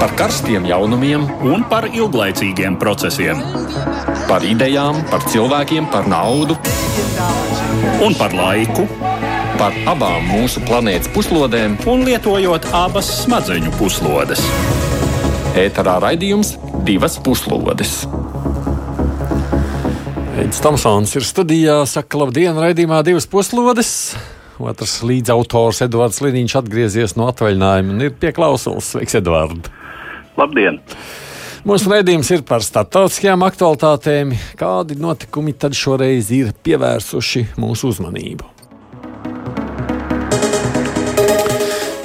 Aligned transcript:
par 0.00 0.14
karstiem 0.16 0.64
jaunumiem 0.64 1.26
un 1.44 1.60
par 1.68 1.84
ilglaicīgiem 1.92 2.78
procesiem. 2.80 3.42
Par 4.30 4.44
idejām, 4.48 5.02
par 5.10 5.26
cilvēkiem, 5.28 5.90
par 5.92 6.08
naudu 6.08 6.56
un 8.00 8.16
par 8.16 8.32
laiku. 8.32 8.86
Par 9.60 9.76
abām 9.92 10.24
mūsu 10.24 10.62
planētas 10.64 11.10
puslodēm, 11.12 11.74
un 11.90 12.06
lietojot 12.06 12.70
abas 12.72 13.10
smadzeņu 13.26 13.74
puslodes. 13.76 14.40
Ēterā 15.60 15.98
raidījums 16.00 16.54
divas 16.88 17.18
puslodes. 17.20 18.06
Edis 20.40 20.62
Tomsons 20.64 21.12
ir 21.20 21.26
studijā, 21.28 21.82
saka, 21.84 22.22
labdien, 22.22 22.56
raidījumā 22.56 23.02
divas 23.04 23.28
puslodes. 23.28 23.92
Otrs 24.60 25.02
līdzautors 25.04 25.82
Edvards 25.84 26.22
Liniņš 26.24 26.56
atgriezies 26.62 27.16
no 27.20 27.28
atvaļinājuma 27.28 27.94
un 27.96 28.08
ir 28.08 28.16
pie 28.16 28.32
klausulas. 28.36 28.94
Sveiks, 28.94 29.20
Edvard! 29.20 29.68
Labdien! 30.40 30.78
Mūsu 31.68 31.90
raidījums 31.92 32.30
ir 32.32 32.40
par 32.48 32.64
starptautiskajām 32.64 33.42
aktualitātēm. 33.44 34.32
Kādi 34.56 34.96
notikumi 34.96 35.52
tad 35.52 35.76
šoreiz 35.76 36.30
ir 36.32 36.54
pievērsuši 36.64 37.50
mūsu 37.60 37.90
uzmanību? 37.92 38.48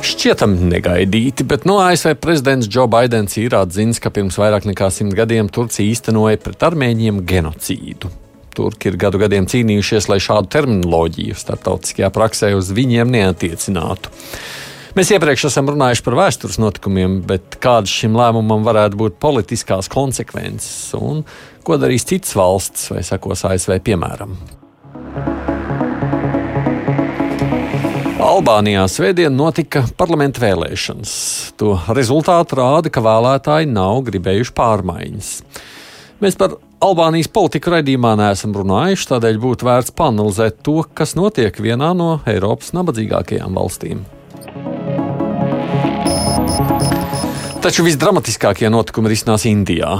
Šķietam 0.05 0.57
negaidīti, 0.67 1.45
bet 1.47 1.63
no 1.69 1.77
ASV 1.85 2.17
prezidents 2.19 2.67
Joe 2.71 2.89
Bidenis 2.91 3.37
ir 3.39 3.55
atzīmis, 3.55 4.01
ka 4.03 4.11
pirms 4.13 4.35
vairāk 4.41 4.67
nekā 4.67 4.91
simt 4.91 5.15
gadiem 5.17 5.47
Turcija 5.53 5.87
īstenoja 5.87 6.41
pret 6.43 6.67
armēņiem 6.67 7.23
genocīdu. 7.29 8.11
Turki 8.55 8.91
ir 8.91 8.99
gadu 8.99 9.19
gadiem 9.21 9.47
cīnījušies, 9.51 10.09
lai 10.11 10.19
šādu 10.23 10.51
terminoloģiju 10.51 11.39
starptautiskajā 11.39 12.11
praksē 12.15 12.51
uz 12.57 12.69
viņiem 12.75 13.11
neatiecinātu. 13.15 14.11
Mēs 14.95 15.09
iepriekš 15.11 15.49
esam 15.49 15.67
runājuši 15.67 16.03
par 16.05 16.15
vēstures 16.15 16.55
notikumiem, 16.55 17.17
bet 17.27 17.57
kādas 17.59 17.91
šim 17.91 18.13
lēmumam 18.15 18.61
varētu 18.63 18.95
būt 19.01 19.17
politiskās 19.19 19.89
konsekvences 19.91 20.93
un 20.95 21.25
ko 21.67 21.75
darīs 21.81 22.07
citas 22.07 22.31
valsts 22.39 22.93
vai 22.93 23.03
sekos 23.03 23.43
ASV 23.43 23.75
piemēram. 23.83 24.37
Albānijā 28.23 28.87
svētdien 28.87 29.35
notika 29.35 29.83
parlamenta 29.99 30.45
vēlēšanas. 30.45 31.11
To 31.59 31.75
rezultātu 31.91 32.61
rāda, 32.61 32.87
ka 32.87 33.03
vēlētāji 33.03 33.67
nav 33.75 33.99
gribējuši 34.07 34.55
pārmaiņas. 34.55 35.35
Mēs 36.23 36.39
par 36.39 36.55
Albānijas 36.79 37.27
politiku 37.35 37.75
raidījumā 37.75 38.15
neesam 38.23 38.55
runājuši, 38.55 39.11
tādēļ 39.11 39.43
būtu 39.43 39.67
vērts 39.67 39.91
panelizēt 39.99 40.63
to, 40.63 40.85
kas 40.95 41.17
notiek 41.19 41.59
vienā 41.59 41.91
no 41.99 42.21
Eiropas 42.31 42.71
nabadzīgākajām 42.79 43.59
valstīm. 43.59 44.07
Taču 47.65 47.81
visdramatiskākie 47.81 48.69
notikumi 48.69 49.09
risinās 49.09 49.41
Indijā. 49.49 49.95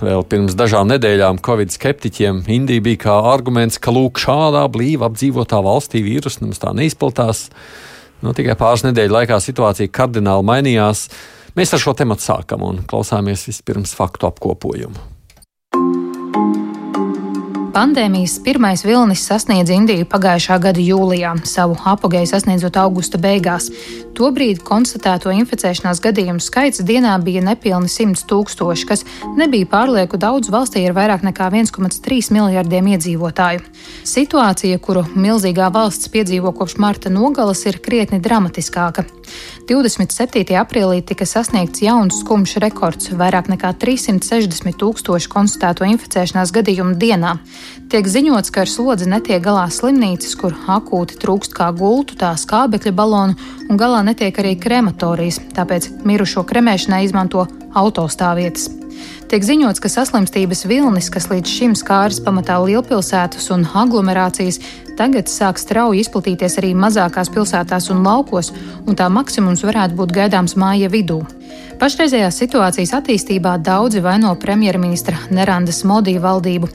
Vēl 0.00 0.22
pirms 0.24 0.54
dažām 0.56 0.86
nedēļām 0.88 1.42
Covid 1.44 1.68
skeptiķiem 1.74 2.38
Indija 2.48 2.80
bija 2.86 3.00
kā 3.02 3.16
arguments, 3.34 3.76
ka 3.76 3.92
lūk, 3.92 4.16
šādā 4.22 4.62
blīvi 4.72 5.04
apdzīvotā 5.04 5.60
valstī 5.60 6.00
vīrusu 6.00 6.46
nemaz 6.46 6.62
tā 6.62 6.72
neizplatās. 6.72 7.42
Nu, 8.24 8.32
tikai 8.32 8.56
pāris 8.56 8.86
nedēļu 8.88 9.18
laikā 9.18 9.36
situācija 9.36 9.92
kardināli 9.92 10.48
mainījās. 10.48 11.10
Mēs 11.60 11.76
ar 11.76 11.84
šo 11.84 11.92
tematu 12.00 12.24
sākam 12.24 12.64
un 12.64 12.80
klausāmies 12.88 13.44
vispirms 13.52 13.92
faktu 14.00 14.32
apkopojumu. 14.32 15.19
Pandēmijas 17.70 18.40
pirmais 18.42 18.80
vilnis 18.82 19.20
sasniedza 19.28 19.76
Indiju 19.76 20.02
pagājušā 20.10 20.56
gada 20.58 20.82
jūlijā, 20.82 21.36
savu 21.46 21.76
apgāju 21.86 22.26
sasniedzot 22.26 22.74
augusta 22.82 23.18
beigās. 23.22 23.68
Tobrīd 24.18 24.64
konstatēto 24.66 25.30
inficēšanās 25.30 26.00
gadījumu 26.02 26.42
skaits 26.42 26.82
dienā 26.84 27.12
bija 27.22 27.44
nepilni 27.46 27.86
100 27.88 28.26
tūkstoši, 28.28 28.88
kas 28.90 29.04
nebija 29.38 29.68
pārlieku 29.70 30.18
daudz 30.18 30.50
valstī 30.50 30.82
ar 30.88 30.96
vairāk 30.98 31.22
nekā 31.28 31.46
1,3 31.54 32.32
miljardiem 32.34 32.90
iedzīvotāju. 32.96 33.62
Situācija, 34.02 34.80
kuru 34.82 35.04
milzīgā 35.14 35.70
valsts 35.70 36.10
piedzīvo 36.10 36.50
kopš 36.58 36.74
marta 36.82 37.12
nogalas, 37.12 37.62
ir 37.70 37.78
krietni 37.78 38.18
dramatiskāka. 38.20 39.06
27. 39.70 40.42
aprīlī 40.58 41.04
tika 41.06 41.22
sasniegts 41.28 41.84
jauns 41.84 42.18
skumjš 42.24 42.56
rekords- 42.64 43.12
vairāk 43.22 43.46
nekā 43.46 43.72
360 43.78 44.74
tūkstoši 44.74 45.30
konstatēto 45.30 45.86
inficēšanās 45.86 46.50
gadījumu 46.50 46.98
dienā. 46.98 47.38
Tiek 47.90 48.06
ziņots, 48.06 48.52
ka 48.54 48.62
ar 48.62 48.70
slodzi 48.70 49.08
netiek 49.10 49.42
galā 49.42 49.64
slimnīcas, 49.72 50.36
kur 50.38 50.54
akūti 50.70 51.18
trūkst 51.22 51.56
kā 51.56 51.70
gultu, 51.74 52.14
tā 52.20 52.34
skābekļa 52.38 52.92
balonu, 52.94 53.38
un 53.68 53.80
galā 53.80 54.04
netiek 54.06 54.36
arī 54.42 54.56
krematorijas, 54.60 55.40
tāpēc 55.56 55.90
mirušo 56.06 56.46
kremēšanai 56.46 57.02
izmanto 57.08 57.48
autostāvvietas. 57.74 58.70
Tiek 59.30 59.44
ziņots, 59.46 59.80
ka 59.82 59.88
saslimstības 59.90 60.64
vilnis, 60.66 61.08
kas 61.12 61.28
līdz 61.30 61.50
šim 61.50 61.74
skāris 61.78 62.18
pamatā 62.24 62.56
lielpilsētas 62.64 63.50
un 63.54 63.62
aglomerācijas, 63.82 64.58
tagad 64.98 65.30
sāk 65.30 65.60
strauji 65.62 66.02
izplatīties 66.04 66.58
arī 66.60 66.72
mazākās 66.74 67.30
pilsētās 67.32 67.88
un 67.94 68.02
laukos, 68.04 68.50
un 68.86 68.98
tā 68.98 69.06
maksimums 69.12 69.62
varētu 69.64 69.96
būt 70.00 70.16
gaidāms 70.18 70.56
māja 70.60 70.90
vidū. 70.92 71.22
Pašreizējās 71.80 72.42
situācijas 72.42 72.92
attīstībā 72.98 73.54
daudzi 73.64 74.02
vaino 74.04 74.34
premjerministra 74.36 75.16
Nerandas 75.32 75.80
Modija 75.88 76.20
valdību. 76.26 76.68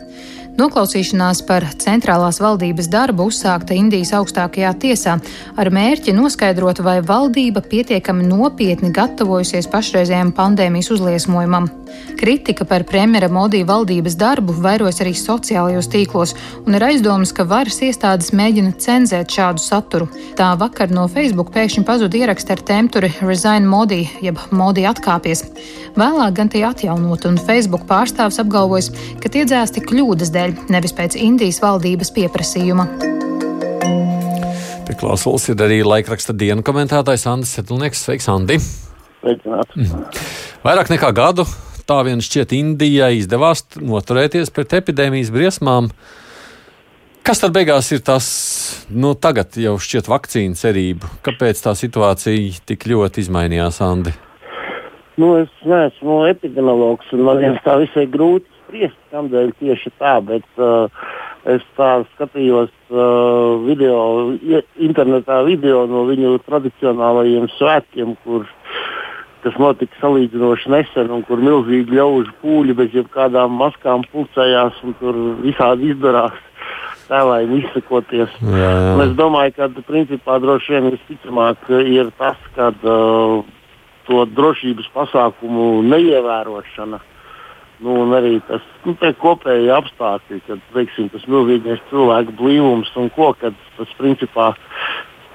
Noklausīšanās 0.56 1.42
par 1.50 1.66
centrālās 1.84 2.38
valdības 2.40 2.88
darbu 2.88 3.26
uzsākta 3.28 3.76
Indijas 3.76 4.14
augstākajā 4.16 4.70
tiesā 4.80 5.18
ar 5.60 5.70
mērķi 5.76 6.14
noskaidrot, 6.16 6.80
vai 6.80 7.02
valdība 7.04 7.60
pietiekami 7.60 8.24
nopietni 8.30 8.94
gatavojusies 8.96 9.68
pašreizējiem 9.74 10.32
pandēmijas 10.38 10.94
uzliesmojumam. 10.96 11.68
Kritika 12.16 12.64
par 12.66 12.86
premjera 12.88 13.28
Modija 13.32 13.68
valdības 13.68 14.16
darbu 14.20 14.56
vairojas 14.64 15.02
arī 15.04 15.12
sociālajos 15.20 15.90
tīklos, 15.92 16.34
un 16.64 16.78
ir 16.78 16.86
aizdomas, 16.88 17.34
ka 17.36 17.44
varas 17.48 17.82
iestādes 17.84 18.32
mēģina 18.36 18.78
cenzēt 18.80 19.36
šādu 19.36 19.64
saturu. 19.64 20.08
Tā 20.40 20.54
vakar 20.60 20.92
no 20.96 21.06
Facebook 21.12 21.52
pēkšņi 21.56 21.84
pazuda 21.88 22.22
ieraksts 22.22 22.56
ar 22.56 22.64
tēmturi 22.64 23.12
Resign 23.22 23.68
Modi, 23.68 24.06
jeb 24.24 24.40
Modi 24.56 24.88
atkāpies. 24.88 25.44
Vēlāk 26.00 26.40
gan 26.40 26.52
tie 26.52 26.64
atjaunot, 26.68 27.28
un 27.28 27.40
Facebook 27.40 27.84
pārstāvs 27.92 28.40
apgalvojas, 28.44 28.92
ka 29.24 29.32
tie 29.32 29.44
dzēsti 29.48 29.84
kļūdas 29.84 30.32
dēļ 30.36 30.45
dēļ, 30.46 30.56
nevis 30.74 30.94
pēc 30.96 31.18
Indijas 31.18 31.60
valdības 31.64 32.12
pieprasījuma. 32.16 32.88
Pie 34.86 34.96
klausulas 35.00 35.48
ir 35.50 35.62
arī 35.66 35.82
laikraksta 35.86 36.36
dienu 36.38 36.64
komentētājs 36.66 37.26
Andris 37.30 37.56
Sedlnieks. 37.58 38.04
Sveiks, 38.06 38.28
Andi! 38.30 38.60
Sveicināti! 39.24 39.82
Mm. 39.82 40.04
Vairāk 40.66 40.92
nekā 40.94 41.10
gadu 41.16 41.48
tā 41.90 42.00
vien 42.06 42.22
šķiet 42.22 42.54
Indijai 42.58 43.16
izdevās 43.20 43.66
noturēties 43.78 44.54
pret 44.54 44.78
epidēmijas 44.78 45.34
briesmām. 45.34 45.90
Kas 47.26 47.42
tad 47.42 47.56
beigās 47.56 47.90
ir 47.94 48.04
tas, 48.06 48.28
nu, 48.94 49.16
tagad 49.18 49.58
jau 49.58 49.80
šķiet 49.82 50.10
vakcīnu 50.12 50.58
cerību? 50.60 51.10
Kāpēc 51.26 51.64
tā 51.66 51.74
situācija 51.78 52.62
tik 52.70 52.86
ļoti 52.92 53.26
izmainījās, 53.26 53.82
Andi? 53.82 54.14
Nu, 55.18 55.32
es 55.40 55.50
neesmu 55.66 56.26
epidemiologs, 56.30 57.10
un 57.16 57.24
man 57.26 57.40
liekas, 57.42 57.64
tā 57.66 57.80
visai 57.82 58.06
grūti 58.12 58.55
spriest, 58.76 58.98
kādēļ 59.12 59.54
tieši 59.60 59.92
tā, 60.00 60.20
bet 60.26 60.46
uh, 60.60 60.90
es 61.48 61.64
tā 61.78 62.04
skatījos 62.16 62.72
uh, 62.92 63.64
video, 63.64 64.36
internetā 64.76 65.44
video 65.46 65.86
no 65.88 66.06
viņu 66.10 66.40
tradicionālajiem 66.46 67.48
svētkiem, 67.56 68.16
kur, 68.24 68.46
kas 69.44 69.56
notika 69.62 69.96
salīdzinoši 70.02 70.74
nesen, 70.74 71.12
un 71.12 71.24
kur 71.24 71.40
milzīgi 71.40 71.96
ļaužu 71.96 72.36
pūļi 72.42 72.76
bez 72.76 72.94
jebkādām 72.98 73.56
maskām 73.56 74.04
pulcējās 74.12 74.84
un 74.84 74.98
tur 75.00 75.16
visādi 75.46 75.94
izdarās. 75.94 76.36
Tēlājiem 77.06 77.52
izsakoties. 77.60 78.32
Jā, 78.42 78.58
jā. 78.58 78.94
Un 78.96 79.04
es 79.04 79.12
domāju, 79.14 79.52
ka 79.54 79.68
principā 79.86 80.40
droši 80.42 80.74
vien 80.74 80.88
visticamāk 80.96 81.68
ir 81.86 82.10
tas, 82.18 82.40
ka 82.56 82.72
uh, 82.74 83.44
to 84.08 84.24
drošības 84.34 84.90
pasākumu 84.96 85.84
neievērošana 85.86 86.98
uh, 86.98 87.12
Nu, 87.86 88.00
un 88.02 88.16
arī 88.18 88.40
tas 88.48 88.64
nu, 88.88 88.96
kopēji 89.22 89.70
apstākļi, 89.76 90.40
kad 90.48 90.62
teiksim, 90.74 91.12
tas 91.14 91.26
milzīgais 91.30 91.84
cilvēku 91.92 92.34
blīvums 92.40 92.90
un 92.98 93.12
ko, 93.14 93.30
kad 93.38 93.54
tas 93.78 93.92
principā 94.00 94.48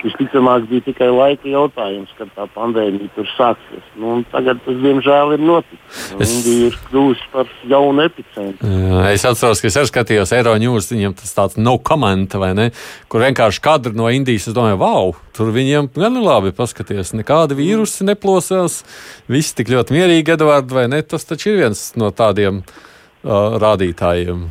visticamāk 0.05 0.67
bija 0.71 0.85
tikai 0.87 1.09
laika 1.13 1.49
jautājums, 1.49 2.11
kad 2.19 2.31
tā 2.37 2.47
pandēmija 2.55 3.11
tur 3.15 3.29
sāksies. 3.35 3.85
Nu, 4.01 4.21
tagad 4.33 4.61
tas, 4.65 4.77
diemžēl, 4.83 5.35
ir 5.37 5.45
noticis. 5.45 6.01
Es... 6.17 6.35
Indija 6.35 6.71
ir 6.71 6.79
kļuvusi 6.89 7.29
par 7.33 7.51
jaunu 7.71 8.05
epicentru. 8.07 8.71
Jā, 8.71 9.03
es 9.15 9.27
atceros, 9.29 9.63
ka 9.63 9.71
es 9.71 9.79
arī 9.81 9.91
skatījos 9.91 10.35
Eiroņūs, 10.37 10.91
viņiem 10.95 11.17
tas 11.21 11.35
tāds 11.37 11.61
no 11.61 11.77
komenta, 11.85 12.41
vai 12.43 12.53
ne? 12.59 12.69
Kur 13.13 13.25
vienkārši 13.27 13.65
kadri 13.65 13.97
no 13.99 14.11
Indijas, 14.13 14.49
es 14.51 14.57
domāju, 14.57 14.81
wow, 14.83 15.15
tur 15.37 15.53
viņiem 15.55 15.91
gan 15.97 16.21
labi 16.25 16.55
paskaties, 16.57 17.15
nekādi 17.19 17.59
vīrusi 17.61 18.09
neplosās, 18.09 18.83
viss 19.31 19.57
tik 19.59 19.73
ļoti 19.73 19.97
mierīgi, 19.97 20.37
Edvard, 20.37 20.71
vai 20.75 20.89
ne? 20.93 21.03
Tas 21.07 21.29
taču 21.29 21.55
ir 21.55 21.65
viens 21.65 21.91
no 22.01 22.13
tādiem 22.15 22.63
uh, 22.63 23.59
rādītājiem. 23.61 24.49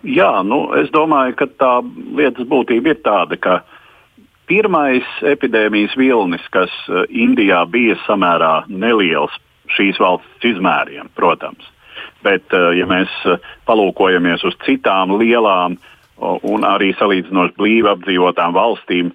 Jā, 0.00 0.30
nu, 0.48 0.62
es 0.80 0.88
domāju, 0.94 1.34
ka 1.36 1.46
tā 1.60 1.74
lietas 2.16 2.46
būtība 2.48 2.94
ir 2.94 3.02
tāda, 3.04 3.36
ka 3.36 3.58
uh, 3.60 3.76
Pirmais 4.50 5.06
epidēmijas 5.30 5.94
vilnis, 5.98 6.42
kas 6.54 6.72
eh, 6.88 7.04
Indijā 7.22 7.62
bija 7.70 7.94
samērā 8.06 8.64
neliels 8.68 9.36
šīs 9.70 10.00
valsts 10.02 10.48
izmēriem, 10.50 11.10
protams. 11.14 11.68
Bet, 12.24 12.52
ja 12.52 12.84
mēs 12.88 13.12
palūkojamies 13.68 14.42
uz 14.44 14.56
citām 14.66 15.14
lielām 15.20 15.78
un 16.20 16.64
arī 16.68 16.90
salīdzinoši 16.98 17.54
blīvi 17.56 17.88
apdzīvotām 17.88 18.52
valstīm, 18.56 19.12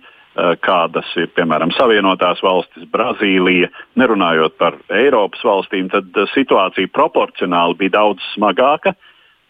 kādas 0.66 1.12
ir 1.20 1.30
piemēram 1.38 1.74
Savienotās 1.76 2.42
valstis, 2.44 2.88
Brazīlija, 2.92 3.70
nerunājot 4.00 4.58
par 4.58 4.80
Eiropas 4.90 5.44
valstīm, 5.46 5.92
tad 5.94 6.18
situācija 6.34 6.92
proporcionāli 6.96 7.78
bija 7.84 7.98
daudz 8.00 8.26
smagāka. 8.34 8.96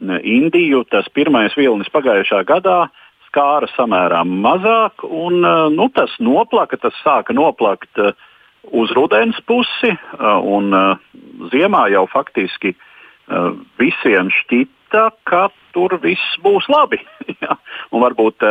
Indiju 0.03 0.83
tas 0.91 1.07
pirmais 1.15 1.55
vilnis 1.55 1.89
pagājušā 1.93 2.43
gadā 2.49 2.85
skāra 3.35 3.67
samērā 3.75 4.23
mazāk, 4.23 5.03
un 5.03 5.43
nu, 5.75 5.89
tas 5.91 6.13
noplaka, 6.23 6.79
tas 6.79 6.95
sāka 7.03 7.35
noplakt 7.35 7.99
uh, 7.99 8.15
uz 8.71 8.91
rudens 8.95 9.35
pusi, 9.45 9.91
uh, 9.91 10.39
un 10.39 10.71
ziemā 11.51 11.89
jau 11.91 12.07
faktiski 12.11 12.75
visiem 13.81 14.27
šķita, 14.29 15.07
ka 15.25 15.47
tur 15.73 15.97
viss 16.03 16.35
būs 16.45 16.67
labi. 16.69 16.99
varbūt 18.05 18.45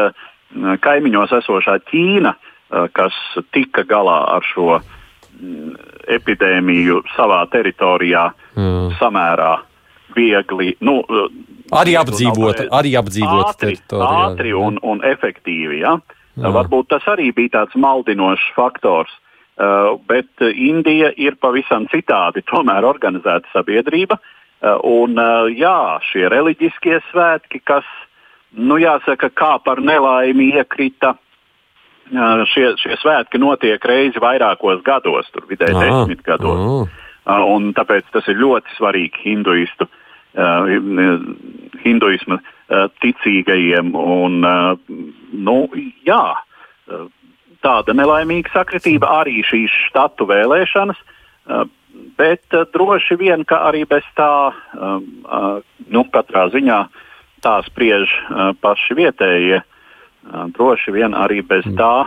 kaimiņos 0.82 1.34
esošā 1.38 1.76
Ķīna, 1.86 2.32
kas 2.90 3.14
tika 3.54 3.84
galā 3.86 4.16
ar 4.34 4.42
šo 4.50 4.80
mm, 4.80 5.76
epidēmiju 6.16 7.04
savā 7.14 7.44
teritorijā 7.54 8.24
mm. 8.58 8.96
samērā 8.98 9.52
viegli. 10.16 10.74
Nu, 10.84 11.00
arī 11.74 11.96
apdzīvot, 12.00 12.66
arī 12.74 12.94
apdzīvot 13.00 13.50
ātri, 13.50 13.78
ātri 13.92 14.54
un, 14.56 14.78
un 14.82 15.02
efektīvi. 15.06 15.82
Ja? 15.82 15.98
Jā. 16.34 16.50
Varbūt 16.54 16.90
tas 16.94 17.06
arī 17.10 17.30
bija 17.34 17.60
tāds 17.60 17.78
maldinošs 17.78 18.54
faktors. 18.56 19.12
Uh, 19.54 20.00
bet 20.10 20.42
Indija 20.42 21.12
ir 21.14 21.36
pavisam 21.38 21.84
citādi 21.86 22.42
tomēr 22.50 22.82
organizēta 22.88 23.46
sabiedrība. 23.52 24.18
Uh, 24.18 24.80
un 24.82 25.14
uh, 25.14 25.46
jā, 25.54 26.00
šie 26.10 26.24
reliģiskie 26.32 26.98
svētki, 27.12 27.60
kas, 27.62 27.86
nu 28.58 28.80
jāsaka, 28.82 29.30
kā 29.30 29.52
par 29.62 29.78
nelaimi 29.78 30.50
iekrita, 30.58 31.14
šie, 32.50 32.74
šie 32.80 32.96
svētki 33.00 33.38
notiek 33.40 33.84
reizi 33.84 34.20
vairākos 34.20 34.82
gados, 34.84 35.30
tur 35.32 35.46
vidēji 35.48 35.78
desmit 35.78 36.22
gados. 36.26 36.88
Aha. 37.24 37.40
Un 37.48 37.72
tāpēc 37.72 38.10
tas 38.12 38.26
ir 38.28 38.36
ļoti 38.36 38.74
svarīgi 38.76 39.22
hinduistu, 39.24 39.86
hinduisma 41.84 42.40
ticīgajiem. 43.04 43.92
Un, 43.94 44.40
nu, 45.46 45.56
jā, 46.06 46.22
tāda 47.64 47.96
nelaimīga 47.96 48.52
sakritība, 48.52 49.08
arī 49.22 49.40
šīs 49.46 49.72
štatu 49.88 50.28
vēlēšanas. 50.28 51.00
Uh, 51.44 51.64
bet 52.18 52.56
uh, 52.56 52.64
droši 52.72 53.18
vien, 53.20 53.44
ka 53.48 53.62
arī 53.68 53.84
bez 53.88 54.06
tā, 54.18 54.52
uh, 54.52 55.60
nu, 55.92 56.04
katrā 56.12 56.48
ziņā 56.54 56.80
tā 57.44 57.58
spriež 57.66 58.08
paši 58.64 58.94
vietējie. 58.96 59.58
Droši 60.56 60.94
vien 60.94 61.12
arī 61.12 61.42
bez 61.44 61.66
mm. 61.68 61.74
tā 61.76 62.06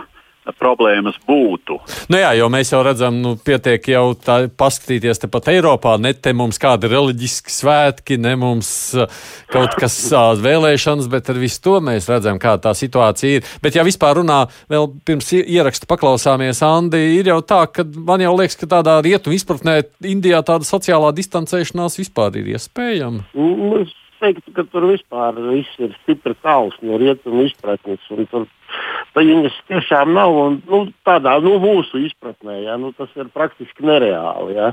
problēmas 0.56 1.18
būtu. 1.28 1.78
Nu 2.12 2.20
jā, 2.20 2.32
jo 2.38 2.48
mēs 2.52 2.72
jau 2.72 2.80
redzam, 2.86 3.20
nu, 3.24 3.34
pietiek 3.36 3.84
jau 3.92 4.12
tā 4.14 4.40
paskatīties 4.48 5.22
tepat 5.24 5.50
Eiropā, 5.54 5.96
ne 6.00 6.14
te 6.14 6.32
mums 6.36 6.60
kādi 6.62 6.90
reliģiski 6.92 7.52
svētki, 7.52 8.18
ne 8.22 8.34
mums 8.40 8.70
uh, 8.96 9.10
kaut 9.52 9.76
kas 9.80 9.96
uh, 10.12 10.32
vēlēšanas, 10.40 11.10
bet 11.12 11.30
ar 11.32 11.40
visu 11.40 11.62
to 11.64 11.78
mēs 11.84 12.08
redzam, 12.10 12.40
kā 12.42 12.56
tā 12.62 12.74
situācija 12.78 13.40
ir. 13.40 13.52
Bet 13.64 13.78
ja 13.78 13.86
vispār 13.86 14.20
runā, 14.22 14.44
vēl 14.70 14.90
pirms 15.08 15.32
ieraksta 15.38 15.88
paklausāmies, 15.90 16.62
Andi, 16.66 17.00
ir 17.18 17.32
jau 17.32 17.40
tā, 17.44 17.62
ka 17.72 17.86
man 17.86 18.24
jau 18.24 18.34
liekas, 18.38 18.58
ka 18.60 18.70
tādā 18.78 18.98
rietumu 19.04 19.36
izpratnē 19.38 19.80
Indijā 20.08 20.42
tāda 20.46 20.66
sociālā 20.68 21.12
distancēšanās 21.16 21.98
vispār 22.00 22.38
ir 22.40 22.54
iespējama. 22.54 23.26
Mm, 23.36 23.82
es 23.82 23.94
teiktu, 24.22 24.52
ka 24.56 24.64
tur 24.72 24.88
vispār 24.90 25.38
viss 25.48 25.80
ir 25.82 25.94
stipri 26.02 26.36
tāls 26.42 26.76
no 26.82 26.98
rietumu 27.00 27.46
izpratnes. 27.48 28.02
Tur 28.30 28.46
viņas 29.18 29.56
tiešām 29.70 30.12
nav 30.14 30.34
un, 30.36 30.58
nu, 30.68 30.82
tādā 31.06 31.36
nu, 31.44 31.56
mūsu 31.62 32.02
izpratnē. 32.06 32.60
Ja, 32.66 32.76
nu, 32.80 32.92
tas 32.96 33.10
ir 33.18 33.30
praktiski 33.34 33.86
nereāli. 33.86 34.56
Ja. 34.58 34.72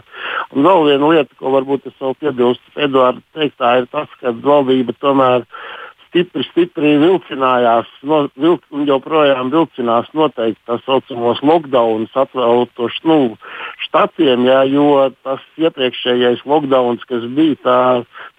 Un 0.54 0.68
vēl 0.68 0.86
viena 0.90 1.12
lieta, 1.14 1.40
ko 1.40 1.54
varbūt 1.56 1.90
es 1.90 1.98
vēl 2.02 2.16
piebilstu 2.22 2.86
Eduarda 2.88 3.24
teiktā, 3.38 3.78
ir 3.82 3.90
tas, 3.94 4.12
ka 4.22 4.36
valdība 4.46 4.96
tomēr 5.02 5.48
stipri, 6.16 6.44
stipri 6.48 6.94
vilcinājās, 7.02 7.90
no, 8.08 8.26
vilk, 8.40 8.64
un 8.72 8.86
joprojām 8.88 9.52
vilcinās 9.52 10.08
noteikti 10.16 10.62
tā 10.68 10.78
saucamos 10.86 11.42
lockdowns 11.44 12.16
atvēlētos 12.16 13.02
nu, 13.04 13.36
štatiem, 13.84 14.46
jā, 14.48 14.62
jo 14.72 14.88
tas 15.26 15.44
iepriekšējais 15.60 16.46
lockdowns, 16.48 17.04
kas 17.10 17.26
bija, 17.36 17.58
tā, 17.66 17.80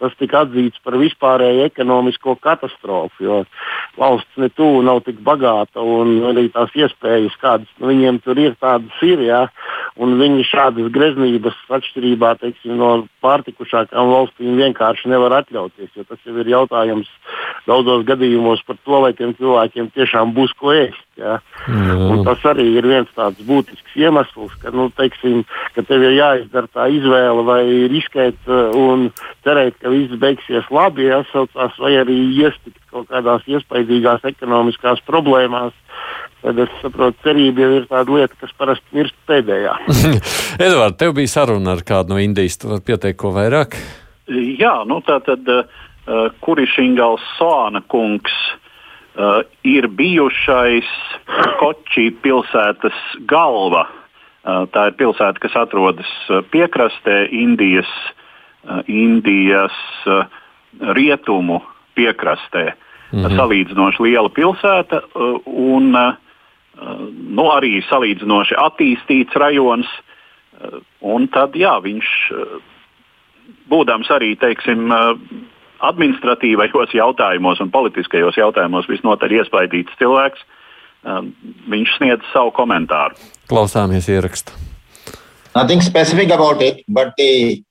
tas 0.00 0.16
tika 0.16 0.46
atzīts 0.46 0.80
par 0.84 0.96
vispārēju 1.00 1.66
ekonomisko 1.68 2.38
katastrofu, 2.40 3.26
jo 3.26 3.42
valsts 4.00 4.40
ne 4.40 4.48
tuvu 4.48 4.80
nav 4.86 5.02
tik 5.04 5.20
bagāta 5.24 5.84
un 5.84 6.16
arī 6.32 6.48
tās 6.54 6.72
iespējas, 6.76 7.36
kādas 7.42 7.68
nu, 7.76 7.90
viņiem 7.92 8.22
tur 8.24 8.40
ir, 8.40 8.56
tādas 8.60 9.04
ir, 9.04 9.20
jā, 9.28 9.44
un 10.00 10.16
viņi 10.20 10.48
šādas 10.48 10.88
greznības 10.92 11.60
atšķirībā 11.76 12.36
teiksim, 12.40 12.76
no 12.80 12.90
pārtikušākām 13.24 14.12
valstīm 14.12 14.56
vienkārši 14.60 15.12
nevar 15.12 15.42
atļauties, 15.42 15.92
jo 15.96 16.08
tas 16.08 16.20
jau 16.24 16.36
ir 16.40 16.52
jautājums 16.56 17.10
daudzos 17.66 18.04
gadījumos 18.06 18.62
par 18.66 18.78
to, 18.84 19.00
vai 19.02 19.12
tiem 19.16 19.34
cilvēkiem 19.38 19.90
tiešām 19.94 20.32
būs 20.36 20.54
ko 20.60 20.72
ēst. 20.74 21.02
Ja? 21.18 21.38
Mm. 21.66 22.22
Tas 22.26 22.42
arī 22.52 22.66
ir 22.78 22.86
viens 22.86 23.10
tāds 23.16 23.40
būtisks 23.48 23.96
iemesls, 23.98 24.54
ka, 24.62 24.72
nu, 24.74 24.88
teiksim, 24.96 25.42
ka 25.74 25.84
tev 25.86 26.04
ir 26.06 26.16
jāizdara 26.18 26.70
tā 26.72 26.88
izvēle, 26.92 27.44
vai 27.46 27.62
riskēt 27.92 28.38
uh, 28.50 28.76
un 28.76 29.08
cerēt, 29.46 29.78
ka 29.82 29.92
viss 29.92 30.14
beigsies 30.20 30.68
labi, 30.74 31.08
jāsaucās, 31.10 31.78
vai 31.82 31.96
arī 32.02 32.18
iestikt 32.36 32.78
kaut 32.92 33.08
kādās 33.10 33.46
iespaidīgās 33.50 34.26
ekonomiskās 34.28 35.02
problēmās. 35.08 35.74
Tad 36.44 36.60
es 36.62 36.74
saprotu, 36.82 37.16
cerība 37.24 37.64
jau 37.64 37.70
ir 37.80 37.86
tāda 37.90 38.12
lieta, 38.12 38.36
kas 38.38 38.52
parasti 38.60 38.94
mirst 38.94 39.16
pēdējā. 39.26 39.72
Edvards, 40.66 40.98
tev 41.00 41.16
bija 41.16 41.32
saruna 41.32 41.74
ar 41.74 41.82
kādu 41.86 42.14
no 42.14 42.20
Indijas. 42.22 42.60
Tu 42.60 42.70
vari 42.70 42.84
pieteikt 42.86 43.18
ko 43.18 43.32
vairāk? 43.34 43.74
Jā, 44.28 44.78
nu 44.86 45.00
tā 45.06 45.18
tad. 45.26 45.48
Uh, 45.48 45.82
uh, 46.06 46.30
Kurišingals 46.40 47.24
Soāna 47.38 47.82
kungs 47.88 48.32
uh, 49.16 49.42
ir 49.64 49.88
bijušais 49.88 50.88
Koči 51.60 52.10
pilsētas 52.22 52.98
galva. 53.28 53.86
Uh, 54.46 54.64
tā 54.70 54.88
ir 54.90 54.98
pilsēta, 55.00 55.42
kas 55.42 55.56
atrodas 55.58 56.10
piekrastē 56.52 57.26
Indijas, 57.34 57.90
Indijas 58.86 59.74
rietumu 60.94 61.60
piekrastē. 61.94 62.72
-hmm. 63.12 63.36
Salīdzinoši 63.38 64.02
liela 64.02 64.28
pilsēta 64.28 65.00
un 65.46 65.92
nu, 67.36 67.44
arī 67.50 67.78
salīdzinoši 67.88 68.58
attīstīts 68.58 69.38
rajons. 69.38 69.86
Uh, 69.86 70.80
un 71.00 71.28
tad 71.28 71.56
jā, 71.56 71.74
viņš, 71.84 72.08
būdams 73.70 74.10
arī 74.14 74.34
teiksim, 74.40 74.88
administratīvajos 75.84 76.94
jautājumos 76.96 77.60
un 77.60 77.72
politiskajos 77.74 78.38
jautājumos 78.40 78.88
visnotaļ 78.88 79.40
iespaidīts 79.40 79.98
cilvēks. 80.00 80.46
Um, 81.06 81.30
viņš 81.70 81.98
sniedz 81.98 82.32
savu 82.32 82.50
komentāru. 82.56 83.14
Klausāmies 83.50 84.08
ierakstu. 84.10 84.56
Nothing 85.54 85.80
specific 85.80 86.32
about 86.32 86.62
it, 86.62 86.82
but 86.88 87.14
the 87.16 87.62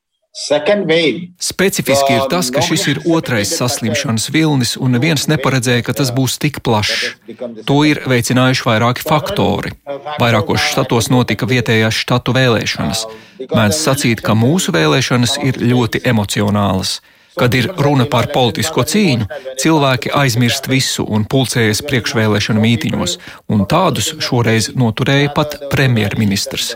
Specifiski 1.39 2.11
ir 2.11 2.25
tas, 2.27 2.49
ka 2.51 2.59
šis 2.59 2.81
ir 2.91 2.97
otrais 3.07 3.53
saslimšanas 3.55 4.27
vilnis, 4.35 4.73
un 4.75 4.91
neviens 4.91 5.29
neparedzēja, 5.31 5.85
ka 5.87 5.95
tas 5.95 6.11
būs 6.11 6.35
tik 6.43 6.59
plašs. 6.59 7.15
To 7.63 7.77
ir 7.87 8.01
veicinājuši 8.03 8.65
vairāki 8.67 9.05
faktori. 9.07 9.71
Vairākos 10.19 10.59
štatos 10.73 11.07
notika 11.07 11.47
vietējās 11.47 11.95
štatu 12.03 12.35
vēlēšanas. 12.35 13.05
Mēdz 13.47 13.79
sacīt, 13.79 14.19
ka 14.25 14.35
mūsu 14.35 14.75
vēlēšanas 14.75 15.39
ir 15.39 15.61
ļoti 15.71 16.03
emocionālas. 16.03 16.99
Kad 17.35 17.55
ir 17.57 17.69
runa 17.77 18.05
par 18.09 18.29
politisko 18.31 18.85
cīņu, 18.87 19.27
cilvēki 19.61 20.11
aizmirst 20.15 20.69
visu 20.71 21.03
un 21.03 21.25
pulcējas 21.29 21.83
priekšvēlēšanu 21.87 22.63
mītīņos, 22.63 23.17
un 23.51 23.65
tādus 23.69 24.13
šoreiz 24.23 24.71
noturēja 24.79 25.33
pat 25.35 25.57
premjerministrs. 25.71 26.75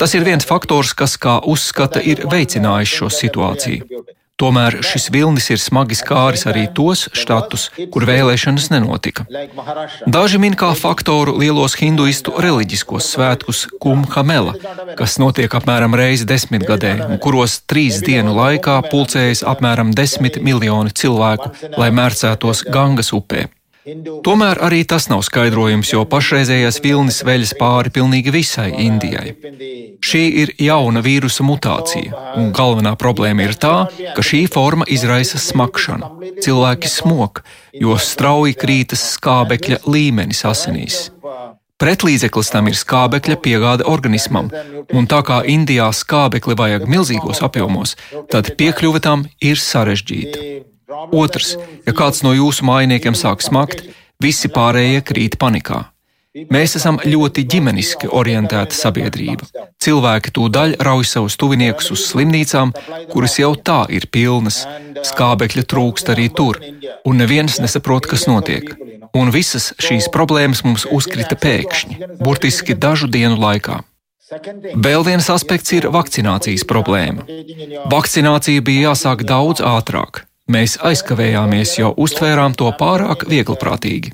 Tas 0.00 0.14
ir 0.16 0.24
viens 0.26 0.48
faktors, 0.48 0.92
kas, 0.96 1.16
kā 1.20 1.38
uzskata, 1.44 2.02
ir 2.02 2.24
veicinājis 2.30 2.96
šo 3.00 3.10
situāciju. 3.12 4.04
Tomēr 4.36 4.82
šis 4.84 5.06
vilnis 5.08 5.46
ir 5.48 5.56
smagi 5.56 5.96
skāris 5.96 6.44
arī 6.50 6.66
tos 6.76 7.06
štatus, 7.16 7.70
kur 7.92 8.04
vēlēšanas 8.04 8.66
nenotika. 8.68 9.24
Daži 10.04 10.40
min 10.42 10.52
kā 10.60 10.74
faktoru 10.76 11.38
lielos 11.40 11.78
hinduistu 11.80 12.34
reliģiskos 12.44 13.08
svētkus 13.14 13.64
Kumhamela, 13.80 14.52
kas 15.00 15.16
notiek 15.22 15.56
apmēram 15.56 15.96
reizi 15.96 16.28
desmitgadē, 16.28 16.92
un 17.08 17.16
kuros 17.22 17.62
trīs 17.64 18.02
dienu 18.04 18.36
laikā 18.36 18.76
pulcējas 18.90 19.40
apmēram 19.54 19.96
desmit 19.96 20.36
miljoni 20.44 20.92
cilvēku, 20.92 21.54
lai 21.80 21.88
mērcētos 21.96 22.66
Gangas 22.68 23.14
upē. 23.16 23.48
Tomēr 23.86 24.58
arī 24.66 24.80
tas 24.82 25.04
nav 25.06 25.20
skaidrojums, 25.22 25.92
jo 25.92 26.00
pašreizējais 26.10 26.80
vilnis 26.82 27.20
veļas 27.26 27.52
pāri 27.60 27.92
pilnīgi 27.94 28.32
visai 28.34 28.72
Indijai. 28.82 29.36
Šī 30.02 30.22
ir 30.42 30.52
jauna 30.58 31.02
vīrusa 31.06 31.46
mutācija, 31.46 32.24
un 32.40 32.50
galvenā 32.56 32.96
problēma 32.98 33.46
ir 33.46 33.54
tā, 33.62 33.86
ka 34.16 34.26
šī 34.26 34.42
forma 34.50 34.88
izraisa 34.90 35.38
smakšanu. 35.38 36.10
Cilvēki 36.42 36.90
smok, 36.90 37.44
jo 37.78 37.94
strauji 37.94 38.58
krītas 38.58 39.06
skābekļa 39.14 39.84
līmenis 39.86 40.42
asinīs. 40.50 41.00
Pretlīdzeklis 41.78 42.50
tam 42.50 42.66
ir 42.66 42.74
skābekļa 42.74 43.36
piegāde 43.44 43.86
organismam, 43.86 44.48
un 44.96 45.06
tā 45.06 45.22
kā 45.28 45.44
Indijā 45.46 45.92
skābekli 45.94 46.56
vajag 46.58 46.88
milzīgos 46.90 47.44
apjomos, 47.44 47.94
tad 48.32 48.56
piekļuve 48.58 49.04
tam 49.04 49.28
ir 49.44 49.60
sarežģīta. 49.62 50.74
Otrs, 50.86 51.56
ja 51.86 51.92
kāds 51.96 52.22
no 52.22 52.30
jūsu 52.36 52.66
mājiniekiem 52.66 53.16
sāk 53.18 53.42
smakt, 53.42 53.82
visi 54.22 54.50
pārējie 54.52 55.02
krīt 55.02 55.38
panikā. 55.40 55.86
Mēs 56.52 56.76
esam 56.76 56.98
ļoti 57.00 57.46
ģimeniski 57.48 58.10
orientēta 58.12 58.76
sabiedrība. 58.76 59.48
Cilvēki 59.82 60.34
tūdaļ 60.36 60.76
rauj 60.84 61.08
savus 61.08 61.38
tuviniekus 61.40 61.88
uz 61.94 62.04
slimnīcām, 62.10 62.74
kuras 63.10 63.38
jau 63.40 63.54
tā 63.56 63.86
ir 63.88 64.06
pilnas, 64.12 64.60
skābekļa 65.10 65.64
trūkst 65.64 66.12
arī 66.12 66.28
tur, 66.28 66.60
un 67.08 67.18
neviens 67.22 67.56
nesaprot, 67.64 68.06
kas 68.06 68.28
notiek. 68.28 68.76
Un 69.16 69.32
visas 69.32 69.72
šīs 69.80 70.10
problēmas 70.12 70.62
mums 70.66 70.84
uzkrita 70.92 71.40
pēkšņi, 71.40 71.98
burtiski 72.20 72.76
dažu 72.76 73.08
dienu 73.08 73.40
laikā. 73.40 73.80
Vēl 74.76 75.08
viens 75.08 75.32
aspekts 75.32 75.72
ir 75.72 75.88
vakcinācijas 75.94 76.66
problēma. 76.68 77.24
Vakcinācija 77.88 78.62
bija 78.66 78.90
jāsāk 78.90 79.24
daudz 79.24 79.64
ātrāk. 79.64 80.26
Mēs 80.46 80.76
aizkavējāmies, 80.86 81.72
jo 81.80 81.88
uztvērām 81.98 82.52
to 82.54 82.68
pārāk 82.78 83.24
viegliprātīgi. 83.26 84.12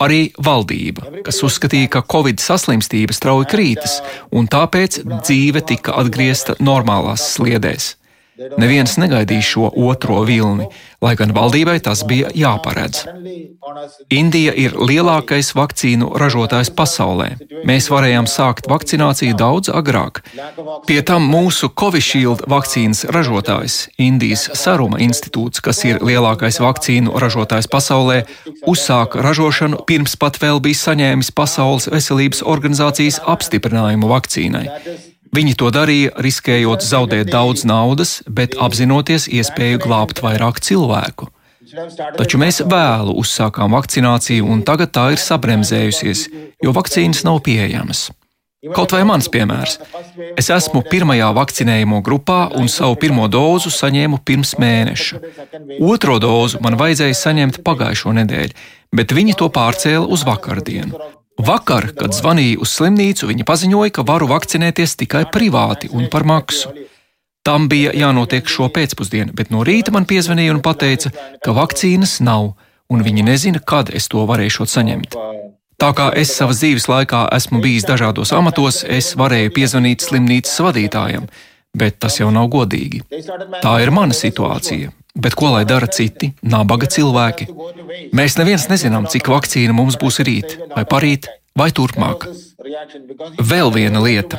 Arī 0.00 0.20
valdība, 0.40 1.10
kas 1.26 1.42
uzskatīja, 1.44 1.90
ka 1.92 2.04
Covid 2.08 2.40
saslimstība 2.40 3.12
strauji 3.12 3.50
krītas, 3.52 3.98
un 4.32 4.48
tāpēc 4.48 5.02
dzīve 5.10 5.60
tika 5.68 5.98
atgriezta 6.00 6.56
normālās 6.64 7.26
sliedēs. 7.34 7.90
Neviens 8.38 8.94
negaidīja 9.00 9.42
šo 9.42 9.68
otro 9.88 10.20
vilni, 10.26 10.68
lai 11.02 11.14
gan 11.18 11.32
valdībai 11.34 11.78
tas 11.82 12.04
bija 12.06 12.30
jāparedz. 12.34 13.02
Indija 14.14 14.52
ir 14.54 14.76
lielākais 14.78 15.50
vakcīnu 15.58 16.12
ražotājs 16.20 16.70
pasaulē. 16.74 17.32
Mēs 17.68 17.88
varējām 17.90 18.28
sākt 18.30 18.68
vakcināciju 18.70 19.34
daudz 19.38 19.72
agrāk. 19.74 20.22
Pie 20.86 21.00
tam 21.02 21.26
mūsu 21.32 21.70
Covishield 21.74 22.46
vakcīnas 22.50 23.04
ražotājs, 23.14 23.80
Indijas 23.98 24.48
Saruma 24.58 25.02
institūts, 25.02 25.62
kas 25.64 25.82
ir 25.88 25.98
lielākais 26.04 26.60
vakcīnu 26.62 27.18
ražotājs 27.18 27.70
pasaulē, 27.70 28.22
uzsāka 28.70 29.22
ražošanu 29.24 29.82
pirms 29.88 30.14
pat 30.20 30.38
vēl 30.42 30.62
bija 30.62 30.82
saņēmis 30.86 31.34
Pasaules 31.34 31.90
veselības 31.90 32.46
organizācijas 32.46 33.22
apstiprinājumu 33.26 34.14
vakcīnai. 34.14 34.66
Viņi 35.34 35.56
to 35.60 35.70
darīja, 35.74 36.12
riskējot 36.24 36.84
zaudēt 36.84 37.32
daudz 37.32 37.64
naudas, 37.68 38.20
bet 38.24 38.56
apzinoties 38.58 39.28
iespēju 39.28 39.82
glābt 39.84 40.22
vairāk 40.24 40.62
cilvēku. 40.64 41.28
Taču 42.16 42.40
mēs 42.40 42.62
vēlu 42.64 43.12
uzsākām 43.20 43.74
vakcināciju, 43.76 44.46
un 44.48 44.62
tagad 44.64 44.94
tā 44.96 45.10
ir 45.12 45.20
sabremzējusies, 45.20 46.28
jo 46.64 46.72
vakcīnas 46.76 47.26
nav 47.28 47.42
pieejamas. 47.44 48.08
Kaut 48.74 48.90
vai 48.90 49.04
mans 49.06 49.28
piemērs. 49.30 49.76
Es 50.40 50.48
esmu 50.50 50.80
pirmajā 50.82 51.28
vakcinējuma 51.36 52.00
grupā 52.02 52.38
un 52.58 52.66
savu 52.72 52.96
pirmo 52.98 53.28
dozu 53.30 53.70
saņēmu 53.70 54.18
pirms 54.26 54.56
mēneša. 54.58 55.20
Otro 55.86 56.16
dozu 56.18 56.58
man 56.64 56.74
vajadzēja 56.80 57.20
saņemt 57.20 57.60
pagājušo 57.68 58.16
nedēļu, 58.18 58.58
bet 58.98 59.14
viņi 59.14 59.38
to 59.38 59.46
pārcēla 59.54 60.08
uz 60.10 60.26
vakardienu. 60.26 60.98
Vakar, 61.38 61.92
kad 61.94 62.14
zvanīju 62.16 62.62
uz 62.64 62.72
slimnīcu, 62.74 63.28
viņi 63.30 63.46
paziņoja, 63.46 63.92
ka 63.94 64.04
varu 64.06 64.26
vakcinēties 64.30 64.96
tikai 64.98 65.24
privāti 65.32 65.90
un 65.94 66.08
par 66.10 66.26
maksu. 66.26 66.72
Tam 67.46 67.68
bija 67.70 67.94
jānotiek 67.94 68.48
šo 68.50 68.66
pēcpusdienu, 68.74 69.32
bet 69.38 69.52
no 69.54 69.62
rīta 69.64 69.94
man 69.94 70.04
piezvanīja 70.04 70.56
un 70.56 70.60
teica, 70.60 71.12
ka 71.44 71.54
vakcīnas 71.54 72.18
nav, 72.20 72.52
un 72.90 73.04
viņi 73.06 73.22
nezina, 73.22 73.60
kad 73.62 73.94
es 73.94 74.08
to 74.08 74.26
varēšu 74.26 74.66
saņemt. 74.66 75.14
Tā 75.78 75.92
kā 75.94 76.10
es 76.18 76.34
savas 76.34 76.58
dzīves 76.58 76.88
laikā 76.90 77.28
esmu 77.36 77.62
bijis 77.62 77.86
dažādos 77.86 78.34
amatos, 78.34 78.82
es 78.82 79.14
varēju 79.14 79.54
piezvanīt 79.54 80.02
slimnīcas 80.02 80.58
vadītājam, 80.66 81.28
bet 81.70 82.00
tas 82.02 82.18
jau 82.18 82.32
nav 82.34 82.50
godīgi. 82.50 83.04
Tā 83.62 83.78
ir 83.84 83.94
mana 83.94 84.16
situācija. 84.16 84.90
Bet 85.18 85.34
ko 85.34 85.50
lai 85.54 85.64
dara 85.66 85.88
citi, 85.90 86.30
nabaga 86.46 86.86
cilvēki? 86.86 87.48
Mēs 88.14 88.38
neviens 88.38 88.68
nezinām, 88.70 89.08
cik 89.10 89.30
vakcīna 89.32 89.74
mums 89.74 89.98
būs 89.98 90.20
rīt, 90.26 90.54
vai 90.76 90.84
parīt, 90.86 91.26
vai 91.58 91.70
turpmāk. 91.74 92.28
Vēl 93.42 93.72
viena 93.74 94.02
lieta. 94.04 94.38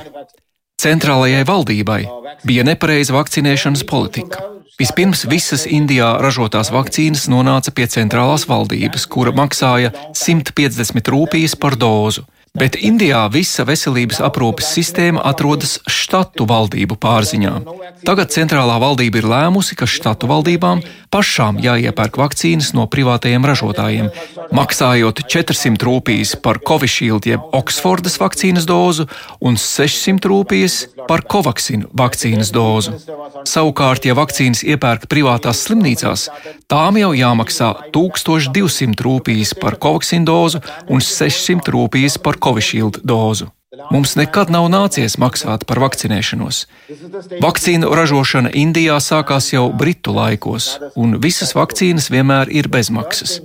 Centrālajai 0.79 1.43
valdībai 1.43 2.00
bija 2.48 2.63
nepareiza 2.63 3.12
vakcinēšanas 3.17 3.83
politika. 3.89 4.45
Vispirms 4.79 5.25
visas 5.27 5.65
Indijā 5.67 6.13
ražotās 6.24 6.69
vakcīnas 6.71 7.25
nonāca 7.27 7.74
pie 7.75 7.89
centrālās 7.91 8.45
valdības, 8.48 9.09
kura 9.12 9.33
maksāja 9.36 9.91
150 10.15 11.12
rūpijas 11.12 11.57
par 11.59 11.75
dozu. 11.75 12.24
Bet 12.60 12.75
Indijā 12.75 13.22
visa 13.32 13.63
veselības 13.63 14.20
aprūpes 14.25 14.74
sistēma 14.75 15.24
atrodas 15.30 15.78
štatu 15.88 16.44
valdību 16.50 16.98
pārziņā. 17.00 17.54
Tagad 18.08 18.34
centrālā 18.36 18.75
valdība 18.84 19.22
ir 19.22 19.28
lēmusi, 19.32 19.78
ka 19.80 19.88
štatu 19.88 20.28
valdībām 20.28 20.84
pašām 21.13 21.60
jāiepērk 21.63 22.20
vakcīnas 22.22 22.72
no 22.78 22.86
privātajiem 22.92 23.46
ražotājiem, 23.50 24.10
maksājot 24.56 25.24
400 25.30 25.88
rūpijas 25.88 26.36
par 26.44 26.62
Covishield 26.66 27.28
jeb 27.30 27.44
Oksfordas 27.56 28.20
vakcīnas 28.22 28.68
dozu 28.70 29.08
un 29.42 29.58
600 29.60 30.32
rūpijas 30.32 30.80
par 31.10 31.25
Covaxin 31.32 31.86
vakcīnas 32.01 32.54
dozu. 32.56 32.96
Savukārt, 33.50 34.06
ja 34.06 34.16
vakcīnas 34.18 34.63
iepērk 34.63 35.10
privātās 35.12 35.66
slimnīcās, 35.68 36.30
tām 36.72 37.00
jau 37.01 37.13
jāmaksā 37.18 37.74
1200 37.96 39.06
rūpijas 39.06 39.56
par 39.60 39.80
Covaxin 39.82 40.28
dozu 40.28 40.63
un 40.89 41.01
600 41.04 41.75
rūpijas 41.75 42.20
par 42.22 42.39
Covishield 42.42 43.01
dozu. 43.04 43.50
Mums 43.93 44.15
nekad 44.17 44.49
nav 44.49 44.65
nācies 44.73 45.13
maksāt 45.21 45.67
par 45.69 45.77
vakcinēšanos. 45.83 46.63
Vakcīnu 47.43 47.91
ražošana 47.99 48.49
Indijā 48.57 48.95
sākās 48.97 49.51
jau 49.53 49.67
Britu 49.81 50.15
laikos, 50.15 50.71
un 50.97 51.19
visas 51.21 51.53
vakcīnas 51.53 52.09
vienmēr 52.09 52.49
ir 52.49 52.71
bezmaksas. 52.73 53.38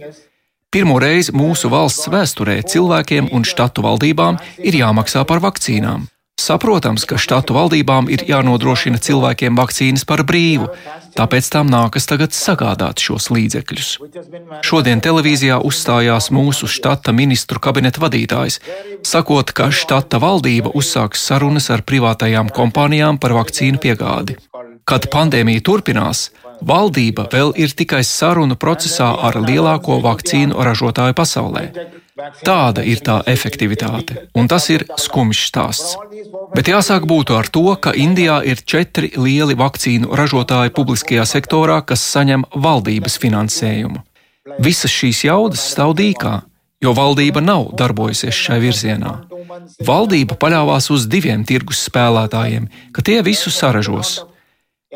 Pirmo 0.72 0.96
reizi 1.02 1.34
mūsu 1.36 1.68
valsts 1.68 2.08
vēsturē 2.08 2.56
cilvēkiem 2.72 3.28
un 3.36 3.44
štatu 3.44 3.84
valdībām 3.84 4.40
ir 4.64 4.80
jāmaksā 4.80 5.26
par 5.28 5.44
vakcīnām. 5.44 6.08
Saprotams, 6.34 7.04
ka 7.06 7.14
štatu 7.14 7.54
valdībām 7.54 8.08
ir 8.10 8.24
jānodrošina 8.26 8.98
cilvēkiem 8.98 9.54
vakcīnas 9.54 10.02
par 10.08 10.24
brīvu, 10.26 10.66
tāpēc 11.14 11.46
tām 11.54 11.70
nākas 11.70 12.08
tagad 12.10 12.34
sagādāt 12.34 12.98
šos 12.98 13.30
līdzekļus. 13.30 13.90
Šodien 14.66 15.00
televīzijā 15.04 15.60
uzstājās 15.62 16.32
mūsu 16.34 16.66
štata 16.66 17.14
ministru 17.14 17.62
kabineta 17.62 18.02
vadītājs, 18.02 18.58
sakot, 19.06 19.54
ka 19.54 19.70
štata 19.70 20.18
valdība 20.18 20.74
uzsāks 20.74 21.22
sarunas 21.22 21.70
ar 21.70 21.86
privātajām 21.86 22.50
kompānijām 22.50 23.22
par 23.22 23.38
vakcīnu 23.38 23.78
piegādi. 23.78 24.36
Kad 24.84 25.06
pandēmija 25.14 25.62
turpinās, 25.64 26.32
valdība 26.60 27.30
vēl 27.32 27.54
ir 27.56 27.72
tikai 27.78 28.02
sarunu 28.04 28.58
procesā 28.58 29.14
ar 29.30 29.38
lielāko 29.38 30.02
vakcīnu 30.02 30.66
ražotāju 30.66 31.14
pasaulē. 31.14 31.70
Tāda 32.14 32.84
ir 32.86 33.00
tā 33.02 33.16
efektivitāte, 33.26 34.28
un 34.38 34.46
tas 34.46 34.68
ir 34.70 34.84
skumjš 35.02 35.40
stāsts. 35.48 35.96
Bet 36.54 36.68
jāsāk 36.70 37.08
būtu 37.10 37.34
ar 37.34 37.48
to, 37.50 37.64
ka 37.74 37.90
Indijā 37.90 38.36
ir 38.46 38.62
četri 38.62 39.10
lieli 39.18 39.56
vakcīnu 39.58 40.14
ražotāji 40.14 40.70
publiskajā 40.76 41.24
sektorā, 41.26 41.80
kas 41.82 42.04
saņem 42.14 42.46
valdības 42.54 43.18
finansējumu. 43.18 44.04
Visas 44.62 44.94
šīs 44.94 45.24
jaudas 45.26 45.64
stāv 45.72 45.96
dīkā, 45.98 46.36
jo 46.86 46.94
valdība 46.94 47.42
nav 47.42 47.72
darbojusies 47.74 48.38
šai 48.46 48.60
virzienā. 48.62 49.16
Valdība 49.82 50.38
paļāvās 50.38 50.92
uz 50.94 51.08
diviem 51.10 51.42
tirgus 51.42 51.82
spēlētājiem, 51.88 52.70
ka 52.94 53.02
tie 53.02 53.18
visu 53.26 53.50
saražos. 53.50 54.20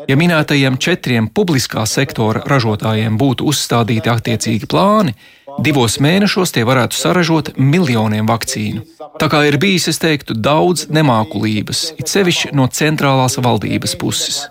Ja 0.07 0.15
minētajiem 0.15 0.77
četriem 0.77 1.27
publiskā 1.33 1.83
sektora 1.89 2.43
ražotājiem 2.47 3.17
būtu 3.19 3.49
uzstādīti 3.51 4.11
attiecīgi 4.11 4.69
plāni, 4.69 5.15
Divos 5.59 5.97
mēnešos 5.99 6.53
tie 6.55 6.61
varētu 6.67 6.95
saražot 6.95 7.49
miljoniem 7.57 8.27
vakcīnu. 8.29 8.83
Tā 9.19 9.27
kā 9.31 9.41
ir 9.49 9.57
bijis, 9.59 9.89
es 9.91 9.99
teiktu, 9.99 10.37
daudz 10.37 10.85
nemākulības, 10.93 11.81
it 11.99 12.11
sevišķi 12.11 12.53
no 12.55 12.69
centrālās 12.71 13.35
valdības 13.41 13.97
puses. 13.99 14.45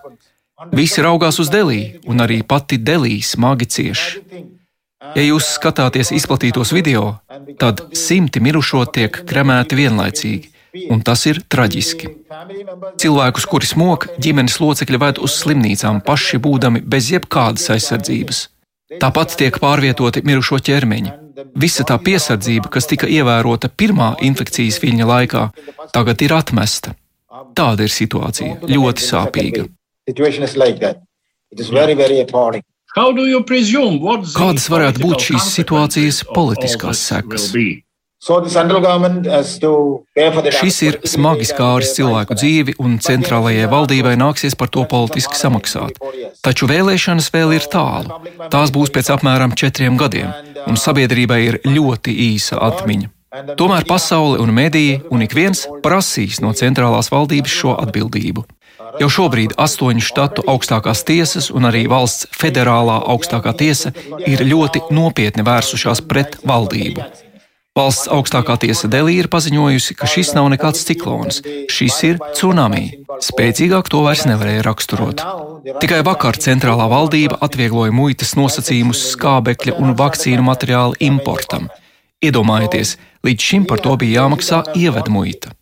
Visi 0.75 1.01
raugās 1.05 1.39
uz 1.41 1.49
Delī, 1.55 2.01
un 2.11 2.21
arī 2.25 2.43
pati 2.43 2.81
Delī 2.83 3.21
smagi 3.25 3.69
cieš. 3.71 4.05
Ja 5.15 5.23
jūs 5.23 5.55
skatāties 5.55 6.11
izplatītos 6.13 6.75
video, 6.75 7.21
tad 7.63 7.85
simti 7.97 8.43
mirušo 8.43 8.83
tiek 8.93 9.23
kremēti 9.31 9.79
vienlaicīgi, 9.79 10.51
un 10.91 11.03
tas 11.05 11.25
ir 11.31 11.41
traģiski. 11.49 12.11
Cilvēkus, 13.01 13.47
kuri 13.51 13.69
smok, 13.69 14.09
ģimenes 14.23 14.59
locekļi 14.63 15.01
ved 15.05 15.21
uz 15.25 15.39
slimnīcām 15.43 16.03
paši 16.07 16.41
būdami 16.45 16.85
bez 16.85 17.11
jebkādas 17.15 17.69
aizsardzības. 17.77 18.47
Tāpat 19.03 19.37
tiek 19.41 19.59
pārvietoti 19.61 20.23
mirušo 20.25 20.61
ķermeņi. 20.65 21.13
Visa 21.59 21.85
tā 21.87 21.99
piesardzība, 22.03 22.71
kas 22.73 22.89
tika 22.91 23.07
ievērota 23.07 23.69
pirmā 23.69 24.15
infekcijas 24.25 24.81
viļņa 24.83 25.09
laikā, 25.13 25.45
tagad 25.95 26.25
ir 26.25 26.35
atmesta. 26.35 26.95
Tāda 27.55 27.85
ir 27.87 27.93
situācija. 27.93 28.57
Ļoti 28.67 29.05
sāpīga. 29.05 29.67
Kādas 34.35 34.67
varētu 34.73 35.05
būt 35.05 35.27
šīs 35.29 35.51
situācijas 35.59 36.23
politiskās 36.33 37.05
sekas? 37.11 37.51
Šis 40.59 40.79
ir 40.83 40.97
smagi 41.07 41.47
skāris 41.47 41.93
cilvēku 41.95 42.35
dzīvi, 42.35 42.75
un 42.83 42.97
centrālajai 42.99 43.69
valdībai 43.71 44.17
nāksies 44.19 44.59
par 44.59 44.73
to 44.75 44.83
politiski 44.91 45.39
samaksāt. 45.39 46.01
Taču 46.43 46.67
vēlēšanas 46.67 47.31
vēl 47.35 47.55
ir 47.61 47.69
tālu. 47.71 48.19
Tās 48.51 48.75
būs 48.75 48.91
pēc 48.95 49.13
apmēram 49.15 49.55
četriem 49.55 49.95
gadiem, 50.01 50.35
un 50.67 50.75
sabiedrībai 50.75 51.41
ir 51.45 51.61
ļoti 51.63 52.17
īsa 52.33 52.59
atmiņa. 52.73 53.13
Tomēr 53.61 53.87
pasaule 53.87 54.41
un 54.43 54.51
mediji 54.57 54.99
un 55.15 55.23
ik 55.23 55.35
viens 55.37 55.67
prasīs 55.85 56.41
no 56.43 56.51
centrālās 56.59 57.13
valdības 57.15 57.55
šo 57.61 57.77
atbildību. 57.85 58.47
Jau 58.99 59.09
šobrīd 59.13 59.55
astoņu 59.61 60.03
štatu 60.03 60.43
augstākās 60.49 61.05
tiesas 61.07 61.53
un 61.55 61.69
arī 61.69 61.85
valsts 61.91 62.27
federālā 62.35 62.99
augstākā 63.15 63.55
tiesa 63.63 63.93
ir 64.27 64.43
ļoti 64.49 64.89
nopietni 64.91 65.47
vērsušās 65.47 66.03
pret 66.09 66.41
valdību. 66.49 67.05
Valsts 67.79 68.09
augstākā 68.11 68.57
tiesa 68.59 68.89
Delī 68.91 69.21
ir 69.21 69.29
paziņojusi, 69.31 69.95
ka 69.99 70.09
šis 70.11 70.33
nav 70.35 70.49
nekāds 70.51 70.83
ciklons, 70.89 71.39
šis 71.71 71.99
ir 72.09 72.17
tsunami. 72.33 73.05
Spēcīgāk 73.23 73.91
to 73.93 74.01
vairs 74.03 74.25
nevarēja 74.27 74.65
raksturot. 74.67 75.23
Tikai 75.83 76.01
vakar 76.07 76.41
centrālā 76.43 76.89
valdība 76.91 77.39
atviegloja 77.45 77.95
muitas 77.95 78.35
nosacījumus 78.39 79.05
skābekļa 79.13 79.77
un 79.79 79.95
vakcīnu 79.99 80.43
materiālu 80.49 80.99
importam. 81.07 81.69
Iedomājieties, 82.25 82.97
līdz 83.23 83.47
šim 83.51 83.69
par 83.71 83.83
to 83.85 83.95
bija 84.01 84.25
jāmaksā 84.25 84.65
ievedmuita. 84.75 85.55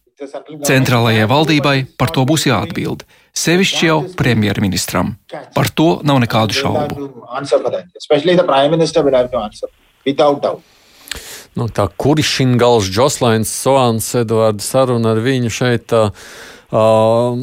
Centrālajai 0.64 1.26
valdībai 1.28 1.76
par 2.00 2.14
to 2.16 2.24
būs 2.28 2.46
jāatbild, 2.48 3.04
sevišķi 3.36 3.90
jau 3.90 3.98
premjerministram. 4.16 5.12
Par 5.52 5.68
to 5.68 5.98
nav 6.08 6.22
nekādu 6.24 6.56
šaubu. 6.56 7.10
Nu, 11.56 11.70
tā 11.72 11.86
Kurišingals, 11.96 12.90
Joslains, 12.92 13.48
Soans, 13.48 14.10
Eduards 14.18 14.68
saruna 14.68 15.14
ar 15.14 15.22
viņu 15.24 15.52
šeit. 15.52 15.88
Tā, 15.92 16.10
Uh, 16.66 17.36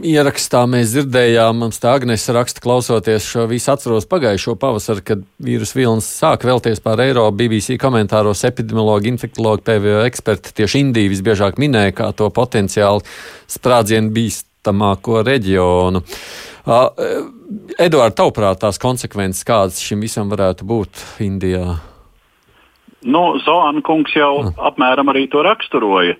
ierakstā 0.00 0.62
mēs 0.64 0.94
dzirdējām, 0.94 1.58
mums 1.60 1.76
tā 1.82 1.90
Agnēs 1.92 2.22
raksta, 2.32 2.62
klausoties 2.64 3.26
šo 3.28 3.44
visu 3.50 3.68
atceros 3.68 4.06
pagājušo 4.08 4.54
pavasaru, 4.56 5.04
kad 5.04 5.26
vīrusu 5.44 5.76
vilnis 5.76 6.08
sāk 6.08 6.46
vēlties 6.48 6.80
pār 6.80 7.02
Eiropu. 7.04 7.36
BBC 7.42 7.76
komentāros 7.82 8.46
epidemiologi, 8.48 9.12
infektologi, 9.12 9.66
PVO 9.68 10.00
eksperti 10.08 10.56
tieši 10.62 10.86
Indiju 10.86 11.12
visbiežāk 11.12 11.60
minēja 11.60 11.92
kā 12.00 12.08
to 12.16 12.30
potenciāli 12.32 13.04
sprādzienu 13.52 14.08
bīstamāko 14.16 15.20
reģionu. 15.28 16.00
Uh, 16.64 16.88
Eduard, 17.76 18.16
tavuprāt, 18.16 18.64
tās 18.64 18.80
konsekvences 18.80 19.44
kādas 19.44 19.84
šim 19.84 20.00
visam 20.00 20.32
varētu 20.32 20.64
būt 20.64 21.08
Indijā? 21.28 21.76
Nu, 23.02 23.38
Zoana 23.42 23.82
kungs 23.82 24.14
jau 24.14 24.42
mm. 24.42 24.54
apmēram 24.62 25.10
arī 25.10 25.26
to 25.30 25.42
raksturoja. 25.42 26.14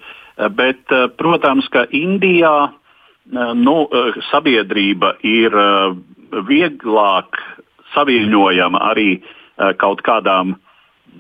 Bet, 0.57 0.83
eh, 0.91 1.07
protams, 1.17 1.69
ka 1.71 1.87
Indijā 1.95 2.73
eh, 2.73 3.53
nu, 3.55 3.87
eh, 3.87 4.19
sabiedrība 4.31 5.15
ir 5.23 5.55
vieglāk 6.33 7.39
saviņojama 7.93 8.81
arī 8.89 9.23
kaut 9.77 10.01
kādām 10.01 10.55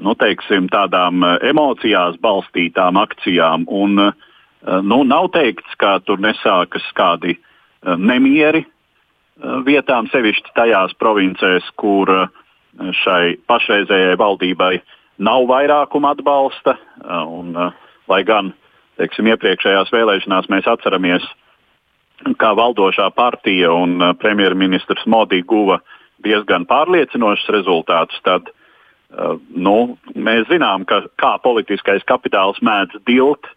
nu, 0.00 0.14
teiksim, 0.16 0.70
tādām 0.72 1.20
emocijās 1.44 2.16
balstītām 2.16 2.96
akcijām. 2.96 3.66
Un, 3.68 4.00
nu, 4.88 4.98
nav 5.04 5.28
teikts, 5.36 5.76
ka 5.76 5.98
tur 6.00 6.16
nesākas 6.16 6.86
kādi 6.96 7.36
nemieri 7.84 8.64
vietām, 9.68 10.08
sevišķi 10.08 10.56
tajās 10.56 10.96
provincēs, 10.96 11.68
kur 11.76 12.08
šai 13.04 13.36
pašreizējai 13.52 14.16
valdībai 14.16 14.72
uh, 14.80 14.96
nav 15.22 15.46
vairākuma 15.50 16.12
atbalsta. 16.16 16.76
Un, 17.30 17.54
lai 18.10 18.20
gan 18.28 18.52
teiksim, 19.00 19.30
iepriekšējās 19.32 19.92
vēlēšanās 19.94 20.50
mēs 20.52 20.68
atceramies, 20.70 21.24
kā 22.38 22.52
valdošā 22.58 23.08
partija 23.16 23.72
un 23.74 23.98
premjerministrs 24.20 25.06
Modi 25.10 25.42
guva 25.42 25.80
diezgan 26.22 26.66
pārliecinošus 26.70 27.50
rezultātus, 27.54 28.20
tad 28.26 28.52
nu, 29.48 29.96
mēs 30.14 30.46
zinām, 30.50 30.86
ka, 30.88 31.02
kā 31.20 31.34
politiskais 31.42 32.04
kapitāls 32.08 32.60
mēdz 32.64 33.02
dilt 33.08 33.48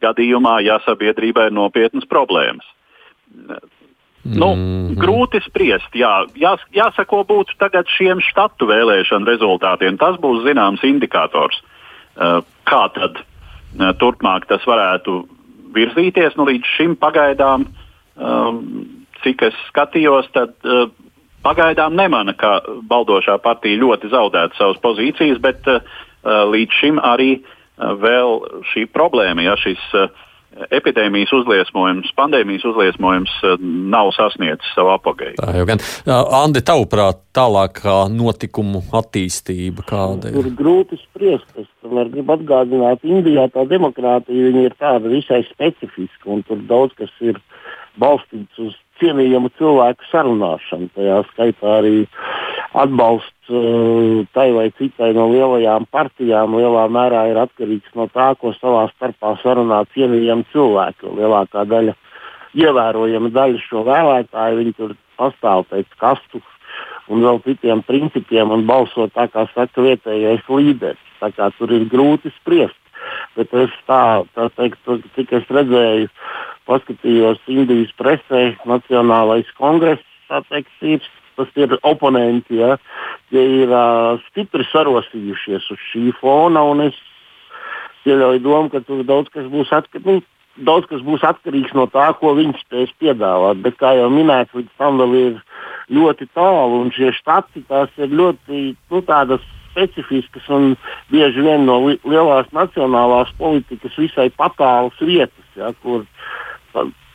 gadījumā, 0.00 0.60
ja 0.64 0.78
sabiedrībai 0.86 1.50
ir 1.50 1.56
nopietnas 1.56 2.06
problēmas. 2.08 2.66
Nu, 4.24 4.54
mm 4.54 4.60
-hmm. 4.60 4.96
Grūti 4.96 5.40
spriest. 5.44 5.92
Jā, 5.92 6.24
jās, 6.34 6.60
jāsako 6.72 7.24
būtu 7.28 7.56
tagad 7.58 7.84
šiem 7.88 8.20
štatu 8.20 8.66
vēlēšanu 8.66 9.28
rezultātiem. 9.28 9.98
Tas 9.98 10.16
būs 10.16 10.44
zināms 10.48 10.82
indikators, 10.82 11.60
uh, 11.60 12.40
kā 12.64 12.88
tad 12.94 13.20
uh, 13.20 13.92
turpmāk 14.00 14.46
tas 14.48 14.64
varētu 14.64 15.28
virzīties. 15.74 16.36
Nu, 16.36 16.44
līdz 16.44 16.64
šim 16.76 16.96
pagaidām, 16.96 17.66
um, 18.16 18.86
cik 19.22 19.42
es 19.42 19.54
skatījos, 19.68 20.32
tad 20.32 20.50
uh, 20.64 20.88
pagaidām 21.42 21.94
nemana, 21.94 22.32
ka 22.32 22.60
valdošā 22.88 23.38
partija 23.38 23.80
ļoti 23.80 24.08
zaudētu 24.08 24.56
savas 24.56 24.78
pozīcijas, 24.80 25.38
bet 25.38 25.60
līdz 26.24 26.72
šim 26.72 26.98
arī 26.98 27.44
vēl 27.76 28.62
šī 28.72 28.86
problēma, 28.86 29.42
ja 29.42 29.56
šis 29.56 29.80
uh, 29.92 30.08
epidēmijas 30.74 31.32
uzliesmojums, 31.34 32.12
pandēmijas 32.18 32.64
uzliesmojums 32.68 33.32
eh, 33.42 33.56
nav 33.94 34.12
sasniedzis 34.16 34.74
savu 34.76 34.94
apgāju. 34.94 35.36
Tā 35.40 35.54
jau 35.58 35.66
gan. 35.68 35.82
Andi, 36.40 36.62
tavuprāt, 36.66 37.20
tālākā 37.36 37.96
notikumu 38.12 38.84
attīstība 38.94 39.86
kāda 39.88 40.30
ir? 40.30 40.40
Ir 40.42 40.54
grūti 40.58 40.98
spriest. 41.02 41.48
Es 41.58 41.68
tomēr 41.84 42.12
gribu 42.12 42.36
atgādināt, 42.36 43.04
Indijā 43.06 43.48
tā 43.54 43.66
demokrātija 43.70 44.54
ir 44.64 44.78
tāda 44.80 45.10
visai 45.10 45.42
specifiska, 45.50 46.30
un 46.30 46.44
tur 46.48 46.62
daudz 46.70 46.96
kas 46.98 47.12
ir 47.24 47.40
balstīts 48.00 48.58
uz 48.62 48.74
cienījamu 49.00 49.50
cilvēku 49.58 50.06
sarunāšanu. 50.10 50.90
Tajā 50.94 51.22
skaitā 51.32 51.78
arī 51.80 51.96
atbalsts 52.74 53.33
tai 53.46 54.46
vai 54.56 54.68
citai 54.78 55.12
no 55.16 55.26
lielajām 55.32 55.86
partijām 55.92 56.56
lielā 56.56 56.86
mērā 56.88 57.26
ir 57.30 57.40
atkarīgs 57.42 57.92
no 57.98 58.08
tā, 58.12 58.32
ko 58.40 58.54
savā 58.56 58.86
starpā 58.94 59.34
sarunā 59.42 59.82
cienījami 59.94 60.46
cilvēki. 60.52 61.12
Lielākā 61.18 61.66
daļa, 61.68 61.94
ievērojama 62.56 63.32
daļa 63.34 63.62
šo 63.66 63.84
vēlētāju, 63.88 64.60
viņi 64.62 64.76
tur 64.78 64.96
pastāv 65.20 65.66
pēc 65.70 65.90
kastu 66.00 66.40
un 67.12 67.24
vēl 67.24 67.40
citiem 67.44 67.82
principiem 67.84 68.52
un 68.54 68.64
balso 68.68 69.08
tā, 69.12 69.28
kā 69.32 69.44
saka 69.52 69.84
vietējais 69.84 70.48
līderis. 70.48 71.10
Tā 71.20 71.30
kā 71.36 71.50
tur 71.58 71.72
ir 71.72 71.86
grūti 71.90 72.32
spriest. 72.38 72.80
Bet 73.36 73.52
es 73.56 73.72
tā, 73.88 74.24
tā 74.36 74.48
teikt, 74.56 74.80
cik 75.16 75.32
es 75.36 75.50
redzēju, 75.52 76.08
paskatījos 76.68 77.42
Indijas 77.52 77.92
presē, 77.98 78.54
Nacionālais 78.68 79.50
kongress, 79.58 80.04
teikt, 80.48 80.72
ir, 80.80 81.04
tas 81.36 81.50
ir 81.60 81.76
oponenti, 81.82 82.60
ja, 82.62 82.78
tie 83.34 83.44
ir 83.62 83.72
uh, 83.74 84.22
stipri 84.30 84.66
sarosījušies 84.70 85.66
uz 85.74 85.82
šī 85.90 86.12
fona, 86.20 86.62
un 86.70 86.86
es 86.86 87.00
pieļauju 88.04 88.44
domu, 88.44 88.70
ka 88.70 88.84
tur 88.86 89.02
daudz 89.08 89.32
kas 89.34 89.50
būs 89.50 89.74
atkarīgs. 89.74 90.22
Nu, 90.22 90.30
Daudz 90.54 90.86
kas 90.86 91.00
būs 91.02 91.24
atkarīgs 91.26 91.72
no 91.74 91.88
tā, 91.90 92.04
ko 92.14 92.30
viņš 92.38 92.60
spēs 92.62 92.92
piedāvāt. 93.02 93.58
Bet, 93.64 93.74
kā 93.80 93.90
jau 93.98 94.06
minēts, 94.06 94.54
līdz 94.54 94.70
tam 94.78 95.00
vēl 95.00 95.16
ir 95.18 95.40
ļoti 95.90 96.28
tālu. 96.30 96.84
Un 96.84 96.92
šie 96.94 97.10
štati 97.16 97.64
ir 97.98 98.14
ļoti 98.14 98.60
nu, 98.92 99.00
tādas 99.02 99.42
specifiskas 99.72 100.46
un 100.54 100.76
bieži 101.10 101.42
vien 101.42 101.66
no 101.66 101.80
li 101.88 101.98
lielās 102.06 102.46
nacionālās 102.54 103.32
politikas 103.40 103.98
visai 103.98 104.28
patālas 104.38 104.94
vietas, 105.02 105.48
ja, 105.58 105.72
kur 105.82 106.06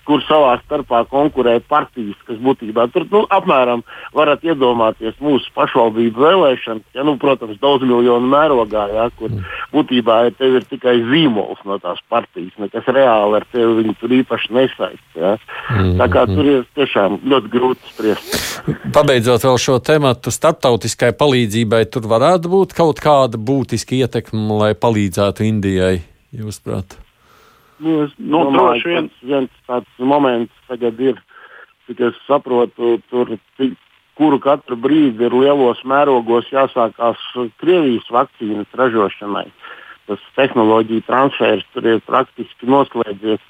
kur 0.09 0.23
savā 0.25 0.55
starpā 0.63 1.03
konkurē 1.09 1.59
partijas, 1.69 2.17
kas 2.25 2.39
būtībā 2.41 2.87
tur 2.93 3.05
nu, 3.11 3.21
apmēram 3.29 3.83
varat 4.17 4.41
iedomāties 4.47 5.17
mūsu 5.21 5.51
pašvaldību 5.53 6.23
vēlēšanas, 6.23 6.85
ja, 6.97 7.05
nu, 7.05 7.13
protams, 7.21 7.59
daudz 7.61 7.85
miljonu 7.85 8.29
mērogā, 8.31 8.87
ja, 8.95 9.07
kur 9.19 9.29
mm. 9.29 9.45
būtībā 9.75 10.15
ja 10.25 10.35
tev 10.39 10.57
ir 10.59 10.65
tikai 10.69 10.95
zīmols 11.11 11.61
no 11.69 11.77
tās 11.83 12.01
partijas, 12.09 12.55
nekas 12.61 12.89
reāli 12.89 13.37
ar 13.37 13.45
tevi 13.53 13.83
viņu 13.83 13.97
tur 14.01 14.15
īpaši 14.19 14.55
nesaist. 14.57 15.05
Ja. 15.19 15.35
Mm. 15.75 15.91
Tā 16.01 16.09
kā 16.11 16.25
tur 16.29 16.49
ir 16.55 16.63
tiešām 16.79 17.19
ļoti 17.29 17.53
grūti 17.53 17.93
spriest. 17.93 18.39
Pabeidzot 18.95 19.45
vēl 19.45 19.59
šo 19.61 19.77
tematu, 19.85 20.33
starptautiskai 20.33 21.11
palīdzībai 21.19 21.83
tur 21.93 22.09
varētu 22.09 22.49
būt 22.51 22.73
kaut 22.77 23.03
kāda 23.03 23.37
būtiska 23.37 23.99
ietekme, 23.99 24.47
lai 24.63 24.73
palīdzētu 24.73 25.45
Indijai, 25.49 25.99
jūsuprāt? 26.35 26.97
Nu, 27.79 28.01
es 28.03 28.15
nu, 28.17 28.43
domāju, 28.49 28.83
viens, 28.91 29.19
viens 29.23 29.51
tāds 29.67 30.01
moments 30.03 30.55
tagad 30.67 30.99
ir, 30.99 31.19
cik 31.87 32.01
es 32.09 32.17
saprotu, 32.27 32.97
tur 33.11 33.37
kuru 34.19 34.39
katru 34.43 34.75
brīdi 34.75 35.23
ir 35.29 35.35
lielos 35.35 35.79
mērogos 35.87 36.49
jāsākās 36.51 37.21
Krievijas 37.61 38.09
vakcīnas 38.11 38.75
ražošanai. 38.75 39.47
Tas 40.09 40.25
tehnoloģija 40.35 41.05
transfers 41.07 41.63
tur 41.71 41.87
ir 41.87 42.03
praktiski 42.03 42.67
noslēdzies. 42.67 43.45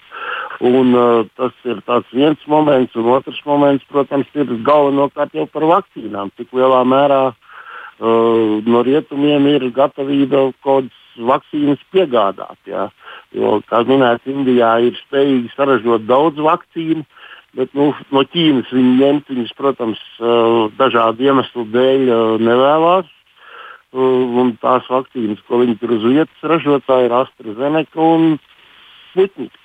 Un, 0.59 0.91
uh, 0.91 1.23
tas 1.39 1.55
ir 1.63 1.79
viens 2.11 2.41
moments, 2.51 2.95
un 2.99 3.07
otrs 3.15 3.39
moments, 3.47 3.85
protams, 3.89 4.27
ir 4.35 4.51
galvenokārt 4.67 5.33
jau 5.33 5.47
par 5.47 5.65
vakcīnām. 5.71 6.33
Cik 6.35 6.51
lielā 6.53 6.83
mērā 6.83 7.21
uh, 7.31 8.59
no 8.67 8.83
rietumiem 8.85 9.47
ir 9.55 9.69
gatavība 9.71 10.49
kaut 10.59 10.91
kādas 10.91 11.05
vakcīnas 11.27 11.81
piegādāt. 11.93 12.57
Jā. 12.69 12.89
Jo, 13.35 13.59
kā 13.69 13.83
minēts, 13.87 14.27
Indijā 14.29 14.75
ir 14.87 14.97
spējīgi 15.05 15.53
saražot 15.55 16.07
daudz 16.09 16.41
vakcīnu, 16.43 17.05
bet 17.57 17.73
nu, 17.77 17.91
no 18.13 18.25
Ķīnas 18.25 18.73
viņi 18.73 18.97
ņemt 18.99 19.31
viņas, 19.33 19.55
protams, 19.57 20.01
dažādu 20.79 21.29
iemeslu 21.29 21.65
dēļ 21.73 22.11
nevēlas. 22.45 23.15
Un 23.89 24.51
tās 24.61 24.85
vakcīnas, 24.85 25.39
ko 25.47 25.63
viņi 25.63 25.79
tur 25.81 25.95
uz 25.95 26.03
vietas 26.05 26.43
ražotāji, 26.45 27.07
ir 27.07 27.15
AstraZeneca 27.23 28.03
un 28.05 28.35
Sputnik. 29.09 29.55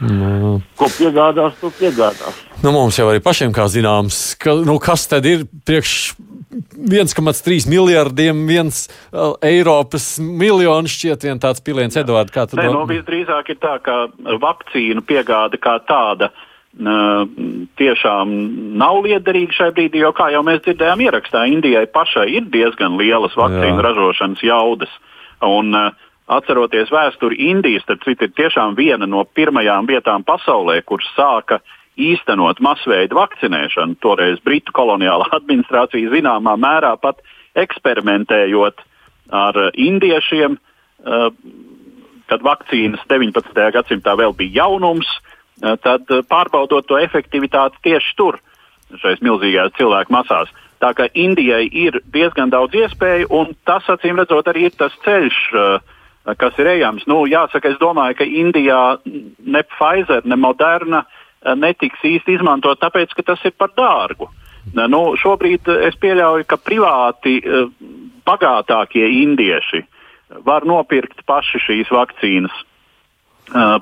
Nu. 0.00 0.56
Ko 0.74 0.88
piegādās, 0.90 1.54
to 1.60 1.70
piegādās. 1.76 2.40
Nu, 2.64 2.72
mums 2.74 2.98
jau 2.98 3.06
arī 3.12 3.20
pašiem, 3.22 3.52
kā 3.54 3.68
zināms, 3.70 4.34
ka, 4.40 4.56
nu, 4.66 4.78
kas 4.82 5.06
tad 5.10 5.28
ir 5.28 5.44
priekš 5.68 6.14
1,3 6.50 7.68
miljardiem, 7.70 8.46
viens 8.46 8.88
uh, 9.12 9.36
Eiropas 9.42 10.18
miljonu 10.18 10.90
šķiet, 10.90 11.26
viens 11.28 11.42
tāds 11.42 11.62
piliens, 11.62 11.96
Edvards. 11.96 12.34
Kā 12.34 12.46
tu 12.50 12.58
domā? 12.58 12.72
Nu, 12.74 12.86
visdrīzāk 12.90 13.52
ir 13.54 13.60
tā, 13.62 13.76
ka 13.84 14.08
vakcīnu 14.42 15.04
piegāde 15.06 15.60
kā 15.62 15.78
tāda. 15.86 16.32
Uh, 16.70 17.24
tiešām 17.78 18.30
nav 18.78 19.00
liederīga 19.06 19.56
šai 19.56 19.72
brīdī, 19.74 20.04
jo, 20.04 20.12
kā 20.14 20.28
jau 20.30 20.42
mēs 20.46 20.62
dzirdējām, 20.66 21.02
ierakstā 21.02 21.42
Indijai 21.50 21.88
pašai 21.90 22.28
ir 22.38 22.46
diezgan 22.50 22.94
lielas 22.98 23.34
vakcīnu 23.38 23.74
Jā. 23.74 23.86
ražošanas 23.88 24.44
jaudas. 24.46 24.92
Un, 25.46 25.74
uh, 25.74 25.90
atceroties 26.30 26.92
vēsturi, 26.94 27.40
Indijas, 27.50 27.86
tad 27.90 28.02
citi 28.06 28.28
ir 28.28 28.34
tiešām 28.38 28.78
viena 28.78 29.06
no 29.06 29.24
pirmajām 29.26 29.90
vietām 29.90 30.22
pasaulē, 30.26 30.78
kur 30.86 31.02
sāka 31.14 31.58
uh, 31.58 31.76
īstenot 31.98 32.60
masveida 32.62 33.16
vakcinēšanu. 33.16 33.98
Toreiz 34.02 34.40
Britu 34.44 34.74
koloniālā 34.76 35.30
administrācija 35.40 36.12
zināmā 36.12 36.56
mērā 36.60 36.94
pat 37.00 37.22
eksperimentējot 37.58 38.84
ar 39.30 39.58
indiešiem, 39.74 40.56
eh, 40.56 41.26
kad 42.30 42.46
vakcīnas 42.46 43.02
19. 43.10 43.70
gadsimtā 43.74 44.14
vēl 44.18 44.34
bija 44.36 44.64
jaunums, 44.64 45.08
eh, 45.62 45.76
tad 45.82 46.06
pārbaudot 46.06 46.86
to 46.86 46.98
efektivitāti 46.98 47.82
tieši 47.90 48.16
tur, 48.16 48.40
šais 49.02 49.22
milzīgajās 49.22 49.76
cilvēku 49.78 50.14
masās. 50.14 50.50
Tā 50.80 50.94
kā 50.96 51.10
Indijai 51.12 51.68
ir 51.70 52.00
diezgan 52.10 52.50
daudz 52.50 52.72
iespēju, 52.72 53.26
un 53.30 53.54
tas, 53.66 53.84
acīm 53.84 54.16
redzot, 54.16 54.46
arī 54.48 54.70
ir 54.70 54.70
tas 54.70 54.92
ceļš, 55.04 55.38
eh, 55.54 56.34
kas 56.36 56.58
ir 56.58 56.66
ejams. 56.66 57.06
Nu, 57.06 57.26
jāsaka, 57.26 57.70
es 57.70 57.78
domāju, 57.78 58.16
ka 58.16 58.24
Indijā 58.24 58.98
ne 59.44 59.62
Pfizer, 59.62 60.24
ne 60.24 60.36
Moderna 60.36 60.98
uh, 60.98 61.19
netiks 61.56 62.02
īsti 62.04 62.36
izmantot, 62.38 62.80
tāpēc, 62.80 63.14
ka 63.16 63.24
tas 63.32 63.44
ir 63.48 63.54
par 63.58 63.72
dārgu. 63.76 64.30
Eh, 64.70 64.86
nu, 64.92 65.02
šobrīd 65.20 65.68
eh, 65.72 65.86
es 65.88 65.98
pieļauju, 66.00 66.48
ka 66.48 66.60
privāti 66.60 67.38
bagātākie 68.26 69.06
indieši 69.22 69.84
var 70.46 70.66
nopirkt 70.68 71.24
paši 71.26 71.62
šīs 71.66 71.94
vakcīnas. 71.94 72.66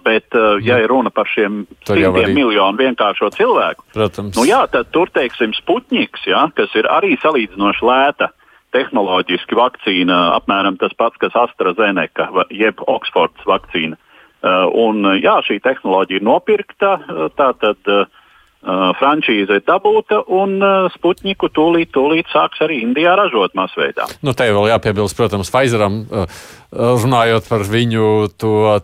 Bet, 0.00 0.32
ja 0.64 0.78
ir 0.80 0.88
runa 0.88 1.10
par 1.12 1.28
šiem 1.28 1.66
simtiem 1.84 2.14
arī... 2.16 2.30
miljonu 2.32 2.78
vienkāršo 2.78 3.28
cilvēku, 3.34 3.84
Protams. 3.92 4.38
nu 4.38 4.46
jā, 4.48 4.62
tad 4.72 4.88
tur, 4.94 5.10
teiksim, 5.12 5.52
Sputniks, 5.52 6.22
ja, 6.24 6.46
kas 6.56 6.72
ir 6.78 6.88
arī 6.88 7.18
salīdzinoši 7.20 7.84
lēta 7.84 8.30
tehnoloģiski 8.72 9.56
vakcīna, 9.58 10.18
apmēram 10.38 10.78
tas 10.80 10.94
pats, 10.96 11.20
kas 11.20 11.36
AstraZeneca 11.36 12.28
jeb 12.54 12.82
Oksfords 12.86 13.44
vakcīna. 13.48 13.98
Uh, 14.38 14.68
un, 14.70 15.02
jā, 15.18 15.40
šī 15.42 15.56
tehnoloģija 15.64 16.20
ir 16.20 16.26
nopirkta, 16.28 16.92
uh, 16.94 17.24
tātad 17.34 17.90
uh, 17.90 18.04
frančīze 18.98 19.60
ir 19.60 19.62
dabūta, 19.62 20.24
un 20.34 20.58
Sputniku 20.90 21.46
tūlīt, 21.54 21.92
tūlīt 21.94 22.26
sāks 22.32 22.58
arī 22.64 22.80
Indijā 22.82 23.14
ražot 23.18 23.54
masveidā. 23.54 24.08
Nu, 24.26 24.34
te 24.34 24.48
vēl 24.50 24.66
jāpiebilst, 24.72 25.14
protams, 25.16 25.52
Pfizeram, 25.54 26.00
runājot 26.74 27.46
par 27.48 27.62
viņu 27.70 28.08
to 28.36 28.80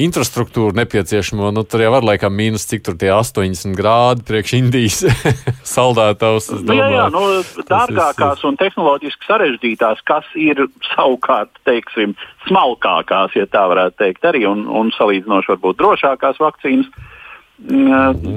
infrastruktūru 0.00 0.78
nepieciešamo, 0.78 1.50
nu, 1.52 1.66
tur 1.66 1.82
jau 1.82 1.90
var 1.96 2.06
laikam 2.06 2.32
mīnus, 2.38 2.68
cik 2.70 2.86
tur 2.86 2.96
tie 3.00 3.10
80 3.10 3.74
grādi 3.76 4.24
priekš 4.30 4.56
Indijas 4.60 5.02
saldētavs. 5.74 6.52
Nu, 6.62 6.78
jā, 6.78 6.88
jā, 6.94 7.10
nu, 7.10 7.26
dārgākās 7.66 8.40
ir... 8.40 8.48
un 8.48 8.62
tehnoloģiski 8.62 9.26
sarežģītās, 9.26 10.06
kas 10.06 10.30
ir 10.38 10.68
savukārt, 10.94 11.50
teiksim, 11.66 12.14
smalkākās, 12.46 13.34
ja 13.34 13.50
tā 13.50 13.66
varētu 13.74 14.04
teikt, 14.04 14.26
arī 14.30 14.46
un, 14.48 14.68
un 14.70 14.94
salīdzinoši 14.94 15.56
varbūt 15.56 15.82
drošākās 15.82 16.38
vakcīnas 16.40 16.94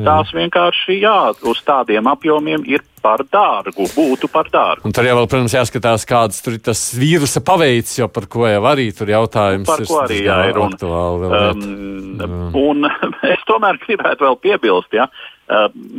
tās 0.03 0.31
vienkārši 0.35 0.97
jā, 0.99 1.19
uz 1.47 1.61
tādiem 1.65 2.07
apjomiem 2.11 2.65
ir 2.67 2.83
par 3.03 3.23
dārgu, 3.27 3.85
būtu 3.95 4.29
par 4.31 4.47
dārgu. 4.51 4.87
Un 4.87 4.95
tur 4.95 5.07
jau, 5.07 5.15
vēl, 5.19 5.27
protams, 5.31 5.55
jāskatās, 5.55 6.05
kāds 6.07 6.39
tur 6.43 6.57
ir 6.57 6.63
tas 6.63 6.81
vīrusa 6.95 7.43
paveids, 7.45 7.97
jo 7.99 8.07
par 8.11 8.27
ko 8.31 8.47
jau 8.47 8.61
arī 8.69 8.89
tur 8.95 9.11
jautājums 9.11 9.67
par 9.67 9.83
ir. 9.83 9.89
Ko 9.89 9.99
arī 10.03 10.21
jā, 10.23 10.37
ir 10.51 10.59
un, 10.59 10.75
aktuāli, 10.75 11.31
um, 12.23 12.45
un 12.59 12.87
es 13.33 13.43
tomēr 13.49 13.79
gribētu 13.83 14.27
vēl 14.27 14.39
piebilst, 14.43 14.95
ja, 14.95 15.09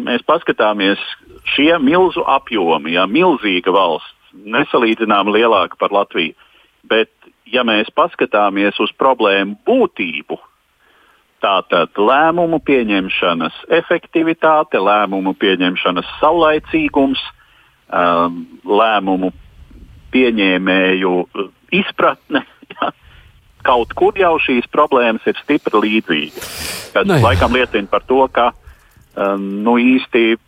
mēs 0.09 0.25
paskatāmies 0.29 1.03
šie 1.55 1.75
milzu 1.83 2.25
apjomi, 2.29 2.97
ja, 2.97 3.05
milzīga 3.11 3.75
valsts, 3.75 4.13
nesalīdzinām 4.35 5.31
lielāka 5.31 5.79
par 5.79 5.93
Latviju, 5.95 6.35
bet 6.91 7.13
ja 7.53 7.63
mēs 7.67 7.93
paskatāmies 7.95 8.81
uz 8.83 8.93
problēmu 8.99 9.59
būtību, 9.69 10.41
Tātad 11.45 11.99
lēmumu 12.01 12.57
pieņemšanas 12.65 13.57
efektivitāte, 13.77 14.81
lēmumu 14.81 15.35
pieņemšanas 15.37 16.15
saulaicīgums, 16.23 17.21
um, 17.93 18.39
lēmumu 18.65 19.33
pieņēmēju 20.15 21.15
izpratne. 21.83 22.47
Ja, 22.75 22.89
kaut 23.63 23.93
kur 23.93 24.17
jau 24.17 24.33
šīs 24.41 24.65
problēmas 24.73 25.27
ir 25.29 25.37
stipri 25.43 25.83
līdzīgas. 25.85 26.49
Tas 26.95 27.07
ne. 27.07 27.21
laikam 27.21 27.53
liecina 27.53 27.91
par 27.93 28.03
to, 28.09 28.25
ka 28.33 28.49
um, 28.51 29.45
nu, 29.67 29.77
īsti 29.79 30.39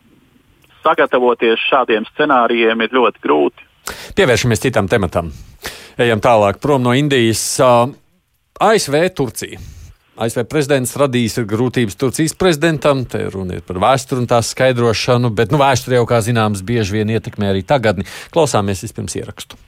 sagatavoties 0.81 1.61
šādiem 1.69 2.09
scenārijiem 2.15 2.83
ir 2.87 2.97
ļoti 2.97 3.23
grūti. 3.23 3.69
Pievēršamies 4.17 4.65
citam 4.65 4.89
tematam. 4.89 5.29
Ejam 6.01 6.25
tālāk 6.25 6.59
prom 6.65 6.83
no 6.89 6.97
Indijas. 6.97 7.45
Uh, 7.61 7.93
ASV, 8.65 9.03
Turcija. 9.13 9.76
ASV 10.17 10.47
prezidents 10.49 10.95
radīs 10.97 11.37
grūtības 11.45 11.99
Turcijas 12.01 12.37
prezidentam. 12.39 13.05
Te 13.05 13.27
runa 13.33 13.59
ir 13.59 13.67
par 13.67 13.81
vēsturi 13.83 14.25
un 14.25 14.31
tās 14.31 14.55
skaidrošanu, 14.55 15.33
bet 15.37 15.53
nu, 15.53 15.61
vēsture 15.61 15.99
jau, 15.99 16.07
kā 16.09 16.23
zināms, 16.25 16.65
bieži 16.67 16.99
vien 16.99 17.13
ietekmē 17.13 17.53
arī 17.53 17.65
tagadni. 17.67 18.09
Klausāmies 18.33 18.85
vispirms 18.87 19.19
ierakstu. 19.21 19.61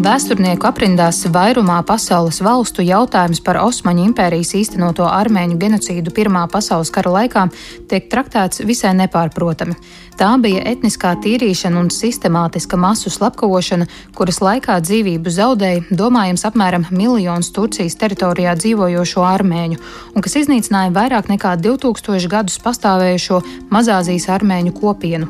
Vēsturnieku 0.00 0.64
aprindās 0.64 1.18
vairumā 1.28 1.82
pasaules 1.84 2.38
valstu 2.40 2.80
jautājums 2.80 3.42
par 3.44 3.58
Osmaņu 3.60 4.06
impērijas 4.08 4.54
īstenoto 4.56 5.04
armēņu 5.04 5.58
genocīdu 5.60 6.14
Pirmā 6.16 6.46
pasaules 6.48 6.88
kara 6.94 7.12
laikā 7.18 7.42
tiek 7.90 8.06
traktēts 8.08 8.62
visai 8.64 8.94
nepārprotami. 8.96 9.76
Tā 10.16 10.30
bija 10.40 10.62
etniskā 10.70 11.10
tīrīšana 11.20 11.82
un 11.82 11.90
sistemātiska 11.92 12.80
masu 12.80 13.12
slepkavošana, 13.12 13.90
kuras 14.16 14.40
laikā 14.40 14.78
dzīvību 14.86 15.34
zaudēja, 15.36 15.84
domājams, 15.92 16.46
apmēram 16.48 16.88
miljons 16.88 17.52
Turcijas 17.52 17.98
teritorijā 18.00 18.56
dzīvojošo 18.56 19.26
armēņu, 19.34 19.82
un 20.14 20.24
kas 20.24 20.38
iznīcināja 20.40 20.96
vairāk 20.96 21.28
nekā 21.34 21.58
2000 21.60 22.32
gadus 22.38 22.56
pastāvējušo 22.64 23.44
Mazāzijas 23.68 24.30
armēņu 24.38 24.76
kopienu. 24.80 25.28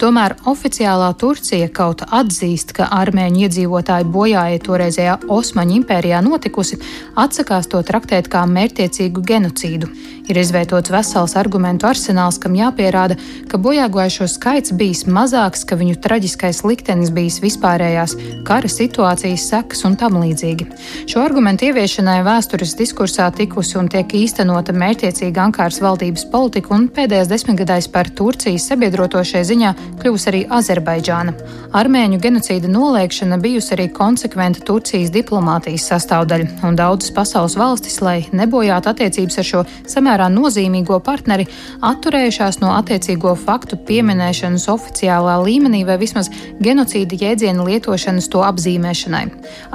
Tomēr 0.00 0.34
oficiālā 0.44 1.12
Turcija 1.16 1.68
kaut 1.72 2.02
atzīst, 2.04 2.74
ka 2.76 2.90
armēņu 2.92 3.46
iedzīvotāju 3.46 4.10
bojāja 4.12 4.60
toreizējā 4.66 5.16
Osmaņu 5.32 5.80
impērijā 5.80 6.20
notikusi, 6.24 6.80
atsakās 7.16 7.70
to 7.72 7.80
traktēt 7.86 8.28
kā 8.32 8.44
mērķiecīgu 8.50 9.24
genocīdu. 9.24 9.88
Ir 10.26 10.40
izveidots 10.40 10.90
vesels 10.90 11.36
argumentu 11.38 11.86
arsenāls, 11.86 12.40
kam 12.42 12.56
jāpierāda, 12.58 13.14
ka 13.46 13.60
bojāgājušo 13.62 14.26
skaits 14.30 14.72
bijis 14.74 15.04
mazāks, 15.06 15.62
ka 15.62 15.78
viņu 15.78 16.00
traģiskais 16.02 16.64
liktenis 16.66 17.12
bijis 17.14 17.38
vispārējās 17.44 18.16
kara 18.46 18.70
situācijas 18.70 19.46
sekas 19.52 19.84
un 19.86 19.94
tam 20.00 20.18
līdzīgi. 20.18 20.66
Šo 21.06 21.22
argumentu 21.22 21.68
ieviešanai 21.68 22.18
vēstures 22.26 22.74
diskursā 22.78 23.28
tikusi 23.38 23.78
un 23.78 23.90
tiek 23.92 24.16
īstenota 24.18 24.74
mērķiecīga 24.74 25.46
Ankāras 25.46 25.78
valdības 25.84 26.26
politika, 26.32 26.74
un 26.74 26.88
pēdējais 26.90 27.30
desmitgadais 27.30 27.88
par 27.94 28.10
Turcijas 28.10 28.66
sabiedroto 28.72 29.22
šai 29.22 29.44
ziņā 29.46 29.65
kļūs 30.02 30.26
arī 30.30 30.42
Azerbaidžāna. 30.52 31.34
Armēņu 31.76 32.20
genocīda 32.22 32.70
noliekšana 32.70 33.36
bijusi 33.42 33.74
arī 33.74 33.88
konsekventa 33.92 34.62
Turcijas 34.64 35.10
diplomātijas 35.12 35.88
sastāvdaļa, 35.90 36.46
un 36.68 36.78
daudzas 36.78 37.12
pasaules 37.16 37.56
valstis, 37.58 37.98
lai 38.04 38.18
nebojātu 38.36 38.92
attiecības 38.92 39.40
ar 39.42 39.48
šo 39.50 39.62
samērā 39.90 40.28
nozīmīgo 40.32 40.98
partneri, 41.04 41.48
atturējušās 41.84 42.60
no 42.62 42.72
attiecīgo 42.76 43.34
faktu 43.40 43.78
pieminēšanas 43.88 44.68
oficiālā 44.72 45.36
līmenī 45.44 45.82
vai 45.88 45.98
vismaz 46.00 46.30
genocīda 46.62 47.18
jēdziena 47.24 47.66
lietošanas 47.66 48.30
to 48.32 48.44
apzīmēšanai. 48.46 49.24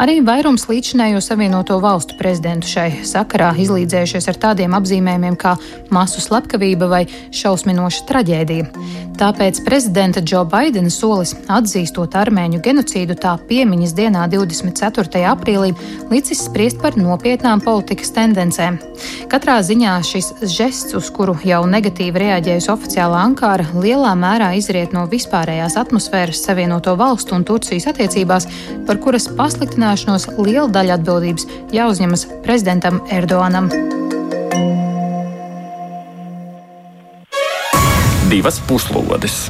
Arī 0.01 0.19
vairums 0.25 0.67
līdzinējo 0.71 1.21
Savienoto 1.21 1.77
valstu 1.83 2.17
prezidentu 2.19 2.71
šai 2.71 2.89
sakarā 3.07 3.51
izlīdzējušies 3.61 4.29
ar 4.31 4.41
tādiem 4.47 4.75
apzīmējumiem 4.79 5.37
kā 5.39 5.55
masu 5.93 6.23
slepkavība 6.23 6.89
vai 6.91 7.03
šausminoša 7.35 8.07
traģēdija. 8.09 8.71
Tāpēc 9.21 9.59
prezidenta 9.81 10.21
Džo 10.21 10.43
Baidena 10.45 10.91
solis 10.93 11.31
atzīstot 11.49 12.13
armēņu 12.13 12.59
genocīdu 12.61 13.15
tā 13.17 13.31
piemiņas 13.49 13.95
dienā 13.97 14.27
24. 14.29 15.21
aprīlī 15.25 15.71
licis 16.11 16.43
spriest 16.45 16.77
par 16.83 16.93
nopietnām 17.01 17.63
politikas 17.65 18.11
tendencēm. 18.13 18.77
Katrā 19.31 19.55
ziņā 19.65 19.95
šis 20.05 20.27
žests, 20.53 20.93
uz 20.99 21.09
kuru 21.09 21.33
jau 21.47 21.63
negatīvi 21.65 22.21
reaģējusi 22.21 22.69
oficiālā 22.69 23.23
Ankara, 23.25 23.65
lielā 23.73 24.11
mērā 24.21 24.51
izriet 24.59 24.93
no 24.93 25.07
vispārējās 25.09 25.79
atmosfēras 25.81 26.43
Savienoto 26.45 26.93
valstu 26.99 27.33
un 27.39 27.47
Turcijas 27.49 27.89
attiecībās, 27.89 28.45
par 28.85 29.01
kuras 29.01 29.25
pasliktināšanos 29.39 30.27
liela 30.43 30.67
daļa 30.77 30.99
atbildības 30.99 31.47
jāuzņemas 31.73 32.27
prezidentam 32.45 33.01
Erdoganam. 33.09 33.71
Divas 38.29 38.61
puslodes. 38.69 39.49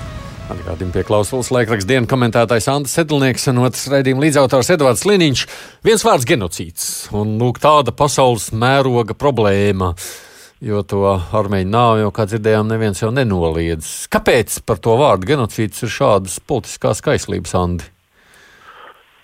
Atgādījumi 0.52 0.92
pie 0.92 1.04
klausulas 1.08 1.48
laikraksta 1.54 1.94
dienas 1.94 2.10
komentētājs 2.12 2.66
Andris 2.74 2.96
Sedlnieks 2.98 3.46
un 3.48 3.62
otrs 3.64 3.86
raidījuma 3.92 4.26
līdzautors 4.26 4.72
Edvards 4.74 5.06
Liniņš. 5.08 5.44
Viens 5.88 6.04
vārds- 6.04 6.28
genocīds. 6.32 6.84
Un 7.16 7.38
lūk, 7.40 7.62
tāda 7.64 7.94
pasaules 7.96 8.50
mēroga 8.52 9.16
problēma. 9.16 9.94
Jo 10.60 10.84
to 10.84 11.06
armēņu 11.32 11.72
nav, 11.72 11.98
jau 12.02 12.12
kā 12.12 12.28
dzirdējām, 12.28 12.68
neviens 12.68 13.00
jau 13.00 13.12
nenoliedz. 13.12 14.10
Kāpēc 14.12 14.60
par 14.66 14.76
to 14.76 14.98
vārdu 15.00 15.32
genocīds 15.32 15.84
ir 15.84 15.90
šādas 15.90 16.40
politiskās 16.44 17.00
kaislības, 17.02 17.56
Andi? 17.56 17.88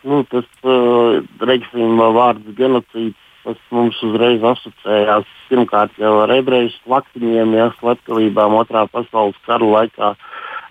Nu, 0.06 0.24
tas, 0.32 0.48
uh, 0.64 1.20
reiksim, 1.42 1.98
vārds 1.98 2.56
genocīds 2.56 3.20
tas 3.44 3.60
mums 3.72 4.00
uzreiz 4.04 4.44
asociējās 4.44 5.28
pirmkārt 5.48 5.92
jau 6.02 6.18
ar 6.24 6.32
ebreju 6.36 6.72
slaktiņiem, 6.82 7.54
ja 7.56 7.70
slepkavībām 7.80 8.56
otrā 8.60 8.88
pasaules 8.92 9.38
kara 9.46 9.64
laikā 9.64 10.16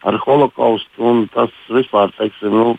ar 0.05 0.19
holokaustu. 0.25 1.15
Tas 1.35 1.55
vispār, 1.73 2.13
teiksim, 2.19 2.53
nu, 2.53 2.77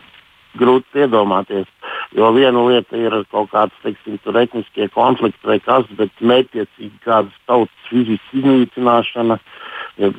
grūti 0.58 1.04
iedomāties. 1.04 1.68
Jo 2.16 2.30
viena 2.36 2.62
lieta 2.66 2.96
ir 2.96 3.14
kaut 3.32 3.50
kāds 3.52 3.74
teiksim, 3.84 4.18
etniskie 4.42 4.88
konflikti 4.94 5.50
vai 5.50 5.58
kas, 5.60 5.88
bet 5.98 6.12
mērķiecīgi 6.20 7.02
kādas 7.04 7.34
tautas 7.46 7.90
fiziskas 7.90 8.38
iznīcināšana, 8.40 9.38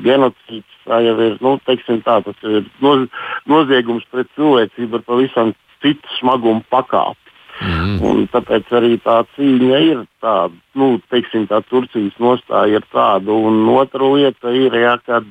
genocīds, 0.04 0.78
tā 0.86 1.02
jau 1.06 1.16
ir, 1.24 1.40
nu, 1.44 1.56
teiksim, 1.66 2.04
tā, 2.06 2.20
tas 2.26 2.46
ir 2.46 2.68
noz, 2.84 3.08
noziegums 3.50 4.06
pret 4.12 4.30
cilvēcību 4.38 5.00
ar 5.00 5.08
pavisam 5.08 5.56
citu 5.84 6.20
smagumu 6.20 6.64
pakāpi. 6.70 7.26
Mm. 7.60 7.96
Un 8.08 8.28
tāpēc 8.32 8.70
arī 8.78 8.94
tā 9.04 9.18
cīņa 9.36 9.80
ir 9.84 10.04
tāda, 10.24 10.56
nu, 10.80 10.94
teiksim, 11.12 11.44
tā 11.50 11.60
Turcijas 11.68 12.16
nostāja 12.24 12.80
ir 12.80 12.86
tāda. 12.94 13.36
Un 13.36 13.66
otra 13.74 14.08
lieta 14.14 14.54
ir, 14.56 14.76
ja, 14.80 14.96
kad 15.04 15.28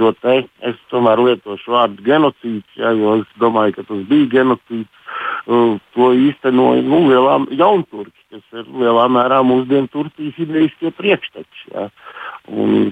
šo 0.00 0.14
te 0.16 0.36
es 0.64 0.78
tomēr 0.92 1.20
lietošu 1.20 1.74
vārdu 1.74 2.04
genocīds, 2.06 2.78
ja, 2.80 2.94
jo 2.96 3.18
es 3.20 3.36
domāju, 3.42 3.76
ka 3.76 3.84
tas 3.90 4.06
bija 4.08 4.30
genocīds. 4.38 4.88
Uh, 5.50 5.76
to 5.96 6.12
īstenoja 6.14 6.84
nu, 6.86 7.00
lielā 7.10 7.34
jaunturki, 7.58 8.16
kas 8.30 8.60
ir 8.60 8.68
lielā 8.80 9.08
mērā 9.12 9.40
mūsdienu 9.44 9.90
Turcijas 9.92 10.38
idejas 10.40 10.96
priekšteči. 10.96 11.74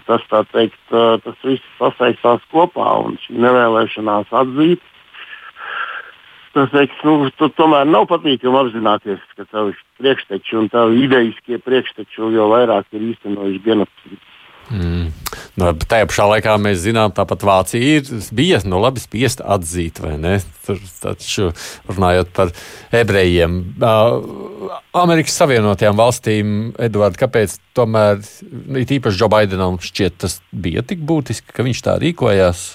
Tas, 0.08 0.24
tā 0.32 0.42
teikt, 0.52 0.80
uh, 0.90 1.16
tas 1.22 1.38
viss 1.46 1.74
sasaistās 1.78 2.44
kopā 2.52 2.90
un 3.06 3.16
šī 3.24 3.38
nevēlēšanās 3.44 4.32
atzīt 4.42 4.84
tas 6.58 6.70
teiks, 6.72 6.96
nu, 7.06 7.28
tu, 7.38 7.46
tomēr 7.54 7.86
nav 7.86 8.08
patīkami 8.10 8.58
apzināties, 8.58 9.20
ka 9.38 9.46
tavi 9.52 9.76
priekšteči 10.00 10.56
un 10.58 10.70
tavi 10.72 11.04
idejiskie 11.04 11.60
priekšteči 11.62 12.32
jau 12.34 12.48
vairāk 12.50 12.88
ir 12.96 13.04
īstenojuši 13.12 13.62
genocīdu. 13.66 14.27
Mm. 14.68 15.08
Nu, 15.58 15.70
tajā 15.88 16.06
pašā 16.10 16.26
laikā 16.28 16.54
mēs 16.60 16.82
zinām, 16.82 17.12
tāpat 17.16 17.44
Vācija 17.48 17.98
ir, 17.98 18.08
bija 18.36 18.60
nu, 18.68 18.80
labi 18.82 19.00
spiesta 19.00 19.46
atzīt, 19.56 20.00
vai 20.04 20.16
ne? 20.20 20.34
Tur, 20.66 20.80
taču, 21.00 21.48
runājot 21.88 22.34
par 22.36 22.52
ebrejiem. 22.94 23.56
Uh, 23.80 24.74
Amerikas 24.98 25.38
Savienotajām 25.40 25.96
valstīm, 25.98 26.52
Edvards, 26.88 27.20
kāpēc 27.20 27.56
tomēr, 27.78 28.20
it 28.82 28.92
īpaši 28.98 29.22
Džo 29.22 29.30
Baidenam, 29.32 29.80
šķiet, 29.80 30.18
tas 30.26 30.38
bija 30.52 30.84
tik 30.84 31.00
būtiski, 31.08 31.54
ka 31.54 31.64
viņš 31.66 31.82
tā 31.88 31.96
rīkojās? 32.04 32.68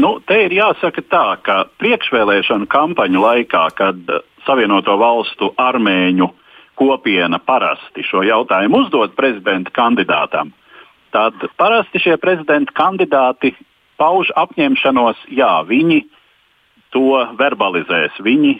Nu, 0.00 0.16
te 0.26 0.36
ir 0.46 0.54
jāsaka 0.54 1.02
tā, 1.10 1.24
ka 1.46 1.62
priekšvēlēšanu 1.82 2.68
kampaņu 2.70 3.22
laikā, 3.22 3.64
kad 3.78 4.12
Savienoto 4.46 4.94
valstu 4.98 5.50
armēņu 5.60 6.30
kopiena 6.80 7.40
parasti 7.44 8.04
šo 8.06 8.22
jautājumu 8.24 8.84
uzdod 8.86 9.12
prezidenta 9.18 9.72
kandidātam, 9.76 10.54
tad 11.14 11.36
parasti 11.58 12.00
šie 12.02 12.16
prezidenta 12.20 12.74
kandidāti 12.76 13.52
pauž 14.00 14.30
apņemšanos, 14.38 15.26
jā, 15.28 15.52
viņi 15.68 16.04
to 16.94 17.20
verbalizēs, 17.38 18.16
viņi 18.24 18.56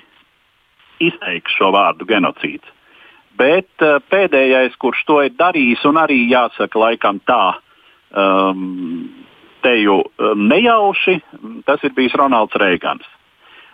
izteiks 1.00 1.56
šo 1.56 1.70
vārdu 1.74 2.06
genocīds. 2.08 2.66
Bet 3.40 3.70
uh, 3.80 3.98
pēdējais, 4.12 4.76
kurš 4.80 5.04
to 5.08 5.20
ir 5.24 5.34
darījis, 5.38 5.86
un 5.88 6.00
arī 6.02 6.18
jāsaka, 6.28 6.76
laikam 6.82 7.22
tā, 7.24 7.56
um, 8.12 9.08
teju 9.64 10.02
um, 10.02 10.44
nejauši, 10.50 11.16
tas 11.64 11.82
ir 11.86 11.96
bijis 11.96 12.16
Ronalds 12.20 12.58
Reigans. 12.60 13.06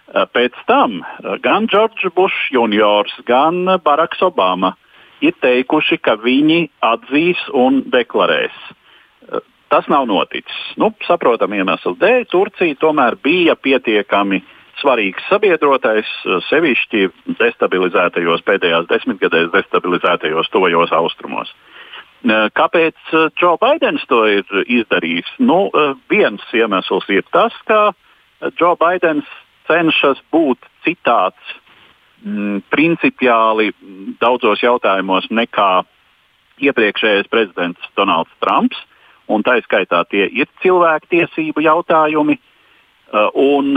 Uh, 0.06 0.22
pēc 0.30 0.54
tam 0.70 1.00
uh, 1.02 1.34
gan 1.42 1.66
Džordžs 1.66 2.14
Bušs 2.14 2.52
juniors, 2.54 3.16
gan 3.26 3.64
Baraks 3.82 4.22
Obama 4.22 4.76
ir 5.24 5.36
teikuši, 5.42 6.00
ka 6.02 6.16
viņi 6.20 6.66
atzīs 6.84 7.40
un 7.56 7.82
deklarēs. 7.92 8.56
Uh, 8.66 9.40
tas 9.72 9.88
nav 9.92 10.08
noticis. 10.10 10.58
Nu, 10.80 10.92
saprotam 11.06 11.54
iemeslu 11.56 11.96
dēļ, 12.00 12.28
Turcija 12.32 12.78
tomēr 12.82 13.18
bija 13.22 13.56
pietiekami 13.56 14.42
svarīgs 14.76 15.24
sabiedrotais, 15.30 16.08
sevišķi 16.50 17.06
destabilizētajos 17.38 18.42
pēdējās 18.44 18.90
desmitgadēs, 18.90 19.48
destabilizētajos 19.54 20.52
tojos 20.52 20.92
austrumos. 20.92 21.48
Uh, 21.48 21.76
Kāpēc 22.26 22.96
Džo 23.38 23.56
Baidens 23.60 24.04
to 24.08 24.24
ir 24.26 24.62
izdarījis? 24.66 25.28
Nu, 25.38 25.68
viens 26.10 26.42
iemesls 26.56 27.06
ir 27.12 27.26
tas, 27.30 27.54
ka 27.68 27.92
Džo 28.56 28.74
Baidens 28.80 29.28
cenšas 29.68 30.22
būt 30.32 30.58
citāds 30.86 31.54
m, 32.24 32.62
principiāli 32.72 33.72
daudzos 34.22 34.62
jautājumos 34.64 35.28
nekā 35.30 35.84
iepriekšējais 36.64 37.28
prezidents 37.32 37.92
Donalds 37.98 38.32
Trumps. 38.40 38.78
Tā 39.26 39.56
izskaitā 39.58 40.04
tie 40.06 40.28
ir 40.30 40.46
cilvēktiesību 40.62 41.64
jautājumi. 41.66 42.36
Un 43.34 43.72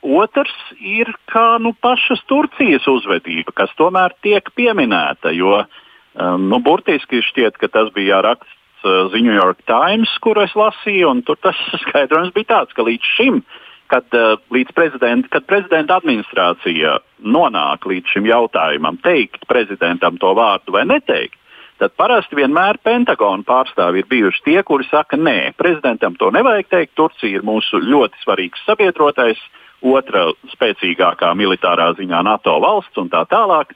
otrs 0.00 0.54
ir 0.80 1.10
kā 1.28 1.58
nu, 1.60 1.74
pašas 1.84 2.22
Turcijas 2.26 2.88
uzvedība, 2.88 3.52
kas 3.60 3.74
tomēr 3.76 4.16
tiek 4.24 4.48
pieminēta. 4.56 5.34
Jo 5.36 5.58
uh, 5.60 5.68
Um, 6.16 6.46
nu, 6.48 6.62
burtiski 6.64 7.20
šķiet, 7.20 7.58
ka 7.60 7.68
tas 7.68 7.90
bija 7.92 8.22
raksts 8.24 8.84
uh, 8.86 9.10
The 9.12 9.20
New 9.20 9.34
York 9.36 9.60
Times, 9.68 10.08
kuru 10.24 10.46
es 10.46 10.54
lasīju, 10.56 11.10
un 11.12 11.20
tur 11.26 11.36
tas 11.44 11.58
skaidrojums 11.84 12.32
bija 12.36 12.54
tāds, 12.54 12.72
ka 12.76 12.86
līdz 12.86 13.10
šim, 13.18 13.42
kad, 13.90 14.06
uh, 14.14 14.36
līdz 14.52 14.74
prezidenta, 14.76 15.30
kad 15.32 15.46
prezidenta 15.48 15.98
administrācija 16.00 16.98
nonāk 17.22 17.86
līdz 17.88 18.14
šim 18.14 18.28
jautājumam, 18.28 19.00
teikt 19.02 19.46
prezidentam 19.50 20.18
to 20.22 20.32
vārdu 20.36 20.74
vai 20.76 20.84
neteikt, 20.88 21.38
tad 21.80 21.92
parasti 21.96 22.38
vienmēr 22.38 22.80
Pentagona 22.84 23.44
pārstāvji 23.46 24.04
ir 24.04 24.10
bijuši 24.10 24.44
tie, 24.44 24.58
kuri 24.66 24.86
saka, 24.90 25.18
nē, 25.20 25.52
prezidentam 25.60 26.16
to 26.18 26.30
nevajag 26.34 26.70
teikt, 26.72 26.96
Turcija 26.96 27.38
ir 27.40 27.46
mūsu 27.46 27.82
ļoti 27.84 28.24
svarīgs 28.24 28.64
sabiedrotais, 28.68 29.40
otra 29.84 30.30
spēcīgākā 30.54 31.32
militārā 31.36 31.90
ziņā 31.98 32.22
NATO 32.24 32.56
valsts 32.62 32.98
un 33.00 33.10
tā 33.12 33.22
tālāk. 33.28 33.74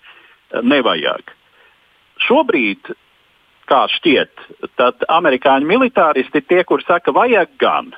Nevajag. 0.50 1.30
Šobrīd, 2.26 2.90
kā 3.70 3.84
šķiet, 3.94 4.32
amerikāņu 5.08 5.68
militāristi 5.68 6.40
ir 6.40 6.46
tie, 6.48 6.62
kur 6.66 6.82
saka, 6.82 7.14
vajag 7.14 7.52
gan, 7.60 7.92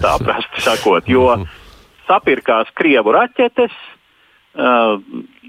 tā 0.00 0.16
prasti 0.22 0.64
sakot, 0.64 1.08
jo 1.10 1.26
sapirkās 2.08 2.70
krievu 2.78 3.14
raķetes, 3.14 3.74
uh, 4.58 5.00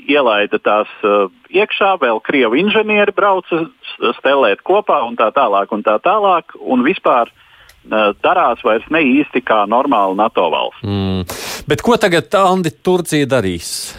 ielaida 0.08 0.60
tās 0.62 0.89
uh, 1.06 1.30
iekšā, 1.50 1.95
vēl 2.02 2.21
krievu 2.26 2.60
inženieri 2.60 3.13
brauca 3.15 3.65
stelēt 4.19 4.63
kopā 4.67 5.02
un 5.08 5.17
tā 5.19 5.32
tālāk. 5.36 5.71
Un 5.74 5.86
tā 5.86 5.97
tālāk 6.04 6.56
un 6.60 6.86
vispār 6.86 7.32
darās 8.21 8.62
vairs 8.62 8.86
ne 8.93 9.02
īsti 9.02 9.41
kā 9.41 9.63
normāla 9.65 10.13
NATO 10.13 10.50
valsts. 10.54 10.84
Mm. 10.86 11.26
Bet 11.65 11.82
ko 11.82 11.97
tagad 11.97 12.30
Andi 12.38 12.69
Turcija 12.84 13.26
darīs? 13.26 13.97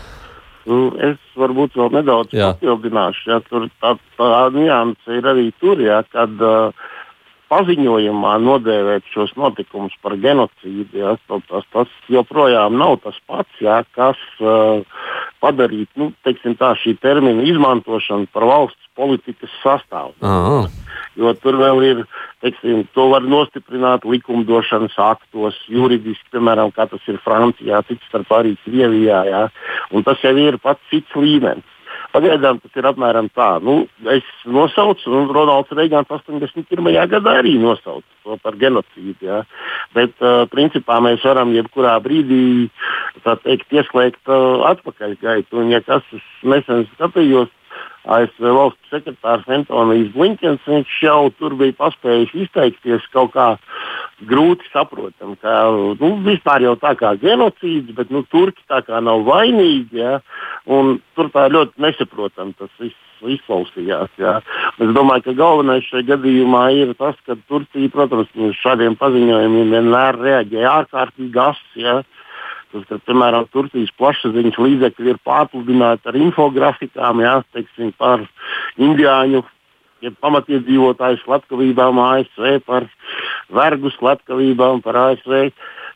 Nu, 0.68 0.92
es 1.03 1.18
varbūt 1.35 1.75
vēl 1.75 1.90
nedaudz 1.96 2.35
Jā. 2.37 2.53
papildināšu. 2.61 3.25
Ja, 3.33 3.40
tur 3.48 3.66
tā, 3.83 3.96
tā 4.18 4.31
nianse 4.55 5.18
ir 5.18 5.27
arī 5.27 5.48
tur, 5.59 5.81
ja, 5.83 6.03
kad 6.14 6.38
uh, 6.38 6.70
paziņojumā 7.53 8.33
nodēvēt 8.43 9.09
šos 9.12 9.35
notikumus 9.37 9.95
par 10.05 10.17
genocīdu. 10.21 10.97
Ja, 10.97 11.17
tas, 11.29 11.67
tas, 11.75 11.93
joprojām 12.12 12.79
nav 12.81 12.99
tas 13.05 13.19
pats, 13.29 13.53
ja, 13.61 13.83
kas 13.97 14.21
uh, 14.41 14.81
padarīt 15.43 15.91
nu, 16.01 16.12
tā, 16.25 16.73
šī 16.81 16.97
termina 17.03 17.45
izmantošanu 17.49 18.31
par 18.33 18.49
valsts 18.49 18.88
politikas 18.97 19.53
sastāvdaļu. 19.62 20.71
Jo 21.21 21.35
tur 21.37 21.59
vēl 21.61 21.83
ir, 21.85 21.99
teiksim, 22.41 22.87
to 22.97 23.11
var 23.12 23.25
nostiprināt 23.29 24.07
likumdošanas 24.09 24.95
aktos, 24.97 25.59
juridiski, 25.69 26.25
piemēram, 26.33 26.73
kā 26.73 26.87
tas 26.88 27.05
ir 27.11 27.21
Francijā, 27.25 27.83
cits 27.88 28.09
starp 28.09 28.33
arī 28.38 28.55
Krievijā. 28.65 29.21
Jā. 29.29 29.43
Un 29.93 30.07
tas 30.07 30.25
jau 30.25 30.33
ir 30.41 30.57
pats 30.62 30.81
cits 30.93 31.12
līmenis. 31.19 31.69
Pagaidām 32.12 32.59
tas 32.61 32.75
ir 32.77 32.87
apmēram 32.88 33.31
tā. 33.33 33.48
Nu, 33.64 33.87
es 34.12 34.27
nosaucu, 34.44 35.09
un 35.16 35.31
Ronalds 35.33 35.72
Reigans 35.72 36.11
81. 36.12 36.90
gadā 37.09 37.38
arī 37.40 37.55
nosauca 37.61 38.05
to 38.22 38.37
par 38.42 38.59
genocīdu. 38.61 39.16
Ja. 39.25 39.40
Bet, 39.96 40.14
uh, 40.20 40.44
principā, 40.53 41.01
mēs 41.05 41.25
varam 41.25 41.55
jebkurā 41.57 41.96
brīdī 42.05 42.68
teikt, 43.25 43.72
ieslēgt 43.72 44.29
uh, 44.29 44.62
atpakaļgaitu. 44.75 45.62
Un, 45.62 45.72
ja 45.72 45.81
kas 45.87 46.07
nesen 46.44 46.87
skatījos, 46.94 47.51
ASV 48.03 48.48
valsts 48.51 48.90
sekretārs 48.90 49.46
Antonijs 49.46 50.11
Blinkens, 50.14 50.62
viņš 50.66 50.94
jau 51.05 51.31
tur 51.38 51.55
bija 51.59 51.77
paspējis 51.79 52.35
izteikties 52.44 53.05
kaut 53.14 53.31
kā 53.37 53.53
grūti 54.29 54.69
saprotam, 54.73 55.37
ka 55.43 55.55
nu, 56.01 56.11
vispār 56.27 56.67
jau 56.67 56.75
tā 56.81 56.95
kā 56.99 57.15
genocīds, 57.21 57.95
bet 57.97 58.13
nu, 58.15 58.25
turki 58.33 58.63
tā 58.71 58.83
kā 58.87 59.01
nav 59.05 59.25
vainīgi. 59.29 60.03
Ja, 60.03 60.19
tur 61.17 61.31
tā 61.35 61.49
ļoti 61.53 61.83
nesaprotam 61.83 62.55
tas 62.59 62.71
viss 62.81 62.99
izklausījās. 63.23 64.11
Jā. 64.19 64.39
Es 64.83 64.91
domāju, 64.97 65.29
ka 65.29 65.37
galvenais 65.39 65.87
šajā 65.89 66.09
gadījumā 66.13 66.65
ir 66.79 66.95
tas, 66.99 67.19
ka 67.27 67.37
Turcija, 67.51 67.91
protams, 67.93 68.31
uz 68.35 68.57
šādiem 68.63 68.97
paziņojumiem 69.01 69.77
vienmēr 69.77 70.19
reaģē 70.19 70.67
ārkārtīgi 70.73 71.43
asi. 71.45 71.87
Jā. 71.87 72.01
Tas, 72.73 72.85
ka, 72.89 72.99
piemēram, 73.07 73.49
Turcijas 73.53 73.93
plašsaziņas 74.01 74.59
līdzekļi 74.65 75.13
ir 75.13 75.19
pārpludināti 75.29 76.09
ar 76.09 76.17
infografikām 76.19 77.21
jā, 77.21 77.35
teiksim, 77.53 77.93
par 78.01 78.25
indiāņu 78.81 79.43
ja 80.03 80.12
pamatiedzīvotāju 80.25 81.21
slepkavībām 81.23 82.01
ASV, 82.03 82.59
par 82.67 82.88
vergu 83.53 83.93
slepkavībām, 83.99 84.83
par 84.85 84.99
ASV 85.07 85.53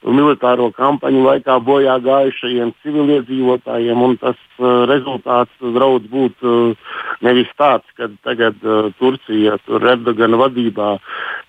militāro 0.06 0.68
kampaņu 0.76 1.22
laikā 1.24 1.56
bojā 1.66 1.96
gājušajiem 2.04 2.72
civiliedzīvotājiem. 2.84 4.04
Tas 4.22 4.38
uh, 4.58 4.84
rezultāts 4.90 5.66
draudz 5.74 6.06
būt 6.12 6.46
uh, 6.46 6.92
nevis 7.26 7.50
tāds, 7.58 7.86
ka 7.98 8.10
tagad 8.26 8.60
uh, 8.62 8.92
Turcija 9.00 9.58
tur 9.66 9.82
Erdogana 9.94 10.38
vadībā 10.44 10.96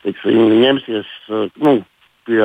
teiksim, 0.06 0.48
ņemsies 0.64 1.12
uh, 1.30 1.48
nu, 1.62 1.80
pie 2.28 2.42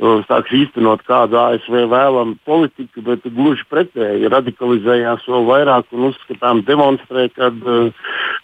sāks 0.00 0.50
īstenot 0.52 1.04
kādu 1.06 1.38
ASV 1.38 1.84
vēlamu 1.90 2.36
politiku, 2.44 3.02
bet 3.02 3.22
gluži 3.24 3.62
pretēji 3.70 4.30
radikalizējās 4.32 5.26
vēl 5.28 5.46
vairāk 5.46 5.86
un 5.92 6.10
uzskatām 6.10 6.64
demonstrē, 6.66 7.28
ka 7.34 7.50
uh, 7.52 7.92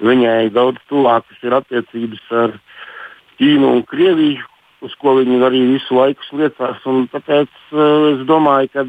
viņai 0.00 0.52
daudz 0.54 0.78
tuvākas 0.88 1.42
ir 1.42 1.58
attiecības 1.58 2.30
ar 2.30 2.56
Ķīnu 3.40 3.66
un 3.72 3.82
Krieviju, 3.88 4.44
uz 4.84 4.94
ko 5.00 5.16
viņi 5.16 5.42
arī 5.42 5.64
visu 5.72 5.96
laiku 5.96 6.22
sliecās. 6.28 6.80
Tāpēc 6.84 7.50
uh, 7.72 8.14
es 8.14 8.24
domāju, 8.28 8.70
ka 8.72 8.86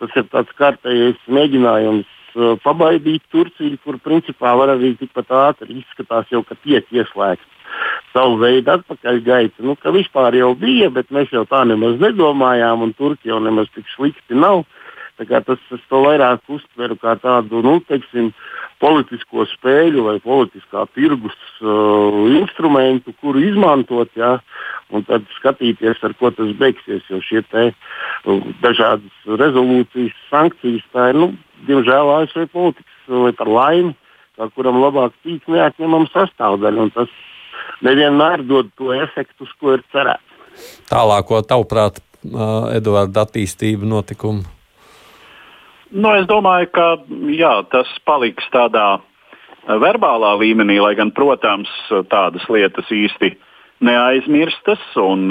tas 0.00 0.16
ir 0.16 0.30
tāds 0.30 0.56
kārtējs 0.60 1.20
mēģinājums 1.26 2.19
pabaidīt 2.64 3.24
Turciju, 3.32 3.78
kur 3.84 3.98
principā 4.04 4.54
var 4.58 4.74
arī 4.76 4.94
tikpat 4.98 5.32
ātri 5.44 5.80
izskatās 5.80 6.30
jau, 6.32 6.42
ka 6.46 6.58
tiek 6.64 6.86
ieslēgts 6.94 7.58
savu 8.14 8.38
veidu 8.40 8.72
atpakaļgaita. 8.74 9.62
Nu, 9.62 9.76
vispār 9.94 10.36
jau 10.38 10.52
bija, 10.58 10.90
bet 10.94 11.12
mēs 11.14 11.30
jau 11.34 11.44
tā 11.48 11.62
nemaz 11.68 12.00
nedomājām, 12.02 12.82
un 12.86 12.94
Turcija 12.98 13.34
jau 13.34 13.42
nemaz 13.44 13.70
tik 13.74 13.86
slikti 13.94 14.38
nav. 14.38 14.64
Tas 15.28 15.60
es 15.74 15.82
to 15.90 16.00
vairāk 16.06 16.46
uztveru 16.48 16.96
kā 17.00 17.16
tādu 17.20 17.60
nu, 17.64 17.76
teiksim, 17.84 18.30
politisko 18.80 19.44
spēļu 19.50 20.06
vai 20.06 20.16
politiskā 20.24 20.86
tirgus 20.96 21.36
uh, 21.60 22.16
instrumentu, 22.38 23.12
kuru 23.20 23.42
izmantot, 23.44 24.08
ja, 24.16 24.38
un 24.94 25.04
tad 25.04 25.26
skatīties, 25.36 26.00
ar 26.06 26.14
ko 26.16 26.32
tas 26.32 26.54
beigsies. 26.60 27.04
Jo 27.12 27.20
šie 27.24 27.42
te, 27.52 27.66
uh, 27.70 28.46
dažādas 28.64 29.32
rezolūcijas, 29.40 30.16
sankcijas, 30.30 30.86
tā 30.94 31.10
ir, 31.12 31.20
nu, 31.20 31.32
diemžēl, 31.68 32.14
ASV 32.16 32.46
politikas 32.54 33.10
vai 33.10 33.34
par 33.36 33.50
laimi, 33.50 33.96
kā 34.38 34.48
kuram 34.54 34.80
labāk 34.80 35.12
tīk 35.26 35.44
neatņemama 35.52 36.08
sastāvdaļa. 36.14 36.88
Tas 36.96 37.12
nevienmēr 37.84 38.46
dod 38.48 38.72
to 38.80 38.94
efektu, 38.96 39.44
uz 39.44 39.52
ko 39.60 39.76
ir 39.76 39.84
cerēts. 39.92 40.24
Tālāko, 40.88 41.42
tavuprāt, 41.46 42.00
Eduarda 42.20 43.24
attīstību 43.24 43.88
notikumu? 43.88 44.59
Nu, 45.90 46.12
es 46.14 46.26
domāju, 46.30 46.70
ka 46.74 46.86
jā, 47.34 47.54
tas 47.72 47.90
paliks 48.06 48.46
tādā 48.54 49.00
verbālā 49.66 50.36
līmenī, 50.40 50.78
lai 50.82 50.94
gan, 50.98 51.10
protams, 51.14 51.70
tādas 52.10 52.46
lietas 52.48 52.90
īsti 52.94 53.32
neaizmirstas. 53.86 54.82
Un, 55.02 55.26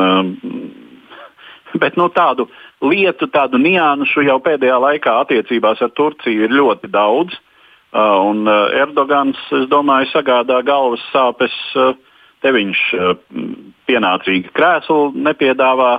bet 1.82 1.96
nu, 2.00 2.10
tādu 2.12 2.50
lietu, 2.84 3.30
tādu 3.32 3.62
nianšu 3.62 4.26
jau 4.28 4.40
pēdējā 4.44 4.82
laikā 4.84 5.16
attiecībās 5.24 5.82
ar 5.86 5.96
Turciju 5.96 6.48
ir 6.48 6.58
ļoti 6.60 6.92
daudz. 6.92 7.40
Un 7.96 8.46
Erdogans, 8.46 9.40
es 9.58 9.66
domāju, 9.72 10.12
sagādā 10.12 10.60
galvas 10.62 11.02
sāpes 11.10 11.56
uh, 11.80 11.96
Te 12.44 12.52
viņš 12.56 12.82
eh, 12.96 13.10
pienācīgi 13.90 14.54
krēslu 14.56 15.12
nepiedāvā, 15.28 15.94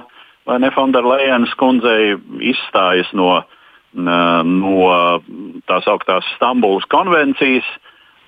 vai 0.48 0.58
ne 0.62 0.70
Fonderlejenas 0.72 1.52
kundzei 1.60 2.14
izstājas 2.52 3.10
no, 3.16 3.42
no 3.94 5.20
tās 5.66 5.86
augtās 5.90 6.26
Stambulas 6.36 6.86
konvencijas 6.90 7.66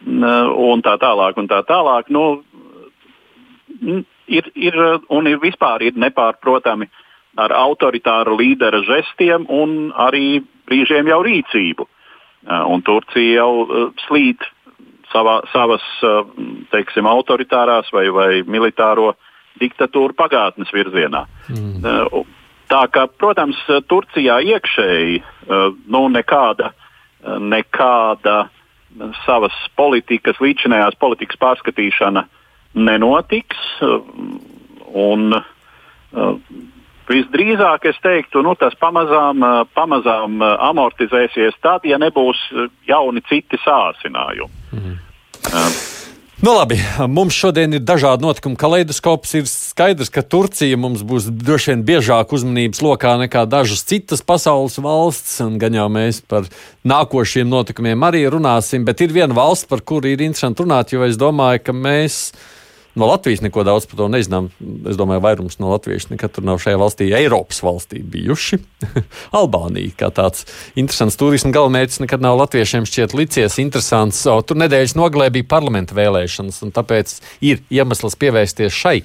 un 0.07 0.83
tā 0.83 0.97
tālāk. 0.99 1.39
Un 1.39 1.49
tā 1.51 1.61
tālāk. 1.69 2.11
Nu, 2.11 2.43
ir, 4.27 4.51
ir, 4.55 4.79
un 5.09 5.31
ir 5.31 5.39
vispār 5.43 5.85
ir 5.87 5.99
nepārprotami 5.99 6.89
ar 7.39 7.55
autoritāru 7.57 8.37
līdera 8.37 8.83
žestiem 8.85 9.47
un 9.49 9.93
arī 9.97 10.43
brīžiem 10.69 11.09
jau 11.09 11.23
rīcību. 11.25 11.89
Un 12.43 12.83
Turcija 12.83 13.39
jau 13.39 13.63
eh, 13.63 13.83
slīd 14.07 14.43
savā, 15.13 15.41
savas 15.53 15.85
eh, 16.03 16.33
teiksim, 16.75 17.07
autoritārās 17.07 17.93
vai, 17.95 18.09
vai 18.11 18.31
militāro 18.43 19.13
diktatūru 19.61 20.17
pagātnes 20.19 20.73
virzienā. 20.75 21.27
Mm. 21.53 22.25
Tā 22.73 22.83
kā, 22.89 23.05
protams, 23.21 23.59
Turcijā 23.91 24.39
iekšēji 24.55 25.21
eh, 25.21 25.65
nu, 25.93 26.03
nekāda, 26.13 26.73
nekāda 27.23 28.47
savas 29.23 29.57
politikas, 29.77 30.41
līdzinējās 30.43 30.97
politikas 31.01 31.41
pārskatīšana 31.41 32.27
nenotiks. 32.75 33.61
Un, 34.93 35.33
Visdrīzāk 37.09 37.87
es 37.91 37.97
teiktu, 38.05 38.43
nu, 38.47 38.53
tas 38.57 38.77
pamazām, 38.81 39.43
pamazām 39.75 40.43
amortizēsies 40.45 41.57
tad, 41.65 41.87
ja 41.89 41.99
nebūs 42.01 42.41
jauni 42.89 43.25
citi 43.29 43.59
sācinājumi. 43.65 44.63
Mm. 44.77 45.01
Nu, 46.43 46.57
labi, 46.57 46.75
mums 47.07 47.37
šodien 47.39 47.77
ir 47.77 47.85
dažādi 47.87 48.25
notikumi. 48.27 48.57
Kaleidoskops 48.59 49.37
ir 49.39 49.45
skaidrs, 49.47 50.09
ka 50.11 50.25
Turcija 50.27 50.75
mums 50.75 51.05
būs 51.07 51.29
droši 51.31 51.71
vien 51.71 51.85
biežāk 51.87 52.35
uzmanības 52.35 52.81
lokā 52.83 53.13
nekā 53.21 53.45
dažas 53.47 53.85
citas 53.87 54.25
pasaules 54.27 54.75
valsts. 54.83 55.37
Gan 55.63 55.79
jau 55.79 55.85
mēs 55.95 56.19
par 56.27 56.49
nākošiem 56.83 57.47
notikumiem 57.47 58.03
arī 58.09 58.25
runāsim, 58.27 58.83
bet 58.83 59.05
ir 59.07 59.15
viena 59.15 59.39
valsts, 59.39 59.69
par 59.71 59.85
kuru 59.87 60.11
ir 60.11 60.25
interesanti 60.27 60.67
runāt, 60.67 60.91
jo 60.91 61.07
es 61.07 61.15
domāju, 61.15 61.63
ka 61.63 61.77
mēs 61.79 62.19
No 62.95 63.07
Latvijas 63.09 63.41
neko 63.41 63.65
daudz 63.65 63.87
par 63.89 63.97
to 64.03 64.09
nezinām. 64.13 64.51
Es 64.89 64.99
domāju, 65.01 65.23
vairums 65.25 65.57
no 65.63 65.71
latviešu 65.73 66.13
nekad 66.13 66.37
nav 66.45 66.61
šajā 66.61 66.81
valstī, 66.81 67.09
Eiropas 67.17 67.63
valstī 67.65 68.03
bijuši. 68.05 68.59
Albānija 69.41 69.95
kā 70.03 70.11
tāds 70.13 70.45
interesants 70.77 71.17
turisma 71.21 71.55
galamērķis 71.57 72.03
nekad 72.05 72.25
nav 72.25 72.37
latviešiem 72.43 72.89
šķiet 72.89 73.17
licies 73.17 73.57
interesants. 73.63 74.21
O, 74.29 74.37
tur 74.45 74.61
nedēļas 74.61 74.97
nogalē 74.99 75.31
bija 75.33 75.49
parlamenta 75.55 75.97
vēlēšanas, 75.97 76.61
un 76.67 76.75
tāpēc 76.77 77.17
ir 77.41 77.65
iemesls 77.73 78.19
pievērsties 78.21 78.77
šai 78.77 78.99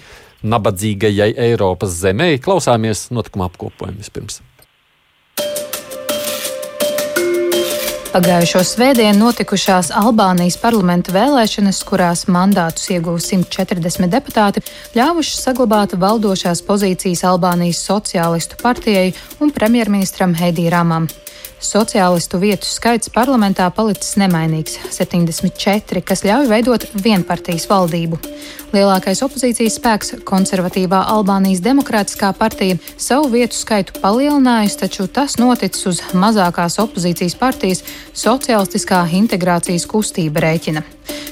nabadzīgajai 0.48 1.32
Eiropas 1.48 1.96
zemē. 2.04 2.34
Klausāmies 2.44 3.08
notikuma 3.16 3.48
apkopojumu 3.48 4.04
vispirms. 4.04 4.42
Pagājušo 8.18 8.64
svētdienu 8.66 9.28
notikušās 9.28 9.92
Albānijas 9.94 10.56
parlamenta 10.58 11.14
vēlēšanas, 11.14 11.84
kurās 11.86 12.24
mandātus 12.26 12.88
ieguva 12.90 13.22
140 13.22 14.10
deputāti, 14.10 14.64
ļāvušas 14.98 15.44
saglabāt 15.46 15.94
valdošās 16.02 16.64
pozīcijas 16.66 17.22
Albānijas 17.30 17.84
sociālistu 17.86 18.58
partijai 18.64 19.12
un 19.38 19.54
premjerministram 19.54 20.34
Heidī 20.40 20.66
Ramam. 20.74 21.06
Sociālistu 21.58 22.38
vietu 22.38 22.68
skaits 22.70 23.10
parlamentā 23.10 23.66
palicis 23.74 24.14
nemainīgs- 24.22 24.78
74, 24.98 26.04
kas 26.06 26.22
ļauj 26.22 26.48
veidot 26.52 26.86
vienpartijas 26.94 27.66
valdību. 27.66 28.20
Lielākais 28.74 29.24
opozīcijas 29.26 29.80
spēks, 29.80 30.24
konservatīvā 30.24 31.08
Albānijas 31.08 31.62
demokrātiskā 31.62 32.34
partija, 32.38 32.78
savu 32.98 33.30
vietu 33.30 33.56
skaitu 33.56 33.94
palielinājusi, 34.02 34.78
taču 34.78 35.08
tas 35.08 35.38
noticis 35.38 35.86
uz 35.86 36.02
mazākās 36.14 36.78
opozīcijas 36.78 37.36
partijas 37.36 37.84
Socialistiskā 38.14 39.08
integrācijas 39.10 39.88
kustība 39.88 40.44
rēķina. 40.46 40.84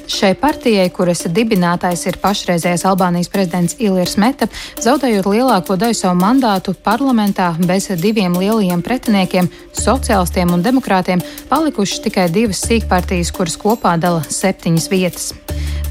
Šai 0.08 0.36
partijai, 0.38 0.90
kuras 0.94 1.24
dibinātājs 1.34 2.06
ir 2.06 2.18
pašreizējais 2.22 2.86
Albānijas 2.86 3.30
prezidents 3.34 3.76
Ilīrs 3.82 4.18
Meta, 4.22 4.48
zaudējot 4.80 5.26
lielāko 5.26 5.78
daļu 5.82 5.98
savu 5.98 6.20
mandātu 6.20 6.76
parlamentā 6.86 7.50
bez 7.66 7.90
diviem 8.02 8.38
lielajiem 8.38 8.86
pretiniekiem, 8.86 9.50
sociālistiem 9.74 10.15
un 10.54 10.64
demokrātiem, 10.64 11.22
palikušas 11.50 12.04
tikai 12.06 12.30
divas 12.32 12.62
sīkpartijas, 12.64 13.34
kuras 13.36 13.58
kopā 13.60 13.98
dala 14.00 14.24
septiņas 14.24 14.88
vietas. 14.92 15.34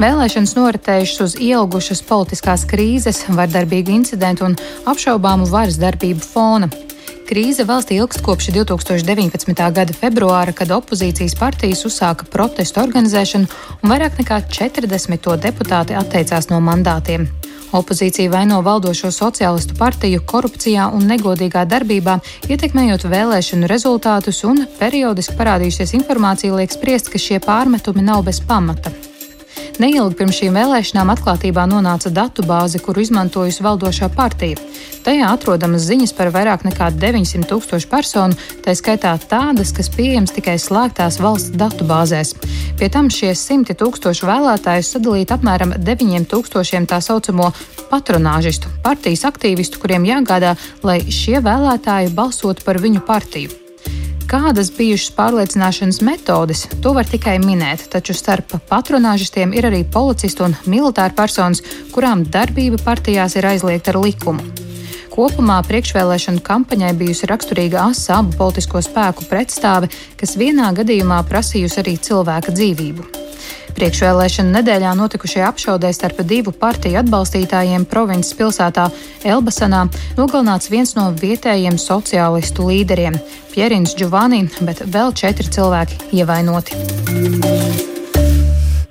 Vēlēšanas 0.01 0.57
noritējušas 0.57 1.20
uz 1.22 1.37
ielgušas 1.39 2.03
politiskās 2.09 2.64
krīzes, 2.66 3.25
vardarbīgu 3.29 3.95
incidentu 3.95 4.49
un 4.49 4.57
apšaubāmu 4.91 5.47
varas 5.53 5.79
darbību 5.79 6.25
fona. 6.25 6.70
Krīze 7.29 7.64
valstī 7.64 8.01
ilgst 8.01 8.20
kopš 8.25 8.51
2019. 8.53 9.55
gada 9.79 9.95
februāra, 9.97 10.53
kad 10.53 10.72
opozīcijas 10.75 11.39
partijas 11.39 11.87
uzsāka 11.89 12.27
protestu 12.29 12.83
organizēšanu 12.83 13.49
un 13.81 13.95
vairāk 13.95 14.20
nekā 14.20 14.43
40 14.51 15.41
deputāti 15.47 15.97
atteicās 15.97 16.51
no 16.51 16.61
mandātiem. 16.64 17.31
Opozīcija 17.75 18.31
vaino 18.31 18.61
valdošo 18.62 19.11
sociālistu 19.11 19.75
partiju 19.79 20.20
korupcijā 20.31 20.87
un 20.95 21.09
negodīgā 21.11 21.64
darbībā, 21.66 22.20
ietekmējot 22.47 23.09
vēlēšanu 23.11 23.70
rezultātus, 23.70 24.45
un 24.47 24.62
periodiski 24.79 25.35
parādījusies 25.41 25.97
informācija 25.99 26.55
liek 26.55 26.70
spriest, 26.70 27.11
ka 27.11 27.18
šie 27.18 27.43
pārmetumi 27.43 28.07
nav 28.07 28.22
bez 28.31 28.39
pamata. 28.47 28.95
Neilgi 29.83 30.19
pirms 30.19 30.39
šīm 30.39 30.55
vēlēšanām 30.55 31.11
atklātībā 31.15 31.65
nonāca 31.71 32.13
datu 32.15 32.45
bāze, 32.47 32.79
kuru 32.83 33.03
izmantojusi 33.03 33.65
valdošā 33.65 34.11
partija. 34.15 34.61
Tajā 35.05 35.31
atrodamas 35.35 35.85
ziņas 35.89 36.15
par 36.17 36.31
vairāk 36.35 36.63
nekā 36.65 36.89
900 36.97 37.49
tūkstošu 37.51 37.91
personu, 37.91 38.39
tā 38.65 38.73
skaitā 38.79 39.13
tādas, 39.29 39.75
kas 39.77 39.91
pieejamas 39.93 40.33
tikai 40.37 40.55
slēgtās 40.63 41.19
valsts 41.21 41.57
datu 41.59 41.87
bāzēs. 41.89 42.33
Pie 42.79 42.89
tam 42.93 43.11
šie 43.13 43.35
simti 43.39 43.77
tūkstoši 43.79 44.29
vēlētāju 44.31 44.87
sadalīti 44.89 45.37
apmēram 45.37 45.75
9 45.81 46.31
tūkstošiem 46.31 46.89
tā 46.89 47.03
saucamo 47.05 47.51
patronāžistu, 47.91 48.71
partijas 48.87 49.27
aktīvistu, 49.29 49.83
kuriem 49.83 50.07
jāgādā, 50.09 50.55
lai 50.87 51.03
šie 51.11 51.43
vēlētāji 51.45 52.15
balsotu 52.15 52.65
par 52.65 52.81
viņu 52.83 53.05
partiju. 53.05 53.64
Kādas 54.25 54.70
bijušas 54.72 55.12
pārliecināšanas 55.18 56.01
metodes, 56.05 56.64
to 56.83 56.95
var 56.97 57.05
tikai 57.05 57.37
minēt, 57.43 57.85
taču 57.93 58.16
starp 58.16 58.55
patronāžistiem 58.70 59.53
ir 59.53 59.68
arī 59.68 59.83
policisti 59.85 60.47
un 60.47 60.57
militāri 60.64 61.12
personas, 61.16 61.61
kurām 61.93 62.25
darbība 62.25 62.81
partijās 62.85 63.37
ir 63.37 63.47
aizliegta 63.53 63.93
ar 63.93 64.01
likumu. 64.01 64.47
Kopumā 65.14 65.61
priekšvēlēšana 65.68 66.43
kampaņai 66.43 66.95
bijusi 66.99 67.29
raksturīga 67.31 67.85
asa 67.91 68.16
abu 68.22 68.33
politisko 68.41 68.81
spēku 68.83 69.29
pretstāve, 69.31 69.93
kas 70.18 70.35
vienā 70.41 70.72
gadījumā 70.75 71.20
prasījusi 71.29 71.85
arī 71.85 71.95
cilvēka 72.09 72.57
dzīvību. 72.57 73.07
Priekšvēlēšana 73.75 74.61
nedēļā 74.61 74.93
notikušajā 74.95 75.49
apšaudē 75.51 75.89
starp 75.97 76.20
divu 76.31 76.53
partiju 76.55 77.01
atbalstītājiem 77.01 77.87
provinces 77.91 78.37
pilsētā 78.39 78.85
Elbasanā 79.27 79.81
nogalināts 80.14 80.70
viens 80.70 80.95
no 80.95 81.09
vietējiem 81.18 81.75
sociālistu 81.83 82.68
līderiem- 82.68 83.18
Pierins 83.55 83.97
Giovanni, 83.99 84.45
bet 84.62 84.85
vēl 84.87 85.11
četri 85.18 85.51
cilvēki 85.51 86.14
ievainoti. 86.14 86.79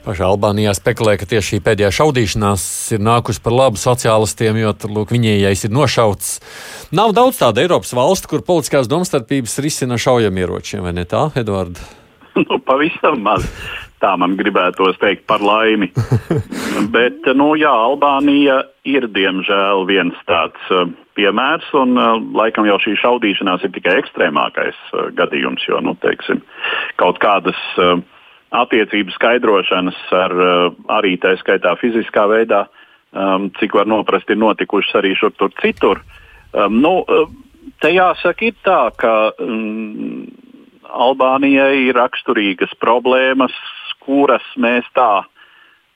Pašā 0.03 0.27
Albānijā 0.27 0.75
spekulē, 0.75 1.15
ka 1.15 1.25
tieši 1.31 1.47
šī 1.55 1.61
pēdējā 1.63 1.89
šaudīšanās 2.03 2.91
ir 2.91 2.99
nākusi 2.99 3.39
par 3.39 3.53
labu 3.55 3.79
sociālistiem, 3.79 4.59
jo 4.59 4.73
tur, 4.75 4.91
lūk, 4.91 5.15
viņējais 5.15 5.63
ir 5.63 5.71
nošauts. 5.71 6.39
Nav 6.91 7.15
daudz 7.15 7.39
tādu 7.39 7.63
Eiropas 7.63 7.95
valstu, 7.95 8.27
kur 8.27 8.43
politiskās 8.43 8.91
domstarpības 8.91 9.59
risina 9.63 9.95
šaujamieročiem, 9.95 10.83
vai 10.83 10.91
ne 10.91 11.05
tā, 11.07 11.31
Edvards? 11.39 11.79
nu, 12.35 12.59
pavisam 12.65 13.21
maz. 13.23 13.47
Tā 14.03 14.13
man 14.19 14.35
gribētos 14.35 14.97
teikt 14.99 15.23
par 15.29 15.43
laimi. 15.43 15.87
Bet, 16.95 17.23
nu, 17.39 17.53
jā, 17.55 17.71
Albānija 17.71 18.59
ir 18.83 19.07
diemžēl 19.15 19.85
viens 19.87 20.17
tāds 20.27 20.71
uh, 20.75 20.89
piemērs, 21.15 21.69
un 21.79 21.95
uh, 21.95 22.17
laikam 22.35 22.67
jau 22.67 22.75
šī 22.83 22.97
šaudīšanās 22.99 23.63
ir 23.63 23.71
tikai 23.77 23.95
ekstrēmākais 24.01 24.81
uh, 24.91 25.07
gadījums, 25.15 25.63
jo, 25.69 25.79
nu, 25.85 25.95
teiksim, 26.03 26.43
kaut 26.99 27.21
kādas 27.23 27.59
attiecību 28.53 29.15
skaidrošanas 29.15 29.97
ar 30.13 30.33
arī 30.93 31.15
tā 31.17 31.31
skaitā 31.39 31.71
fiziskā 31.81 32.27
veidā, 32.29 32.59
cik 33.57 33.73
var 33.73 33.89
noprast, 33.89 34.29
ir 34.29 34.37
notikušas 34.37 34.99
arī 34.99 35.15
šur 35.17 35.33
tur 35.39 35.49
citur. 35.57 36.03
Nu, 36.69 36.91
te 37.81 37.89
jāsaka, 37.95 38.51
ir 38.51 38.59
tā, 38.61 38.83
ka. 38.97 39.13
Um, 39.41 40.27
Albānijai 40.93 41.87
ir 41.87 41.97
raksturīgas 41.97 42.73
problēmas, 42.81 43.53
kuras 44.05 44.45
mēs 44.59 44.87
tā, 44.97 45.23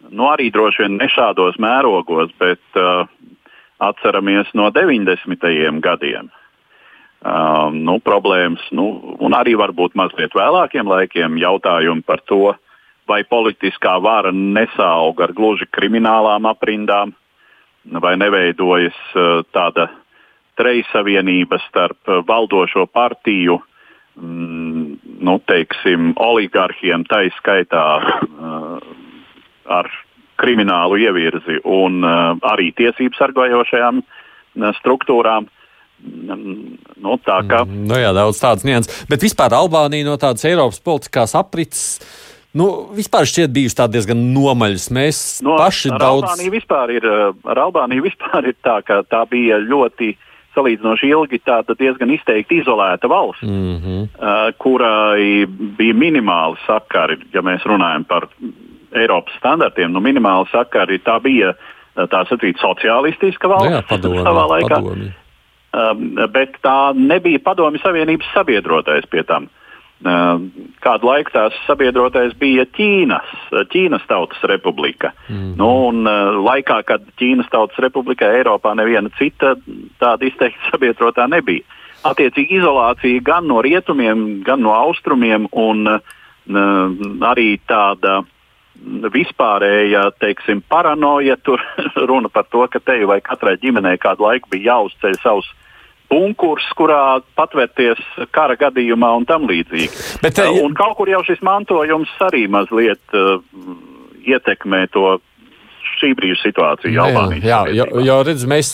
nu 0.09 0.29
arī 0.31 0.49
droši 0.53 0.85
vien 0.85 0.97
ne 0.99 1.07
šādos 1.11 1.57
mērogos, 1.61 2.31
bet 2.39 2.79
uh, 2.79 3.07
atceramies 3.83 4.49
no 4.57 4.69
90. 4.73 5.47
gadiem. 5.83 6.31
Uh, 7.17 7.73
nu, 7.73 7.97
problēmas, 7.99 8.61
nu, 8.77 9.15
un 9.25 9.33
arī 9.33 9.55
varbūt 9.57 9.95
mazliet 9.97 10.35
vēlākiem 10.37 10.87
laikiem 10.87 11.39
jautājumi 11.41 12.05
par 12.05 12.21
to, 12.29 12.53
vai 13.09 13.23
politiskā 13.25 13.95
vara 14.03 14.29
nesauga 14.31 15.25
ar 15.25 15.33
gluži 15.33 15.65
kriminālām 15.73 16.45
aprindām, 16.45 17.15
vai 18.03 18.13
neveidojas 18.21 18.99
uh, 19.15 19.41
tāda 19.55 19.89
trejsavienība 20.57 21.59
starp 21.67 22.09
valdošo 22.27 22.85
partiju, 22.89 23.59
mm, 24.17 24.66
nu, 25.28 25.38
teiksim, 25.47 26.13
oligarhiem, 26.21 27.03
tā 27.09 27.25
izskaitā 27.28 27.84
uh, 27.99 28.78
ar 29.67 29.89
kriminālu 30.39 30.99
ievirzi 31.01 31.59
un 31.65 32.01
uh, 32.05 32.38
arī 32.53 32.71
tiesību 32.78 33.17
sargājošajām 33.19 34.01
uh, 34.03 34.71
struktūrām. 34.80 35.49
Mm, 35.97 36.78
nu, 37.01 37.17
tā 37.25 37.41
kā. 37.49 37.63
Mm, 37.65 37.88
nu 37.89 37.99
jā, 37.99 38.13
daudz 38.15 38.39
tādas 38.41 38.67
nianses. 38.67 39.03
Bet 39.09 39.25
vispār 39.25 39.55
Albānija 39.57 40.05
no 40.05 40.15
tādas 40.21 40.45
Eiropas 40.47 40.80
politiskās 40.86 41.34
aprits. 41.38 41.84
Nu, 42.57 42.88
vispār 42.95 43.28
šķiet 43.30 43.51
bijusi 43.53 43.78
tā 43.78 43.89
diezgan 43.91 44.21
nomaļas. 44.34 44.88
Mēs 44.93 45.17
no, 45.45 45.57
paši 45.59 45.91
ar 45.93 46.01
daudz. 46.01 46.30
Albāniju 46.30 46.53
vispār 46.53 46.93
ir, 46.95 47.09
ar 47.49 47.65
Albāniju 47.67 48.05
vispār 48.05 48.47
ir 48.53 48.57
tā, 48.65 48.80
ka 48.86 49.01
tā 49.09 49.25
bija 49.30 49.59
ļoti 49.61 50.13
uh, 50.13 50.26
salīdzinoši 50.57 51.11
ilgi 51.13 51.41
diezgan 51.79 52.11
izteikti 52.11 52.61
izolēta 52.61 53.09
valsts, 53.09 53.45
mm 53.45 53.77
-hmm. 53.77 54.03
uh, 54.03 54.51
kurai 54.57 55.45
bija 55.77 55.93
minimāli 55.93 56.57
sakari, 56.65 57.19
ja 57.33 57.41
mēs 57.41 57.65
runājam 57.65 58.03
par 58.03 58.27
Eiropas 58.95 59.33
standartiem. 59.37 59.91
Nu, 59.91 59.99
minimāli 59.99 60.47
sakari 60.51 60.99
tā 60.99 61.19
bija 61.21 61.53
tā 62.05 62.23
sacīt 62.29 62.59
sociālistiska 62.61 63.49
valsts 63.49 63.69
nu 63.69 63.75
jā, 63.75 63.83
padomi, 63.89 64.21
savā 64.21 64.43
laikā. 64.53 64.75
Padomi. 64.75 65.11
Uh, 65.77 66.27
bet 66.31 66.57
tā 66.63 66.93
nebija 66.95 67.39
Padomju 67.43 67.81
Savienības 67.83 68.29
sabiedrotais 68.33 69.05
pie 69.11 69.23
tam. 69.23 69.49
Kādu 69.97 71.07
laiku 71.09 71.33
tās 71.33 71.55
sabiedrotais 71.65 72.35
bija 72.37 72.67
Ķīnas, 72.69 73.31
Ķīnas 73.73 74.03
Tautas 74.09 74.43
Republika. 74.45 75.13
Mm 75.25 75.55
nu, 75.57 75.69
un, 75.89 76.03
laikā, 76.45 76.83
kad 76.85 77.07
Ķīnas 77.17 77.49
Tautas 77.49 77.79
Republikā 77.81 78.29
Eiropā 78.37 78.75
neviena 78.77 79.09
cita 79.17 79.55
tāda 79.99 80.27
izteikta 80.27 80.69
sabiedrotā 80.71 81.25
nebija. 81.31 81.65
Attiecīgi 82.05 82.59
izolācija 82.59 83.23
gan 83.25 83.47
no 83.49 83.57
rietumiem, 83.65 84.43
gan 84.45 84.61
no 84.61 84.75
austrumiem, 84.77 85.47
un 85.51 85.87
uh, 85.89 85.99
arī 87.31 87.57
tāda 87.67 88.21
vispārēja 89.13 90.11
teiksim, 90.19 90.61
paranoja. 90.69 91.37
Tur 91.41 91.61
runa 92.09 92.29
par 92.29 92.45
to, 92.51 92.67
ka 92.71 92.79
te 92.79 92.99
vai 93.05 93.19
katrai 93.21 93.57
ģimenei 93.61 93.97
kādu 93.97 94.27
laiku 94.27 94.49
bija 94.53 94.73
jāuzceļ 94.73 95.17
savs 95.23 95.49
bunkurs, 96.11 96.65
kurā 96.79 97.19
patvērties 97.37 98.01
kara 98.35 98.55
gadījumā 98.59 99.11
un 99.19 99.25
tam 99.29 99.47
līdzīgi. 99.49 99.91
Bet, 100.23 100.39
uh, 100.43 100.61
un 100.63 100.75
kaut 100.77 100.97
kur 100.99 101.11
jau 101.11 101.23
šis 101.27 101.41
mantojums 101.45 102.11
arī 102.27 102.45
mazliet 102.51 103.17
uh, 103.17 103.41
ietekmē 104.27 104.85
to 104.93 105.17
šī 105.97 106.11
brīža 106.17 106.41
situāciju 106.43 106.93
Jā, 106.93 107.05
Albānijas. 107.07 107.45
jā, 107.47 107.59
jo, 107.71 107.85
sabiedrībā. 107.87 108.05
jo 108.07 108.17
redz, 108.27 108.43
mēs 108.49 108.69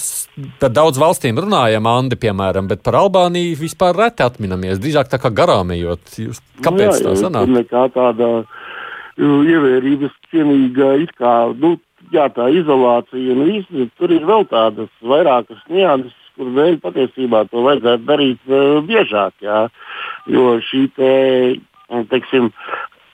par 0.60 0.74
daudz 0.74 1.00
valstīm 1.00 1.40
runājam, 1.40 1.88
Andi, 1.88 2.18
piemēram, 2.20 2.68
bet 2.72 2.84
par 2.86 2.98
Albāniju 3.00 3.60
vispār 3.62 3.96
reti 3.98 4.26
atminamies. 4.26 4.82
Drīzāk 4.84 5.12
tā 5.12 5.22
kā 5.22 5.32
garām 5.34 5.72
ejot. 5.76 6.18
Jūs, 6.20 6.42
kāpēc 6.66 7.00
nu, 7.00 7.06
tā 7.06 7.14
jā, 7.14 7.22
sanāk? 7.22 7.48
Tur 7.48 7.56
nekā 7.60 7.86
tāda 7.96 8.30
uh, 8.42 9.40
ievērības 9.54 10.18
cienīga 10.32 10.90
it 11.06 11.14
kā, 11.20 11.36
nu, 11.60 11.78
jā, 12.14 12.28
tā 12.34 12.50
izolācija 12.54 13.38
un 13.38 13.46
viss, 13.52 13.88
tur 14.00 14.14
ir 14.16 14.28
vēl 14.28 14.48
tādas 14.52 14.92
vairākas 15.06 15.64
nianses, 15.72 16.20
kur 16.38 16.54
dēļ 16.56 16.80
patiesībā 16.84 17.44
to 17.52 17.66
vajadzētu 17.66 18.08
darīt 18.08 18.50
uh, 18.50 18.80
biežāk, 18.88 19.36
jā. 19.44 19.68
Jo 20.32 20.58
šī 20.64 20.88
te, 20.96 21.12
teiksim, 22.12 22.50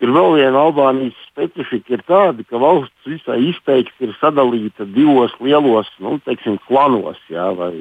ir 0.03 0.13
vēl 0.15 0.36
viena 0.38 0.63
Albānijas 0.63 1.17
specifika, 1.28 1.95
ir 1.95 2.03
tāda, 2.07 2.45
ka 2.47 2.59
valsts 2.61 3.09
visai 3.09 3.39
izteikti 3.49 4.07
ir 4.07 4.15
sadalīta 4.20 4.88
divos 4.95 5.34
lielos, 5.43 5.89
nu, 6.03 6.17
teiksim, 6.26 6.59
klanos, 6.67 7.20
jā, 7.32 7.49
vai 7.57 7.74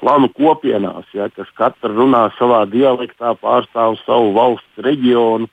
klanu 0.00 0.30
kopienās, 0.36 1.08
jā, 1.16 1.28
kas 1.36 1.50
katra 1.58 1.92
runā 1.94 2.26
savā 2.38 2.64
dialektā, 2.70 3.34
pārstāv 3.42 3.98
savu 4.04 4.32
valsts 4.36 4.86
reģionu, 4.86 5.48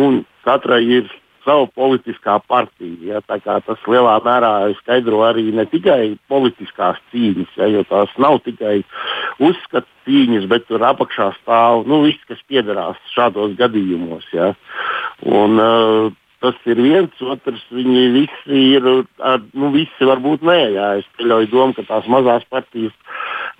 un 0.00 0.22
katrai 0.46 0.82
ir 1.00 1.10
sava 1.44 1.66
politiskā 1.76 2.38
partija. 2.48 3.20
Ja, 3.20 3.40
tas 3.64 3.88
lielā 3.88 4.16
mērā 4.24 4.52
skaidro 4.80 5.22
arī 5.26 5.48
ne 5.56 5.66
tikai 5.70 6.16
politiskās 6.30 7.00
cīņas, 7.12 7.56
ja, 7.60 7.70
jo 7.74 7.84
tās 7.90 8.12
nav 8.20 8.40
tikai 8.46 8.80
uzskatu 9.40 9.88
cīņas, 10.06 10.48
bet 10.50 10.66
tur 10.68 10.84
apakšā 10.86 11.32
stāv 11.40 11.86
nu, 11.90 12.02
viss, 12.06 12.24
kas 12.28 12.40
piederās 12.48 12.98
šādos 13.14 13.56
gadījumos. 13.60 14.26
Ja. 14.36 14.54
Un, 15.26 15.60
uh, 15.60 16.16
Tas 16.40 16.56
ir 16.72 16.78
viens, 16.80 17.18
otrs. 17.20 17.60
Viņi 17.68 18.04
visi 18.14 18.60
ir, 18.72 18.86
ar, 19.20 19.42
nu, 19.52 19.68
visi 19.74 20.06
varbūt 20.08 20.44
nē, 20.48 20.60
jā, 20.72 20.86
es 21.02 21.08
pieļauju 21.18 21.50
domu, 21.52 21.76
ka 21.76 21.84
tās 21.84 22.08
mazās 22.08 22.46
partijas, 22.48 22.94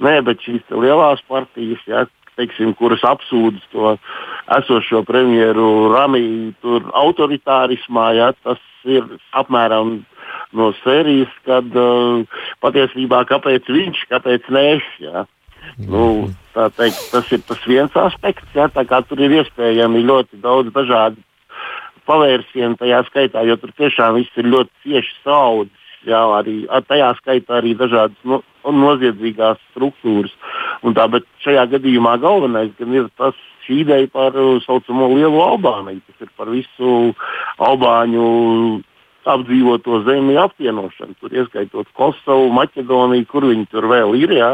nē, 0.01 0.15
bet 0.25 0.41
šīs 0.47 0.65
lielās 0.73 1.21
partijas, 1.29 1.83
jā, 1.85 2.07
teiksim, 2.41 2.75
kuras 2.79 3.05
apsūdz 3.07 3.71
to 3.75 3.95
esošo 4.59 5.05
premjeru 5.07 5.91
Ramiju 5.93 6.81
autoritārismā, 6.97 8.11
ja, 8.19 8.33
tas 8.45 8.61
ir 8.89 9.07
apmēram 9.37 10.01
no 10.57 10.71
sērijas, 10.81 11.33
kad 11.47 11.69
uh, 11.79 12.25
patiesībā 12.65 13.23
kāpēc 13.31 13.69
viņš, 13.71 14.07
kāpēc 14.11 14.49
ne 14.55 14.65
es. 14.77 14.89
Ja. 15.03 15.27
Nu, 15.81 16.31
teikt, 16.55 17.01
tas 17.13 17.29
ir 17.35 17.43
tas 17.47 17.61
viens 17.69 17.97
aspekts, 17.97 18.49
ja, 18.57 18.69
tur 18.73 19.21
ir 19.21 19.41
iespējami 19.43 20.07
ļoti 20.09 20.41
daudz 20.43 20.73
dažādu 20.75 21.21
pavērsienu 22.09 22.79
tajā 22.81 23.03
skaitā, 23.09 23.45
jo 23.47 23.57
tur 23.61 23.73
tiešām 23.79 24.17
viss 24.19 24.41
ir 24.41 24.49
ļoti 24.51 24.73
cieši 24.85 25.15
saudzis. 25.23 25.80
Jā, 26.09 26.21
arī 26.39 26.63
tajā 26.89 27.11
skaitā 27.19 27.59
arī 27.59 27.75
dažādas 27.77 28.17
no, 28.25 28.41
noziedzīgās 28.65 29.61
struktūras. 29.71 30.33
Un 30.87 30.97
tā, 30.97 31.05
bet 31.13 31.27
šajā 31.45 31.67
gadījumā 31.75 32.17
galvenais 32.23 32.73
ir 32.81 33.11
tas 33.21 33.37
šī 33.67 33.83
ideja 33.85 34.09
par 34.13 34.37
tā 34.37 34.63
saucamo 34.65 35.11
lielu 35.13 35.43
Albāniju, 35.45 36.01
kas 36.09 36.25
ir 36.25 36.31
par 36.41 36.49
visu 36.53 37.13
Albāņu 37.61 38.29
apdzīvoto 39.35 40.01
zemi 40.07 40.37
apvienošanu, 40.41 41.17
tur 41.21 41.35
ieskaitot 41.35 41.89
Kosovu, 41.97 42.51
Maķedoniju, 42.57 43.27
kur 43.31 43.47
viņi 43.51 43.67
tur 43.73 43.87
vēl 43.91 44.15
ir. 44.19 44.35
Jā. 44.37 44.51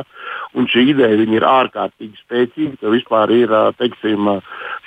Un 0.56 0.68
šī 0.70 0.86
ideja 0.92 1.16
ir 1.20 1.44
ārkārtīgi 1.46 2.16
spēcīga, 2.22 2.78
ka 2.80 2.92
vispār 2.92 3.32
ir 3.36 3.52
teiksim, 3.80 4.30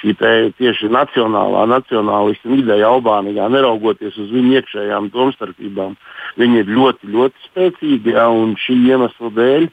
šī 0.01 0.15
te 0.19 0.31
tieši 0.57 0.89
nacionālā, 0.93 1.65
nacionālisma 1.69 2.57
ideja 2.57 2.89
Albānijā, 2.93 3.49
neraugoties 3.53 4.17
uz 4.17 4.31
viņu 4.33 4.57
iekšējām 4.59 5.11
domstarpībām. 5.13 5.95
Viņi 6.39 6.63
ir 6.63 6.73
ļoti, 6.73 7.11
ļoti 7.13 7.47
spēcīgi, 7.49 8.15
jā, 8.17 8.27
un 8.29 8.55
šī 8.59 8.79
iemesla 8.89 9.33
dēļ 9.37 9.69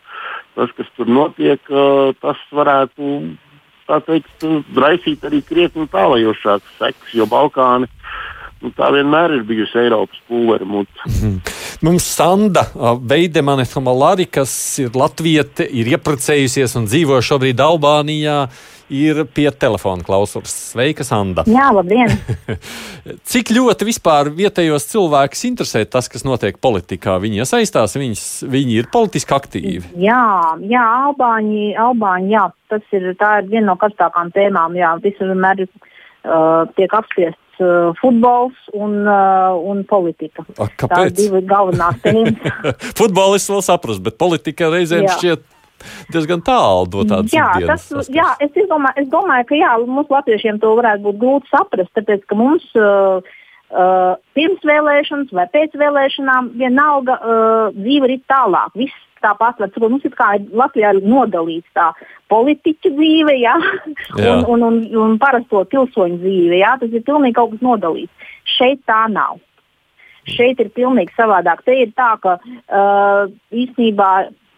tas, 0.57 0.71
kas 0.77 0.89
tur 0.97 1.11
notiek, 1.13 1.61
tas 2.23 2.47
varētu 2.57 3.11
teikt, 3.87 4.47
raisīt 4.75 5.25
arī 5.29 5.43
krietni 5.47 5.87
tālajošākas 5.93 6.79
sekas, 6.81 7.13
jo 7.15 7.29
Balkāni 7.31 7.87
Nu, 8.65 8.71
tā 8.73 8.89
vienmēr 8.95 9.35
ir 9.37 9.43
bijusi 9.45 9.77
Eiropas 9.83 10.21
pūlera 10.31 10.65
mute. 10.65 11.11
Mums 11.85 12.07
Sanda 12.09 12.63
Veidemane 13.05 13.67
Hamalari, 13.69 14.25
kas 14.33 14.53
ir 14.81 14.97
latviete, 14.97 15.67
ir 15.69 15.91
ieprecējusies 15.93 16.79
un 16.81 16.89
dzīvo 16.89 17.21
šobrīd 17.21 17.61
Albānijā, 17.61 18.47
ir 18.89 19.21
pie 19.37 19.51
telefona 19.53 20.07
klausās. 20.07 20.55
Sveika, 20.73 21.05
Sanda! 21.05 21.45
Jā, 21.53 21.69
labdien! 21.77 22.17
Cik 23.31 23.53
ļoti 23.59 23.91
vispār 23.91 24.33
vietējos 24.33 24.89
cilvēkus 24.89 25.45
interesē 25.51 25.85
tas, 25.85 26.09
kas 26.09 26.25
notiek 26.25 26.57
politikā? 26.57 27.21
Viņi 27.21 27.45
iesaistās, 27.45 27.99
viņas, 28.01 28.27
viņi 28.49 28.81
ir 28.81 28.93
politiski 28.93 29.37
aktīvi. 29.37 29.97
Jā, 30.01 30.57
jā 30.65 30.91
Albāņi, 31.11 31.75
Albāņi 31.77 32.39
jā, 32.39 32.49
tas 32.73 32.97
ir, 32.97 33.11
ir 33.13 33.51
viena 33.51 33.75
no 33.75 33.81
karstākām 33.85 34.33
tēmām. 34.33 34.81
Jā, 34.81 34.97
visur 35.05 35.35
vienmēr 35.35 35.67
uh, 35.67 36.65
tiek 36.79 36.97
apspriests 36.97 37.43
uh, 37.63 37.91
futbols 38.01 38.57
un, 38.77 39.03
uh, 39.05 39.57
un 39.71 39.83
politika. 39.89 40.45
A, 40.57 40.69
kāpēc? 40.69 41.13
Tās 41.13 41.17
divas 41.19 41.45
galvenās 41.49 42.01
tēmas. 42.05 42.89
Futbolists 42.99 43.53
vēl 43.53 43.63
saprast, 43.67 44.03
bet 44.05 44.19
politika 44.21 44.71
reizēm 44.73 45.07
jā. 45.09 45.19
šķiet. 45.19 45.53
Diezgan 46.11 46.41
tālu 46.43 46.89
no 46.89 47.03
tādas 47.07 47.35
jā, 47.37 47.47
tas, 47.69 47.85
jā, 48.11 48.31
es, 48.43 48.55
izdomāju, 48.57 48.97
es 49.03 49.11
domāju, 49.13 49.45
ka 49.51 49.59
jā, 49.59 49.75
mums 49.85 50.09
latviešiem 50.11 50.57
to 50.63 50.71
varētu 50.79 51.05
būt 51.05 51.19
grūti 51.21 51.53
saprast, 51.53 51.93
tāpēc 51.95 52.25
ka 52.27 52.39
mums 52.39 52.65
uh, 52.81 53.21
uh, 53.71 54.17
pirms 54.35 54.65
vēlēšanas 54.67 55.35
vai 55.37 55.45
pēc 55.53 55.77
vēlēšanām 55.79 56.55
vienalga 56.59 57.19
uh, 57.21 57.77
dzīve 57.77 58.09
ir 58.15 58.25
tālāk. 58.33 58.73
Viss 58.81 59.06
tāpat, 59.27 59.61
lai 59.61 59.89
mums 59.91 60.07
ir 60.07 60.15
kā 60.17 60.33
Latvijā 60.61 60.95
nodalīts 61.03 61.75
tā 61.77 61.91
politiķa 62.33 62.93
dzīve 62.95 63.37
jā, 63.41 63.57
jā. 64.23 64.39
Un, 64.47 64.47
un, 64.55 64.65
un, 64.69 64.81
un 65.03 65.19
parasto 65.23 65.65
pilsoņu 65.73 66.21
dzīve. 66.23 66.61
Jā, 66.63 66.77
tas 66.81 66.95
ir 66.95 67.05
pilnīgi 67.07 67.37
kaut 67.39 67.55
kas 67.55 67.67
nodalīts. 67.67 68.33
Šeit 68.57 68.83
tā 68.89 69.05
nav. 69.13 69.39
Šeit 70.27 70.59
ir 70.63 70.73
pilnīgi 70.75 71.15
savādāk. 71.19 71.63
Te 71.67 71.77
ir 71.85 71.93
tā, 71.99 72.15
ka 72.23 72.39
uh, 72.41 73.31
īstenībā 73.55 74.11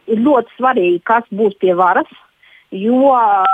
ir 0.08 0.24
ļoti 0.24 0.56
svarīgi, 0.56 1.02
kas 1.04 1.28
būs 1.34 1.58
pie 1.60 1.74
varas, 1.76 2.08
jo 2.72 3.12
uh, 3.12 3.44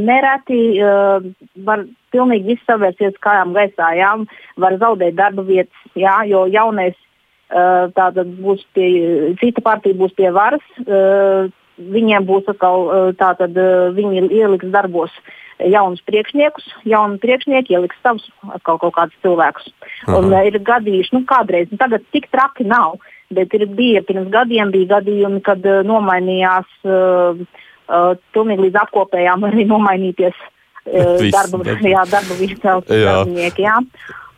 nereti 0.00 0.60
uh, 0.80 1.24
var 1.64 1.86
pilnīgi 2.12 2.52
viss 2.52 2.68
savērsties 2.68 3.16
kājām 3.24 3.56
gaisā, 3.56 3.94
jā, 3.96 4.12
var 4.60 4.76
zaudēt 4.80 5.16
darba 5.16 5.44
vietas, 5.48 5.88
jā, 5.96 6.18
jo 6.28 6.44
jaunais 6.52 6.92
uh, 6.92 7.13
tātad 7.48 8.30
būs 8.40 8.64
pie, 8.74 9.34
cita 9.40 9.62
partija 9.64 9.96
būs 9.98 10.14
pie 10.16 10.30
varas. 10.34 10.64
Uh, 10.86 11.52
viņiem 11.74 12.26
būs 12.26 12.46
atkal 12.50 12.84
tātad 13.18 13.56
viņi 13.96 14.28
ieliks 14.30 14.70
darbos 14.70 15.10
jaunus 15.58 16.02
priekšniekus, 16.06 16.66
jaunu 16.88 17.18
priekšnieku 17.22 17.74
ieliks 17.74 17.98
savus 18.02 18.26
atkal 18.54 18.78
kaut 18.82 18.94
kādus 18.96 19.18
cilvēkus. 19.22 19.68
Aha. 20.06 20.18
Un 20.18 20.34
ir 20.46 20.58
gadījuši, 20.66 21.14
nu 21.14 21.22
kādreiz, 21.28 21.70
nu, 21.70 21.78
tagad 21.80 22.04
tik 22.14 22.28
traki 22.32 22.66
nav, 22.68 22.98
bet 23.34 23.54
ir 23.56 23.66
bija 23.70 24.02
pirms 24.06 24.30
gadiem 24.32 24.72
bija 24.74 24.96
gadījumi, 24.96 25.42
kad 25.46 25.64
nomainījās 25.86 26.68
uh, 26.86 27.38
uh, 27.38 28.10
pilnīgi 28.34 28.68
līdz 28.68 28.82
apkopējām 28.82 29.46
arī 29.50 29.66
nomainīties 29.70 30.34
uh, 30.34 31.22
darba, 31.30 31.62
jā, 31.94 32.04
darba 32.10 32.38
vietās 32.40 32.84
darbinieki. 32.90 33.66
Jā. 33.66 33.78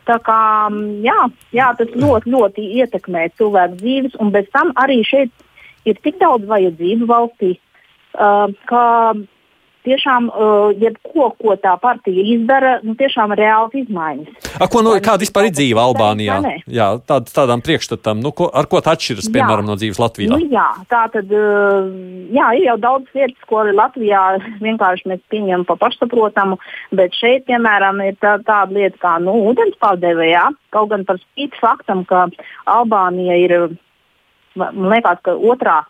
Tā 0.07 0.17
kā 0.23 0.41
jā, 1.03 1.17
jā, 1.55 1.71
tas 1.79 1.89
ļoti, 1.91 2.31
ļoti 2.31 2.67
ietekmē 2.81 3.27
cilvēku 3.39 3.79
dzīves, 3.81 4.19
un 4.23 4.31
bez 4.31 4.47
tam 4.55 4.71
arī 4.79 5.01
šeit 5.07 5.33
ir 5.87 5.99
tik 6.03 6.19
daudz 6.21 6.47
vajadzību 6.47 7.09
valstī, 7.09 7.55
uh, 8.15 8.47
ka 8.71 8.85
tiešām 9.87 10.27
uh, 10.29 10.75
jebko, 10.77 11.31
ko 11.39 11.55
tā 11.61 11.73
partija 11.81 12.25
izdara, 12.35 12.77
nu, 12.85 12.95
tiešām 12.99 13.33
reāls 13.37 13.75
izmaiņas. 13.77 14.51
A, 14.59 14.67
ko, 14.71 14.83
no, 14.85 14.95
kāda 15.03 15.23
vispār 15.23 15.49
ir 15.49 15.55
dzīve 15.55 15.81
Albānijā? 15.81 16.37
Jā, 16.71 16.89
tād, 17.07 17.31
tādām 17.33 17.63
priekšstatām, 17.65 18.21
nu, 18.23 18.33
ko, 18.35 18.49
ar 18.51 18.69
ko 18.69 18.81
tā 18.83 18.95
atšķiras, 18.97 19.29
piemēram, 19.33 19.63
jā. 19.65 19.69
no 19.69 19.77
dzīves 19.79 20.01
Latvijā? 20.01 20.31
Nu, 20.33 20.51
jā, 20.51 20.67
tā 20.91 21.03
tad, 21.13 21.31
uh, 21.31 21.89
jā, 22.35 22.51
ir 22.59 22.67
jau 22.69 22.77
daudz 22.83 23.17
lietas, 23.17 23.49
ko 23.49 23.63
Latvijā 23.71 24.23
vienkārši 24.67 25.13
mēs 25.13 25.23
pieņemam 25.33 25.67
pa 25.69 25.77
pašsaprotamu, 25.81 26.59
bet 26.99 27.15
šeit, 27.17 27.47
piemēram, 27.49 28.03
ir 28.07 28.17
tā, 28.23 28.37
tāda 28.47 28.77
lieta 28.77 28.99
kā, 29.03 29.17
nu, 29.23 29.35
ūdenspārdeve, 29.51 30.31
jā, 30.31 30.47
kaut 30.75 30.91
gan 30.93 31.05
par 31.07 31.21
spīti 31.23 31.59
faktam, 31.61 32.03
ka 32.07 32.27
Albānija 32.69 33.37
ir, 33.39 33.59
man 34.57 34.91
liekas, 34.91 35.21
ka 35.25 35.37
otrā 35.37 35.83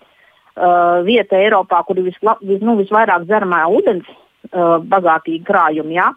uh, 0.57 1.03
vieta 1.07 1.37
Eiropā, 1.39 1.83
kur 1.87 1.99
ir 1.99 2.09
visla, 2.09 2.37
vis, 2.41 2.59
nu, 2.65 2.77
visvairāk 2.81 3.27
dzeramā 3.27 3.63
ūdens 3.77 4.09
uh, 4.09 4.77
bagātīgi 4.81 5.45
krājumi. 5.47 5.97
Jā. 5.99 6.11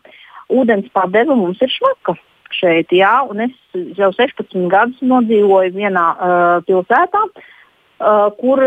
Ūdens 0.50 0.90
padeve 0.94 1.36
mums 1.38 1.60
ir 1.62 1.70
švaka 1.70 2.16
šeit, 2.50 2.90
jā, 2.92 3.12
un 3.30 3.44
es 3.46 3.54
jau 3.98 4.10
16 4.16 4.66
gadus 4.72 4.98
nodzīvoju 5.06 5.76
vienā 5.76 6.06
uh, 6.16 6.58
pilsētā. 6.66 7.24
Uh, 8.00 8.30
kur 8.40 8.62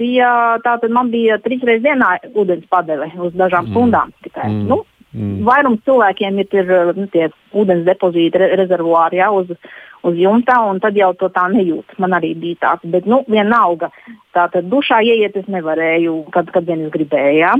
bija 0.00 0.56
tātad 0.64 0.88
man 0.88 1.10
bija 1.12 1.36
trīs 1.44 1.60
reizes 1.68 1.84
dienā 1.84 2.14
ūdens 2.32 2.64
padeve 2.72 3.10
uz 3.20 3.34
dažām 3.36 3.68
mm. 3.68 3.74
stundām 3.74 4.14
tikai. 4.24 4.48
Mm. 4.48 4.62
Nu, 4.70 4.78
Mm. 5.14 5.44
Vairums 5.46 5.82
cilvēkiem 5.86 6.42
ir, 6.42 6.54
ir 6.58 6.92
nu, 6.98 7.06
tie 7.12 7.28
ūdens 7.54 7.86
depozīti, 7.86 8.40
re, 8.40 8.50
rezervuāri 8.58 9.20
ja, 9.20 9.30
uz, 9.30 9.52
uz 10.02 10.18
jumta, 10.18 10.58
un 10.66 10.80
tad 10.82 10.98
jau 10.98 11.12
to 11.18 11.30
tā 11.34 11.46
nejūt. 11.52 11.94
Man 12.02 12.16
arī 12.18 12.32
bija 12.38 12.60
tāds, 12.66 12.90
bet 12.90 13.06
nu, 13.06 13.22
vienalga. 13.30 13.92
Tā 14.34 14.48
tad 14.50 14.66
dušā 14.72 15.00
ieiet 15.06 15.38
es 15.38 15.46
nevarēju, 15.50 16.18
kad, 16.34 16.50
kad 16.54 16.66
vien 16.66 16.82
es 16.88 16.92
gribēju. 16.94 17.38
Ja. 17.38 17.54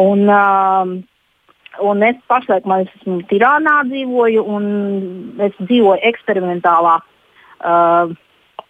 Un, 0.00 0.24
uh, 0.32 0.96
un 1.84 2.02
es 2.08 2.18
pašlaik 2.30 2.64
esmu 2.78 3.20
Tirānā 3.28 3.82
dzīvoju, 3.90 4.44
un 4.48 4.66
es 5.44 5.54
dzīvoju 5.60 6.00
eksperimentālā 6.08 6.96
uh, 7.02 8.16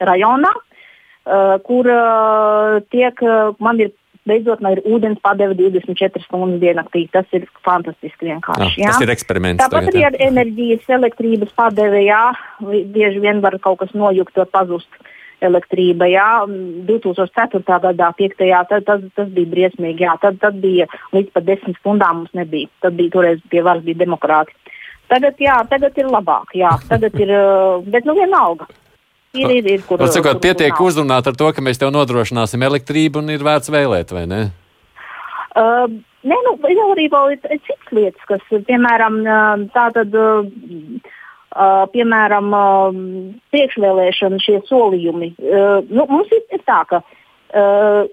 rajonā, 0.03 0.53
uh, 0.59 1.57
kur 1.63 1.87
uh, 1.87 2.81
tiek, 2.91 3.23
uh, 3.23 3.55
man 3.63 3.79
ir 3.79 3.95
beidzot 4.29 4.63
man 4.65 4.77
ir 4.77 4.83
ūdens 4.87 5.21
padeve 5.23 5.57
24 5.59 6.25
stundas 6.27 6.61
diennaktī. 6.63 7.05
Tas 7.13 7.29
ir 7.37 7.47
fantastiski 7.67 8.31
vienkārši. 8.31 8.83
Jā, 8.83 8.93
tas 8.93 9.05
ir 9.05 9.15
eksperiments. 9.15 9.63
Tāpat 9.63 9.89
tagad, 9.89 9.95
arī 9.95 10.05
ar 10.09 10.19
enerģijas, 10.29 10.87
elektrības 10.99 11.55
padevi, 11.59 12.05
jā, 12.09 12.23
bieži 12.95 13.23
vien 13.25 13.43
var 13.45 13.59
kaut 13.63 13.83
kas 13.83 13.97
nojukt 13.97 14.39
vai 14.43 14.49
pazust. 14.59 15.03
Elektrība, 15.43 16.07
jā, 16.07 16.45
2004. 16.87 17.65
gadā, 17.83 18.13
5. 18.15 18.43
Tad, 18.71 18.85
tas, 18.87 19.01
tas 19.17 19.33
bija 19.35 19.51
briesmīgi. 19.51 20.05
Jā, 20.07 20.13
tad, 20.23 20.37
tad 20.39 20.61
bija 20.63 20.87
līdz 21.11 21.33
pat 21.35 21.49
10 21.49 21.81
stundām 21.81 22.21
mums 22.21 22.37
nebija. 22.39 22.71
Tad 22.85 22.95
bija 22.95 23.11
toreiz 23.17 23.43
pie 23.51 23.65
varas 23.67 23.83
bija 23.83 24.05
demokrāti. 24.05 24.55
Tagad, 25.11 25.43
jā, 25.43 25.57
tagad 25.69 25.99
ir 25.99 26.07
labāk, 26.09 26.55
jā, 26.57 26.71
tagad 26.89 27.19
ir, 27.21 27.35
bet 27.93 28.07
nu 28.07 28.15
vienalga. 28.17 28.71
Ir, 29.33 29.49
ir, 29.49 29.65
ir, 29.65 29.83
kur, 29.89 29.97
sakot, 30.13 30.37
kur, 30.37 30.43
pietiek 30.45 30.75
kur 30.77 30.91
uzrunāt 30.91 31.29
ar 31.31 31.37
to, 31.41 31.47
ka 31.57 31.63
mēs 31.65 31.79
tev 31.81 31.89
nodrošināsim 31.95 32.61
elektrību 32.67 33.23
un 33.23 33.33
ir 33.33 33.45
vērts 33.47 33.73
vēlēt, 33.73 34.13
vai 34.13 34.27
ne? 34.29 34.41
Uh, 35.57 35.87
nē, 36.29 36.37
nu, 36.49 36.53
jau 36.69 36.89
arī 36.93 37.07
vēl 37.13 37.33
ir 37.33 37.41
citas 37.65 37.95
lietas, 37.97 38.27
kas, 38.29 38.45
piemēram, 38.69 39.17
tātad, 39.73 40.13
uh, 40.13 41.87
piemēram, 41.95 42.53
uh, 42.59 43.01
priekšvēlēšana 43.57 44.43
šie 44.45 44.59
solījumi. 44.69 45.31
Uh, 45.41 45.81
nu, 45.89 46.05
mums 46.13 46.29
ir, 46.37 46.45
ir 46.53 46.67
tā, 46.69 46.83
ka 46.93 47.01
uh, 47.01 48.05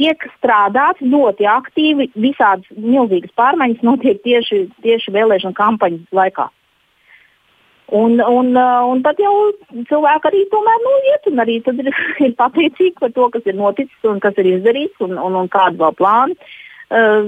tiek 0.00 0.28
strādāts 0.38 1.04
ļoti 1.04 1.48
aktīvi, 1.58 2.08
visādas 2.16 2.72
milzīgas 2.72 3.36
pārmaiņas 3.36 3.84
notiek 3.84 4.24
tieši, 4.24 4.64
tieši 4.80 5.12
vēlēšana 5.12 5.60
kampaņas 5.60 6.20
laikā. 6.22 6.48
Un, 7.92 8.20
un, 8.24 8.54
uh, 8.56 8.86
un 8.88 9.02
tad 9.04 9.18
jau 9.20 9.32
cilvēki 9.90 10.28
arī 10.30 10.38
tomēr 10.48 10.78
nu, 10.80 10.92
iet 11.10 11.26
un 11.28 11.42
arī 11.42 11.58
ir, 11.60 11.90
ir 12.26 12.32
pateicīgi 12.38 12.94
par 13.00 13.12
to, 13.12 13.26
kas 13.34 13.48
ir 13.50 13.58
noticis 13.58 14.08
un 14.08 14.22
kas 14.22 14.38
ir 14.40 14.48
izdarīts 14.54 15.04
un, 15.04 15.18
un, 15.20 15.36
un 15.42 15.50
kādi 15.52 15.80
vēl 15.82 15.92
plāni. 15.98 16.38
Uh, 16.92 17.20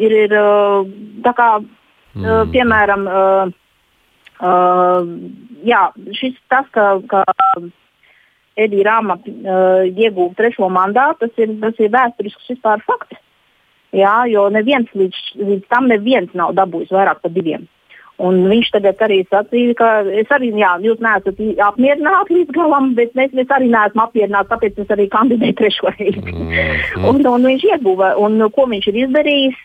ir, 0.00 0.16
ir 0.26 0.36
uh, 0.36 1.32
kā, 1.36 1.48
uh, 1.60 2.20
mm. 2.20 2.52
piemēram, 2.52 3.08
uh, 3.08 3.88
uh, 4.44 5.08
jā, 5.64 5.82
šis 6.20 6.36
tas, 6.52 6.68
ka, 6.76 6.92
ka 7.08 7.24
Edija 8.60 8.90
Rāma 8.90 9.16
uh, 9.16 9.88
ieguva 9.88 10.34
trešo 10.36 10.68
mandātu, 10.72 11.24
tas 11.24 11.40
ir, 11.40 11.56
tas 11.64 11.80
ir 11.80 11.92
vēsturisks 11.96 12.52
vispār 12.52 12.84
fakts. 12.84 13.20
Jā, 13.96 14.20
jo 14.30 14.44
neviens 14.52 14.92
līdz, 14.94 15.20
līdz 15.40 15.68
tam 15.72 15.88
neviens 15.90 16.36
nav 16.36 16.52
dabūjis 16.60 16.92
vairāk 16.94 17.24
par 17.24 17.32
diviem. 17.34 17.64
Un 18.20 18.42
viņš 18.50 18.68
tagad 18.74 19.00
arī 19.06 19.22
sacīja, 19.30 19.74
ka 19.78 19.88
es 20.20 20.32
arī, 20.34 20.50
jā, 20.60 20.74
jūs 20.84 20.98
neesat 21.00 21.38
apmierināti 21.64 22.36
līdz 22.36 22.56
galam, 22.56 22.90
bet 22.98 23.14
mēs, 23.16 23.30
mēs 23.36 23.52
arī 23.56 23.70
neesam 23.72 24.02
apmierināti, 24.04 24.50
tāpēc 24.50 24.80
es 24.82 24.92
arī 24.92 25.06
kandidēju 25.12 25.56
trešo 25.60 25.92
reizi. 25.94 26.20
Mm 26.20 26.50
-hmm. 26.50 27.06
un, 27.08 27.22
un 27.26 27.46
viņš 27.48 27.64
ieguva, 27.70 28.10
un 28.20 28.36
ko 28.56 28.66
viņš 28.72 28.88
ir 28.92 28.98
izdarījis, 29.04 29.62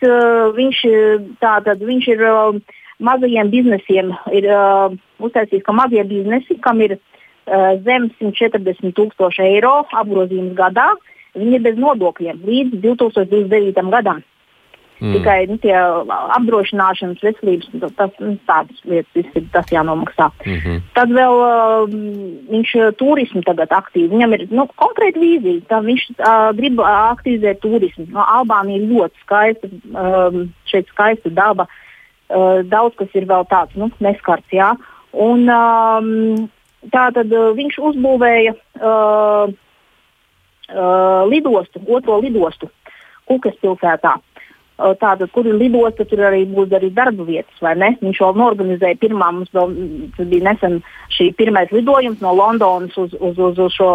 viņš, 0.60 0.80
tātad, 1.44 1.84
viņš 1.84 2.08
ir 2.14 2.24
mazajiem 2.98 3.50
biznesiem, 3.52 4.14
ir 4.32 4.48
uztaisījis, 5.20 5.64
ka 5.66 5.72
mazie 5.72 6.04
biznesi, 6.04 6.56
kam 6.60 6.80
ir 6.80 6.96
zem 7.84 8.08
140 8.20 8.96
tūkstoši 8.96 9.42
eiro 9.42 9.84
apgrozījums 9.92 10.56
gadā, 10.56 10.94
viņi 11.36 11.58
ir 11.58 11.62
bez 11.62 11.76
nodokļiem 11.76 12.40
līdz 12.46 12.80
2029. 12.80 13.90
gadam. 13.92 14.24
Mm. 14.96 15.12
Tikai 15.12 15.44
nu, 15.50 15.58
tie 15.60 15.74
apdrošināšanas, 16.38 17.20
veselības, 17.20 17.68
nu, 17.76 17.90
tas, 17.98 18.12
nu, 18.22 18.32
tādas 18.48 18.78
lietas 18.88 19.26
ir 19.36 19.48
tas 19.52 19.68
jānomaksā. 19.72 20.30
Mm 20.46 20.60
-hmm. 20.62 20.78
Tad 20.96 21.12
vēl 21.12 21.34
uh, 21.44 21.96
viņš 22.52 22.70
turismu 22.96 23.42
tagad 23.44 23.74
aktīvi. 23.76 24.08
Viņam 24.14 24.34
ir 24.34 24.46
nu, 24.50 24.64
konkrēta 24.80 25.20
vīzija. 25.20 25.66
Tā 25.68 25.82
viņš 25.84 26.02
uh, 26.16 26.48
grib 26.56 26.80
aktivizēt 26.80 27.60
turismu. 27.60 28.06
No, 28.08 28.24
Albānija 28.24 28.80
ir 28.80 28.88
ļoti 28.88 29.20
skaista, 29.24 29.68
um, 29.68 30.48
šeit 30.64 30.88
skaista 30.88 31.28
daba. 31.30 31.66
Uh, 32.28 32.64
daudz 32.64 32.96
kas 32.96 33.08
ir 33.14 33.28
vēl 33.28 33.44
tāds 33.52 33.76
nu, 33.76 33.90
neskarts. 34.00 34.48
Jā. 34.52 34.76
Un, 35.12 35.44
um, 35.48 36.48
tā 36.90 37.12
tad 37.12 37.32
uh, 37.32 37.52
viņš 37.52 37.78
uzbūvēja 37.78 38.54
uh, 38.80 39.52
uh, 40.72 41.22
lidostu, 41.28 41.80
otro 41.88 42.20
lidostu 42.20 42.70
Kukas 43.26 43.56
pilsētā. 43.62 44.12
Tātad, 44.76 45.30
kur 45.32 45.46
ir 45.48 45.56
lidosta, 45.56 46.04
tur 46.04 46.20
arī 46.28 46.42
būs 46.52 46.74
arī 46.76 46.90
darba 46.92 47.24
vietas, 47.24 47.56
vai 47.64 47.72
ne? 47.80 47.94
Viņš 48.02 48.18
vēl 48.20 48.34
norganizēja 48.36 48.98
pirmā, 49.00 49.30
mums 49.32 49.52
vēl, 49.56 49.72
tas 50.18 50.28
bija 50.28 50.50
nesen 50.50 50.82
šī 51.16 51.30
pirmais 51.38 51.72
lidojums 51.72 52.20
no 52.20 52.34
Londonas 52.36 52.96
uz, 53.00 53.14
uz, 53.16 53.38
uz, 53.40 53.56
uz, 53.56 53.72
šo, 53.72 53.94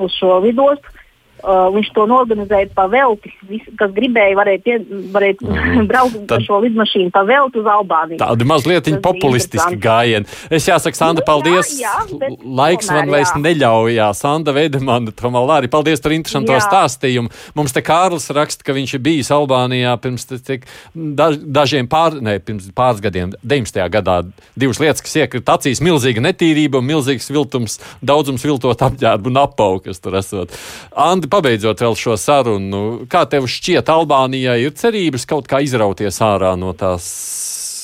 uz 0.00 0.16
šo 0.16 0.38
lidostu. 0.46 0.96
Uh, 1.44 1.66
viņš 1.74 1.90
to 1.92 2.06
norganizēja 2.08 2.70
pa 2.72 2.86
velti. 2.88 3.28
Vis, 3.44 3.64
kas 3.76 3.90
gribēja, 3.92 4.32
varēja, 4.38 4.60
pie, 4.64 4.76
varēja 5.12 5.34
mm. 5.44 5.82
braukt 5.90 6.30
ar 6.32 6.40
šo 6.40 6.56
lidmašīnu 6.64 7.12
pa 7.12 7.20
velti 7.28 7.60
uz 7.60 7.66
Albāniju. 7.68 8.16
Tādi 8.22 8.46
mazliet 8.48 8.88
populistiski 9.04 9.76
gājieni. 9.76 10.24
Es 10.48 10.64
jāsaka, 10.70 10.96
Sanda, 10.96 11.20
nu, 11.20 11.26
paldies. 11.28 11.74
Jā, 11.82 11.92
jā, 12.08 12.30
Laiks 12.40 12.88
tomēr, 12.88 13.04
man 13.04 13.12
vairs 13.12 13.34
neļauj. 13.36 13.92
Jā, 13.92 14.06
Sanda 14.16 14.54
Veidemana, 14.56 15.12
Tomalāri, 15.12 15.68
paldies 15.68 16.00
par 16.00 16.14
interesanto 16.16 16.54
jā. 16.56 16.62
stāstījumu. 16.64 17.28
Mums 17.58 17.76
te 17.76 17.84
Kārlis 17.84 18.30
raksta, 18.32 18.64
ka 18.64 18.76
viņš 18.78 18.96
ir 18.96 19.04
bijis 19.04 19.32
Albānijā 19.36 19.92
pirms 20.00 20.24
tik, 20.32 20.64
daž, 20.94 21.36
dažiem 21.44 21.90
pār, 21.92 22.16
ne, 22.24 22.38
pirms 22.40 22.72
pāris 22.72 23.04
gadiem, 23.04 23.36
19. 23.44 23.82
gadā. 23.98 24.16
Divas 24.56 24.80
lietas, 24.80 25.04
kas 25.04 25.18
iekrita 25.20 25.58
acīs- 25.58 25.84
milzīga 25.84 26.24
netīrība 26.24 26.80
un 26.80 26.88
milzīgs 26.88 27.28
viltums, 27.28 27.76
daudzums 28.00 28.48
viltot 28.48 28.88
apģērbu 28.88 29.28
un 29.28 29.44
apaugu, 29.44 29.84
kas 29.90 30.00
tur 30.00 30.16
esot. 30.16 30.56
Andi, 30.96 31.33
pabeidzot 31.34 31.82
vēl 31.82 31.96
šo 31.98 32.16
sarunu, 32.20 32.82
kā 33.10 33.24
tev 33.30 33.48
šķiet, 33.50 33.90
Albānijai 33.90 34.60
ir 34.62 34.74
cerības 34.78 35.26
kaut 35.26 35.48
kā 35.50 35.60
izrauties 35.64 36.20
ārā 36.22 36.54
no 36.58 36.72
tās? 36.78 37.06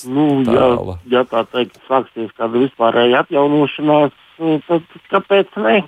Nu, 0.08 0.40
ja, 0.48 0.68
ja 1.12 1.22
tā 1.28 1.42
teikt, 1.52 1.80
sāksies 1.88 2.30
kāda 2.38 2.62
vispārēja 2.62 3.24
atjaunošanās, 3.24 4.14
nu, 4.40 4.58
tad 4.68 4.86
kāpēc 5.12 5.58
ne? 5.60 5.80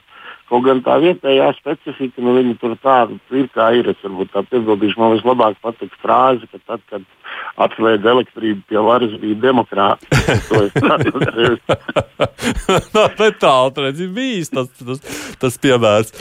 Kaut 0.52 0.66
gan 0.66 0.82
tā 0.84 0.98
vietējā 1.00 1.46
specifika, 1.56 2.20
nu, 2.20 2.34
viņa 2.36 2.58
tur 2.60 2.74
tāda 2.82 3.14
ir 3.32 3.46
kā 3.54 3.70
ir. 3.78 3.86
Es 3.88 4.02
varbūt 4.04 4.34
tā 4.34 4.42
piebildīšu, 4.50 5.00
man 5.00 5.14
vislabāk 5.14 5.56
patīk 5.64 5.94
frāze, 6.02 6.44
ka 6.52 6.60
tad, 6.66 6.82
kad 6.92 7.06
atslēdz 7.64 8.04
elektrību 8.12 8.60
pie 8.68 8.82
varas, 8.84 9.14
bija 9.22 9.38
demokrāti. 9.46 10.10
to 10.50 10.60
es 10.66 10.76
no, 12.92 13.06
tālu 13.40 13.86
redzi, 13.86 14.10
bijis 14.12 14.52
tas, 14.52 14.68
tas, 14.76 15.00
tas 15.40 15.58
piemērs. 15.62 16.12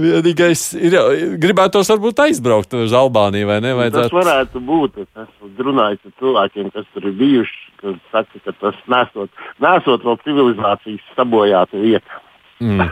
Vienīgais 0.00 0.64
ir, 0.80 0.96
gribētos 1.44 1.92
varbūt 1.92 2.24
aizbraukt 2.24 2.72
uz 2.80 2.96
Albāniju, 2.96 3.52
vai 3.52 3.60
ne? 3.66 3.76
Vajadzētu... 3.76 4.08
Tas 4.08 4.16
varētu 4.16 4.64
būt. 4.64 5.00
Es 5.04 5.26
esmu 5.26 5.68
runājis 5.68 6.08
ar 6.08 6.16
cilvēkiem, 6.24 6.72
kas 6.72 6.88
tur 6.96 7.12
ir 7.12 7.18
bijuši, 7.20 7.64
kas 7.84 8.00
saka, 8.16 8.46
ka 8.48 8.60
tas 8.64 8.84
nesot, 8.96 9.42
nesot 9.60 10.08
vēl 10.08 10.22
civilizācijas 10.24 11.10
sabojāta 11.18 11.84
vieta. 11.84 12.24
Mm. 12.62 12.90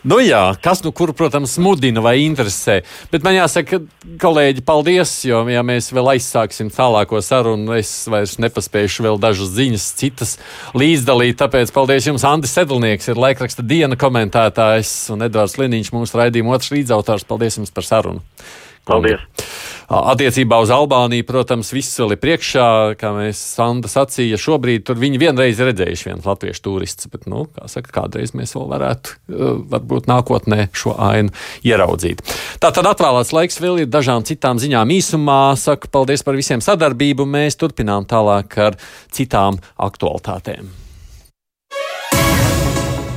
Nu 0.00 0.16
jā, 0.22 0.54
kas 0.64 0.80
nu 0.80 0.94
kur, 0.96 1.10
protams, 1.12 1.58
mudina 1.60 2.00
vai 2.00 2.14
interesē. 2.22 2.78
Bet 3.12 3.24
man 3.26 3.34
jāsaka, 3.36 3.82
kolēģi, 4.22 4.62
paldies, 4.64 5.12
jo, 5.28 5.42
ja 5.52 5.64
mēs 5.66 5.90
vēl 5.92 6.14
aizsāksim 6.14 6.70
tālāko 6.72 7.20
sarunu, 7.24 7.74
es 7.76 7.90
vairs 8.08 8.38
nepaspēšu 8.40 9.04
vēl 9.04 9.20
dažas 9.20 9.52
ziņas, 9.58 9.90
citas 10.00 10.34
līdzdalīt. 10.72 11.36
Tāpēc 11.42 11.74
paldies 11.76 12.08
jums, 12.08 12.24
Andris 12.24 12.56
Sedlnieks, 12.56 13.10
ir 13.12 13.20
laikraksta 13.20 13.66
diena 13.66 13.98
komentētājs 14.00 14.94
un 15.12 15.28
Edvards 15.28 15.58
Liniņš, 15.60 15.92
mūsu 15.92 16.22
raidījuma 16.22 16.56
otrs 16.56 16.72
līdzautors. 16.78 17.28
Paldies 17.28 17.60
jums 17.60 17.74
par 17.74 17.88
sarunu! 17.90 18.24
Paldies! 18.88 19.24
Attiecībā 19.90 20.60
uz 20.62 20.70
Albāniju, 20.70 21.24
protams, 21.26 21.72
viss 21.74 21.98
vēl 21.98 22.14
ir 22.14 22.20
priekšā, 22.22 22.66
kā 22.98 23.08
mēs 23.16 23.40
Sanda 23.56 23.90
sacīja. 23.90 24.38
Šobrīd 24.38 24.84
tur 24.86 25.00
viņi 25.02 25.18
vienreiz 25.18 25.58
redzējuši 25.66 26.06
viens 26.06 26.28
latviešu 26.30 26.62
turists, 26.62 27.08
bet, 27.10 27.24
nu, 27.30 27.48
kā 27.50 27.66
saka, 27.66 27.90
kādreiz 27.96 28.30
mēs 28.38 28.54
vēl 28.54 28.68
varētu, 28.70 29.16
varbūt 29.72 30.06
nākotnē 30.06 30.68
šo 30.70 30.94
ainu 30.94 31.34
ieraudzīt. 31.66 32.22
Tā 32.62 32.70
tad 32.76 32.86
atvēlēts 32.92 33.34
laiks 33.34 33.58
vēl 33.58 33.82
ir 33.82 33.90
dažām 33.90 34.22
citām 34.28 34.62
ziņām 34.62 34.94
īsumā. 34.94 35.40
Saku 35.58 35.90
paldies 35.90 36.22
par 36.22 36.38
visiem 36.38 36.62
sadarbību. 36.62 37.26
Mēs 37.26 37.58
turpinām 37.58 38.06
tālāk 38.06 38.60
ar 38.62 38.78
citām 39.10 39.58
aktualitātēm. 39.74 40.70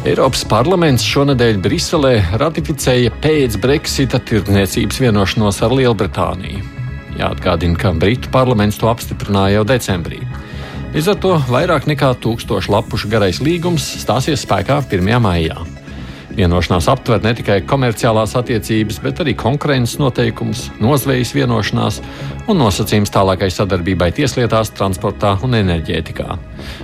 Eiropas 0.03 0.41
parlaments 0.51 1.05
šonadēļ 1.07 1.61
Briselē 1.63 2.17
ratificēja 2.35 3.13
pēc 3.23 3.53
Brexita 3.63 4.19
tirdzniecības 4.19 4.97
vienošanos 4.99 5.61
ar 5.63 5.75
Lielbritāniju. 5.79 6.59
Jāatgādina, 7.21 7.77
ka 7.79 7.93
Britu 7.95 8.27
parlaments 8.33 8.81
to 8.81 8.89
apstiprināja 8.91 9.61
jau 9.61 9.63
decembrī. 9.69 10.19
Līdz 10.91 11.07
ar 11.13 11.21
to 11.23 11.31
vairāk 11.47 11.87
nekā 11.87 12.09
tūkstošu 12.19 12.75
lapušu 12.75 13.13
garais 13.13 13.39
līgums 13.39 13.85
stāsies 14.03 14.43
spēkā 14.43 14.81
1. 14.91 15.07
maijā. 15.23 15.55
Vienošanās 16.33 16.87
aptver 16.89 17.21
ne 17.21 17.35
tikai 17.37 17.59
komerciālās 17.69 18.33
attiecības, 18.39 18.97
bet 19.03 19.19
arī 19.21 19.35
konkurences 19.37 19.99
noteikumus, 20.01 20.63
nozvejas 20.81 21.35
vienošanās 21.37 21.99
un 22.49 22.57
nosacījums 22.57 23.13
tālākai 23.13 23.51
sadarbībai 23.53 24.09
tieslietās, 24.17 24.73
transportā 24.73 25.35
un 25.45 25.53
enerģētikā. 25.59 26.37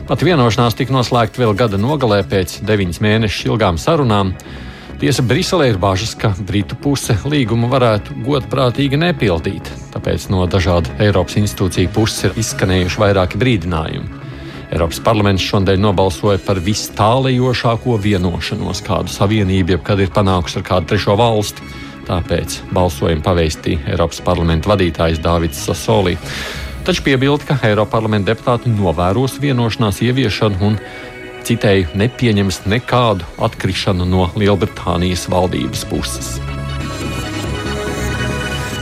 Pat 0.06 0.26
vienošanās 0.26 0.78
tika 0.78 0.94
noslēgta 0.94 1.42
vēl 1.42 1.58
gada 1.58 1.82
nogalē 1.82 2.22
pēc 2.30 2.60
deviņas 2.70 3.02
mēnešu 3.02 3.50
ilgām 3.50 3.82
sarunām. 3.82 4.36
Tiesa 5.02 5.24
Briselē 5.26 5.72
ir 5.72 5.82
bažas, 5.82 6.14
ka 6.20 6.34
Britu 6.46 6.78
puse 6.78 7.16
līgumu 7.26 7.72
varētu 7.72 8.20
godprātīgi 8.28 9.00
nepildīt, 9.02 9.74
tāpēc 9.96 10.30
no 10.30 10.46
dažādu 10.46 10.94
Eiropas 11.02 11.40
institūciju 11.42 11.96
puses 11.96 12.28
ir 12.30 12.42
izskanējuši 12.44 13.02
vairāki 13.08 13.40
brīdinājumi. 13.42 14.19
Eiropas 14.70 15.00
parlaments 15.02 15.42
šodien 15.42 15.82
nobalsoja 15.82 16.38
par 16.46 16.60
vistālajošāko 16.62 17.96
vienošanos, 18.04 18.84
kādu 18.86 19.10
savienība 19.10 19.74
jebkad 19.74 20.04
ir 20.04 20.12
panākusi 20.14 20.60
ar 20.60 20.66
kādu 20.68 20.92
trešo 20.92 21.16
valsti. 21.18 21.66
Tāpēc 22.06 22.60
balsojumu 22.74 23.26
paveistīja 23.26 23.90
Eiropas 23.90 24.22
parlamenta 24.26 24.70
vadītājs 24.70 25.22
Dārvids 25.26 25.64
Sasolī. 25.66 26.16
Taču 26.86 27.02
piebilda, 27.06 27.50
ka 27.50 27.58
Eiropas 27.66 27.96
parlamenta 27.98 28.30
deputāti 28.30 28.70
novēros 28.70 29.40
vienošanās 29.42 30.04
ieviešanu 30.06 30.62
un 30.70 30.78
citēju 31.50 31.98
nepieņems 31.98 32.64
nekādu 32.70 33.26
atkrišanu 33.42 34.06
no 34.06 34.30
Lielbritānijas 34.38 35.26
valdības 35.34 35.86
puses. 35.90 36.32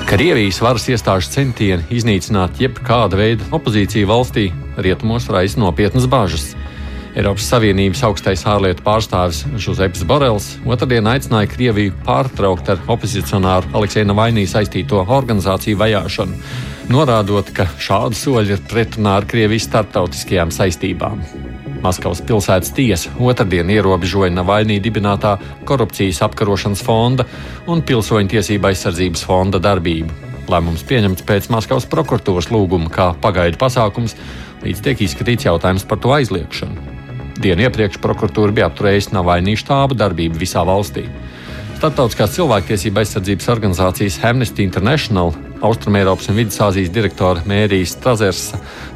Krievijas 0.08 0.60
varas 0.64 0.88
iestāžu 0.92 1.32
centieni 1.32 1.84
iznīcināt 1.92 2.60
jebkāda 2.64 3.20
veida 3.20 3.48
opozīciju 3.56 4.08
valstī 4.08 4.50
rietumos 4.78 5.30
raisa 5.34 5.60
nopietnas 5.62 6.08
bažas. 6.10 6.52
Eiropas 7.18 7.48
Savienības 7.50 8.04
augstais 8.06 8.44
ārlietu 8.46 8.84
pārstāvis 8.86 9.40
Žuzeps 9.58 10.04
Borels 10.06 10.52
otrdien 10.70 11.08
aicināja 11.10 11.50
Krieviju 11.50 11.96
pārtraukt 12.06 12.70
ar 12.70 12.84
opozicionāru 12.94 13.74
Aleksēnu 13.80 14.14
Vainī 14.18 14.46
saistīto 14.46 15.02
organizāciju 15.02 15.80
vajāšanu, 15.82 16.38
norādot, 16.94 17.50
ka 17.58 17.66
šādi 17.82 18.22
soļi 18.22 18.54
ir 18.54 18.66
pretrunā 18.70 19.18
ar 19.18 19.26
Krievijas 19.30 19.66
starptautiskajām 19.72 20.54
saistībām. 20.54 21.26
Maskavas 21.82 22.22
pilsētas 22.26 22.74
tiesa 22.78 23.12
otrdien 23.22 23.70
ierobežoja 23.74 24.32
Navaļnī 24.34 24.80
dibinātā 24.82 25.36
korupcijas 25.66 26.24
apkarošanas 26.26 26.82
fonda 26.86 27.26
un 27.70 27.82
pilsoņu 27.86 28.34
tiesība 28.34 28.72
aizsardzības 28.72 29.26
fonda 29.26 29.62
darbību. 29.62 30.26
Lēmums 30.48 30.86
pieņemts 30.88 31.26
pēc 31.28 31.50
Maskavas 31.52 31.86
prokuratūras 31.92 32.48
lūguma, 32.54 32.88
kā 32.94 33.12
pagaidu 33.22 33.60
pasākums, 33.60 34.16
līdz 34.66 34.84
tiek 34.86 35.04
izskatīts 35.06 35.48
jautājums 35.48 35.86
par 35.88 36.02
to 36.04 36.14
aizliekšanu. 36.16 36.96
Dienu 37.38 37.68
iepriekš 37.68 38.00
prokuratūra 38.02 38.56
bija 38.56 38.70
apturējusi 38.72 39.14
Navaļnī 39.14 39.58
štābu 39.62 39.98
darbību 39.98 40.42
visā 40.42 40.64
valstī. 40.66 41.06
Startautiskās 41.78 42.34
cilvēktiesība 42.34 43.04
aizsardzības 43.04 43.52
organizācijas 43.54 44.18
Amnesty 44.26 44.66
International 44.66 45.36
Austrumēropas 45.62 46.32
un 46.32 46.40
Vidusāzijas 46.40 46.90
direktore 46.94 47.46
Mērijas 47.46 47.94
Strazers 47.94 48.48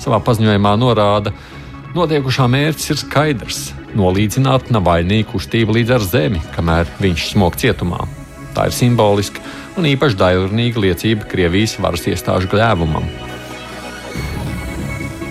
savā 0.02 0.18
paziņojumā 0.26 0.74
norāda, 0.82 1.34
ka 1.36 1.62
Notiekušā 1.92 2.46
mērķis 2.48 2.94
ir 2.94 3.00
skaidrs- 3.02 3.60
nolīdzināt 4.00 4.70
Navaļnī 4.72 5.26
kustību 5.28 5.76
līdz 5.76 5.92
ar 5.98 6.00
zemi, 6.00 6.42
kamēr 6.56 6.88
viņš 7.04 7.26
smog 7.34 7.58
cietumā. 7.60 8.08
Tā 8.56 8.66
ir 8.68 8.72
simboliska 8.72 9.40
un 9.78 9.84
īpaši 9.84 10.16
daļrunīga 10.16 10.80
liecība 10.80 11.28
Krievijas 11.28 11.76
varas 11.80 12.08
iestāžu 12.08 12.48
gļēvumam. 12.48 13.31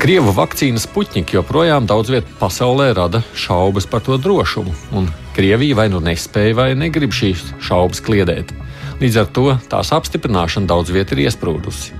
Krievu 0.01 0.33
vakcīnas 0.33 0.87
puķņiki 0.95 1.35
joprojām 1.37 1.85
daudz 1.85 2.09
vietā 2.09 2.31
pasaulē 2.41 2.87
rada 2.97 3.19
šaubas 3.37 3.85
par 3.85 4.01
to 4.01 4.17
drošumu, 4.17 4.73
un 4.97 5.11
Krievija 5.37 5.77
vai 5.77 5.91
nu 5.93 5.99
nespēja 6.01 6.55
vai 6.57 6.69
negrib 6.73 7.13
šīs 7.13 7.43
šaubas 7.67 8.01
kliedēt. 8.07 8.55
Līdz 9.03 9.19
ar 9.21 9.29
to 9.37 9.45
tās 9.69 9.91
apstiprināšana 9.93 10.71
daudz 10.71 10.95
vietā 10.97 11.13
ir 11.19 11.27
iesprūdusi. 11.27 11.93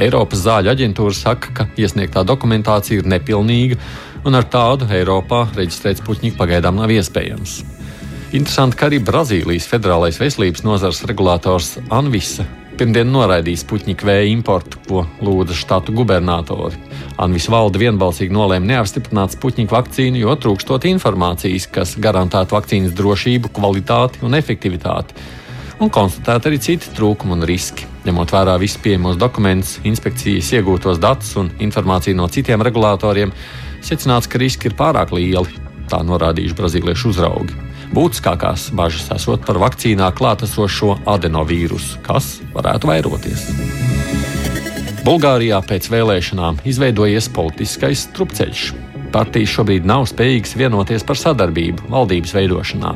Eiropas 0.00 0.46
zāļu 0.46 0.72
aģentūra 0.72 1.18
saka, 1.18 1.52
ka 1.58 1.68
iesniegtā 1.76 2.24
dokumentācija 2.24 3.02
ir 3.02 3.12
nepilnīga, 3.12 3.76
un 4.24 4.40
ar 4.40 4.48
tādu 4.48 4.88
Eiropā 4.88 5.44
reģistrēt 5.52 6.00
puķņiku 6.08 6.40
pagaidām 6.40 6.80
nav 6.80 6.96
iespējams. 6.96 7.58
Interesanti, 8.32 8.80
ka 8.80 8.88
arī 8.88 9.04
Brazīlijas 9.04 9.68
Federālais 9.68 10.16
veselības 10.24 10.64
nozars 10.64 11.04
regulators 11.04 11.74
Anvisa 11.92 12.48
pirmdien 12.82 13.12
noraidīs 13.14 13.62
puķņiku 13.70 14.06
vēja 14.08 14.30
importu, 14.32 14.80
ko 14.88 15.04
lūdza 15.22 15.54
štatu 15.54 15.94
gubernatori. 15.94 16.80
Anvis 17.22 17.46
valde 17.52 17.78
vienbalsīgi 17.78 18.34
nolēma 18.34 18.72
neapstiprināt 18.72 19.36
puķņiku 19.38 19.76
vakcīnu, 19.76 20.18
jo 20.24 20.34
trūkstot 20.34 20.88
informācijas, 20.90 21.68
kas 21.70 21.94
garantētu 22.02 22.56
vakcīnas 22.56 22.96
drošību, 22.98 23.52
kvalitāti 23.54 24.26
un 24.26 24.34
efektivitāti 24.34 25.30
un 25.82 25.90
konstatēti 25.90 26.50
arī 26.50 26.58
citi 26.62 26.92
trūkumi 26.94 27.36
un 27.36 27.46
riski. 27.48 27.88
Ņemot 28.06 28.34
vērā 28.34 28.54
visus 28.62 28.78
pieejamos 28.82 29.18
dokumentus, 29.18 29.78
inspekcijas 29.86 30.52
iegūtos 30.58 31.00
datus 31.02 31.32
un 31.38 31.50
informāciju 31.62 32.18
no 32.18 32.28
citiem 32.30 32.62
regulatoriem, 32.62 33.34
secināts, 33.82 34.30
ka 34.30 34.42
riski 34.42 34.70
ir 34.70 34.78
pārāk 34.78 35.14
lieli. 35.14 35.58
Tā 35.90 36.02
norādījuši 36.06 36.58
brazīliešu 36.58 37.10
uzraugi. 37.14 37.71
Būtiskākās 37.92 38.70
bažas 38.72 39.10
esot 39.12 39.42
par 39.44 39.58
vakcīnā 39.60 40.06
klātesošo 40.16 40.94
adenovīrusu, 41.12 41.98
kas 42.06 42.38
varētu 42.54 42.88
vairoties. 42.88 43.42
Bulgārijā 45.04 45.58
pēc 45.68 45.90
vēlēšanām 45.92 46.62
izveidojies 46.72 47.28
politiskais 47.36 48.06
strupceļš. 48.06 48.62
Partijas 49.12 49.52
šobrīd 49.58 49.84
nav 49.84 50.06
spējīgas 50.08 50.56
vienoties 50.56 51.04
par 51.04 51.20
sadarbību 51.20 51.90
valdības 51.92 52.32
veidošanā. 52.38 52.94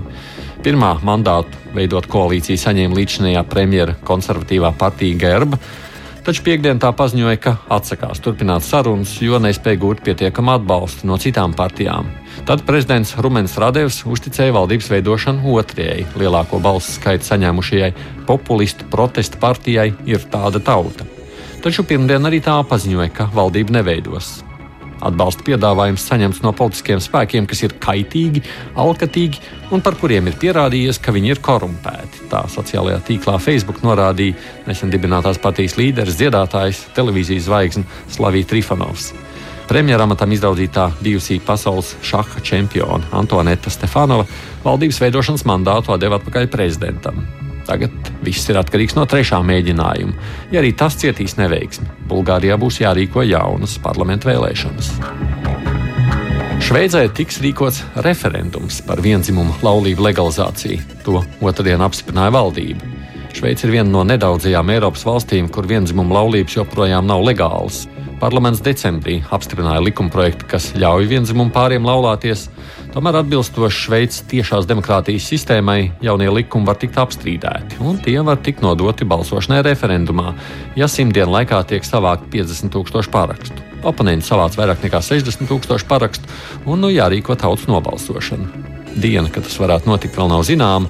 Pirmā 0.65 0.95
mandātu 1.05 1.61
veidot 1.77 2.09
koalīciju 2.09 2.63
saņēma 2.63 2.97
līdzinājā 2.97 3.43
premjera 3.53 3.99
konservatīvā 4.09 4.73
partija 4.81 5.21
Gerba, 5.21 5.61
taču 6.27 6.43
piekdien 6.43 6.81
tā 6.83 6.91
paziņoja, 6.97 7.39
ka 7.39 7.53
atsakās 7.71 8.19
turpināt 8.23 8.65
sarunas, 8.67 9.15
jo 9.23 9.39
nespēja 9.43 9.79
gūt 9.83 10.03
pietiekamu 10.07 10.57
atbalstu 10.57 11.07
no 11.07 11.19
citām 11.23 11.55
partijām. 11.55 12.09
Tad 12.47 12.65
prezidents 12.67 13.15
Rumens 13.23 13.55
Radevs 13.63 14.03
uzticēja 14.11 14.55
valdības 14.57 14.91
veidošanu 14.93 15.55
otrajai 15.57 16.03
lielāko 16.19 16.61
balsu 16.63 16.99
skaitu 16.99 17.31
saņēmušajai 17.31 17.93
populistu 18.27 18.89
protesta 18.91 19.39
partijai 19.41 19.93
ir 20.07 20.27
tāda 20.33 20.61
tauta. 20.61 21.07
Taču 21.63 21.87
pirmdien 21.87 22.27
arī 22.29 22.43
tā 22.45 22.59
paziņoja, 22.69 23.09
ka 23.15 23.31
valdība 23.35 23.79
neveidos. 23.79 24.46
Atbalsta 25.07 25.45
piedāvājums 25.47 26.07
saņemts 26.09 26.43
no 26.45 26.53
politiskiem 26.57 27.01
spēkiem, 27.03 27.47
kas 27.49 27.63
ir 27.67 27.77
kaitīgi, 27.83 28.43
alkatīgi 28.79 29.43
un 29.75 29.85
par 29.85 29.99
kuriem 30.01 30.31
ir 30.31 30.39
pierādījies, 30.41 31.01
ka 31.03 31.15
viņi 31.15 31.35
ir 31.35 31.43
korumpēti. 31.45 32.27
Tā 32.33 32.45
sociālajā 32.53 33.01
tīklā 33.07 33.39
Facebook 33.43 33.83
norādīja 33.87 34.37
nesen 34.67 34.93
dibinātās 34.93 35.41
partijas 35.43 35.79
līderis, 35.79 36.19
dziedātājs, 36.21 36.87
televīzijas 36.99 37.49
zvaigzne 37.49 37.87
Slavija 38.17 38.51
Trifanovs. 38.53 39.13
Premjeramatam 39.67 40.31
izraudzītā 40.31 40.93
bijusī 41.03 41.41
pasaules 41.43 41.97
šaha 42.07 42.43
čempione 42.47 43.11
Antoneta 43.19 43.73
Stefanova 43.75 44.29
valdības 44.63 45.03
veidošanas 45.03 45.47
mandātu 45.49 45.99
deva 45.99 46.21
atpakaļ 46.21 46.47
prezidentam. 46.53 47.27
Tagad 47.67 48.11
viss 48.23 48.47
ir 48.51 48.61
atkarīgs 48.61 48.95
no 48.99 49.07
trešā 49.11 49.41
mēģinājuma. 49.43 50.15
Ja 50.55 50.63
arī 50.63 50.73
tas 50.79 50.99
cietīs 51.01 51.37
neveiksmi, 51.41 51.89
Bulgārijā 52.11 52.59
būs 52.61 52.81
jārīko 52.85 53.27
jaunas 53.27 53.77
parlamentu 53.83 54.31
vēlēšanas. 54.31 54.93
Šveicē 56.67 57.03
tiks 57.15 57.41
rīkots 57.45 57.83
referendums 58.03 58.81
par 58.87 59.03
vienzimumu 59.05 59.55
laulību 59.63 60.07
legalizāciju. 60.09 60.81
To 61.07 61.21
otrdien 61.45 61.83
apstiprināja 61.85 62.33
valdība. 62.35 62.95
Šveice 63.37 63.67
ir 63.67 63.75
viena 63.75 63.91
no 63.93 64.01
nedaudzajām 64.09 64.71
Eiropas 64.73 65.05
valstīm, 65.05 65.51
kur 65.53 65.69
vienzimumu 65.69 66.17
laulības 66.17 66.57
joprojām 66.57 67.07
nav 67.07 67.27
legālas. 67.27 67.85
Parlaments 68.17 68.63
decembrī 68.65 69.19
apstiprināja 69.29 69.83
likumprojektu, 69.85 70.47
kas 70.49 70.71
ļauj 70.81 71.05
vienzimumu 71.11 71.53
pāriem 71.53 71.85
laulāties. 71.85 72.47
Tomēr 72.95 73.19
atbilstoši 73.21 73.77
Šveices 73.77 74.23
tiešās 74.31 74.65
demokrātijas 74.71 75.27
sistēmai, 75.29 75.91
jaunie 76.01 76.31
likumi 76.33 76.65
var 76.65 76.79
tikt 76.81 76.97
apstrīdēti, 77.03 77.77
un 77.85 77.99
tie 78.01 78.17
var 78.25 78.41
tikt 78.41 78.65
nodoti 78.65 79.05
balsošanai 79.05 79.61
referendumā, 79.67 80.33
ja 80.81 80.89
simtdienu 80.89 81.35
laikā 81.35 81.61
tiek 81.69 81.85
savākt 81.85 82.31
50 82.33 82.73
tūkstoši 82.73 83.13
parakstu. 83.13 83.67
Oponenti 83.85 84.25
savāc 84.31 84.57
vairāk 84.57 84.81
nekā 84.87 85.03
60 85.05 85.53
tūkstoši 85.53 85.89
parakstu, 85.91 86.33
un 86.65 86.81
nu 86.87 86.89
jārīko 86.95 87.37
tautas 87.37 87.69
nobalsošana. 87.69 88.49
Diena, 88.97 89.29
kad 89.29 89.45
tas 89.45 89.61
varētu 89.61 89.93
notikt, 89.93 90.17
vēl 90.17 90.33
nav 90.33 90.49
zināma. 90.49 90.89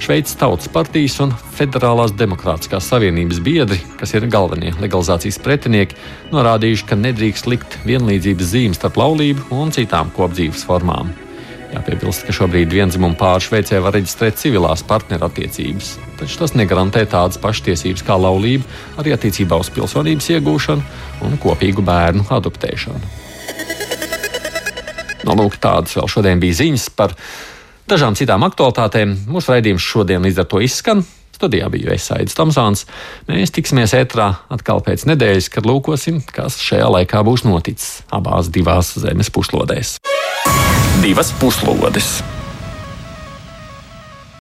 Šveices 0.00 0.36
Tautas 0.38 0.68
partijas 0.70 1.16
un 1.24 1.32
Federālās 1.56 2.12
Demokrātiskās 2.16 2.86
Savienības 2.90 3.40
biedri, 3.42 3.78
kas 3.98 4.12
ir 4.14 4.28
galvenie 4.30 4.74
legalizācijas 4.80 5.38
pretinieki, 5.42 5.96
norādījuši, 6.34 6.86
ka 6.86 6.98
nedrīkst 7.00 7.48
likt 7.50 7.78
vienlīdzības 7.88 8.50
zīmes 8.52 8.80
starp 8.80 9.00
laulību 9.00 9.48
un 9.56 9.72
citām 9.74 10.12
kopdzīves 10.16 10.66
formām. 10.68 11.14
Jāpiebilst, 11.72 12.26
ka 12.28 12.34
šobrīd 12.36 12.70
vienzimumu 12.72 13.18
pāru 13.18 13.42
Šveicē 13.48 13.80
var 13.82 13.96
reģistrēt 13.96 14.38
civilās 14.40 14.84
partnerattiecības, 14.86 15.90
taču 16.20 16.38
tas 16.40 16.54
negarantē 16.56 17.02
tādas 17.10 17.40
pašas 17.42 17.66
tiesības 17.70 18.04
kā 18.06 18.16
laulība 18.20 18.68
arī 19.02 19.16
attiecībā 19.16 19.58
uz 19.60 19.72
pilsonības 19.74 20.30
iegūšanu 20.36 21.26
un 21.26 21.36
kopīgu 21.42 21.84
bērnu 21.84 22.28
adoptēšanu. 22.36 23.24
No, 25.26 25.34
lūk, 25.34 25.58
tādas 25.58 25.96
vēl 25.98 26.06
šodien 26.06 26.40
bija 26.42 26.60
ziņas 26.60 26.90
par 26.94 27.16
dažām 27.90 28.16
citām 28.18 28.44
aktualitātēm. 28.46 29.14
Mūsu 29.30 29.54
raidījums 29.54 29.84
šodien 29.84 30.24
līdz 30.26 30.42
ar 30.42 30.50
to 30.50 30.62
izskan. 30.64 31.04
Studijā 31.36 31.68
biju 31.72 31.92
es 31.92 32.06
Aits 32.14 32.36
Tomsons. 32.36 32.86
Mēs 33.28 33.52
tiksimies 33.52 33.92
ētrā 33.96 34.30
atkal 34.52 34.80
pēc 34.84 35.04
nedēļas, 35.10 35.50
kad 35.52 35.68
lūkosim, 35.68 36.22
kas 36.32 36.56
šajā 36.64 36.88
laikā 36.96 37.20
būs 37.26 37.44
noticis 37.44 38.00
abās 38.08 38.48
divās 38.52 38.94
zemes 38.96 39.32
puslodēs. 39.34 39.98
Divas 41.04 41.34
puslodes! 41.42 42.16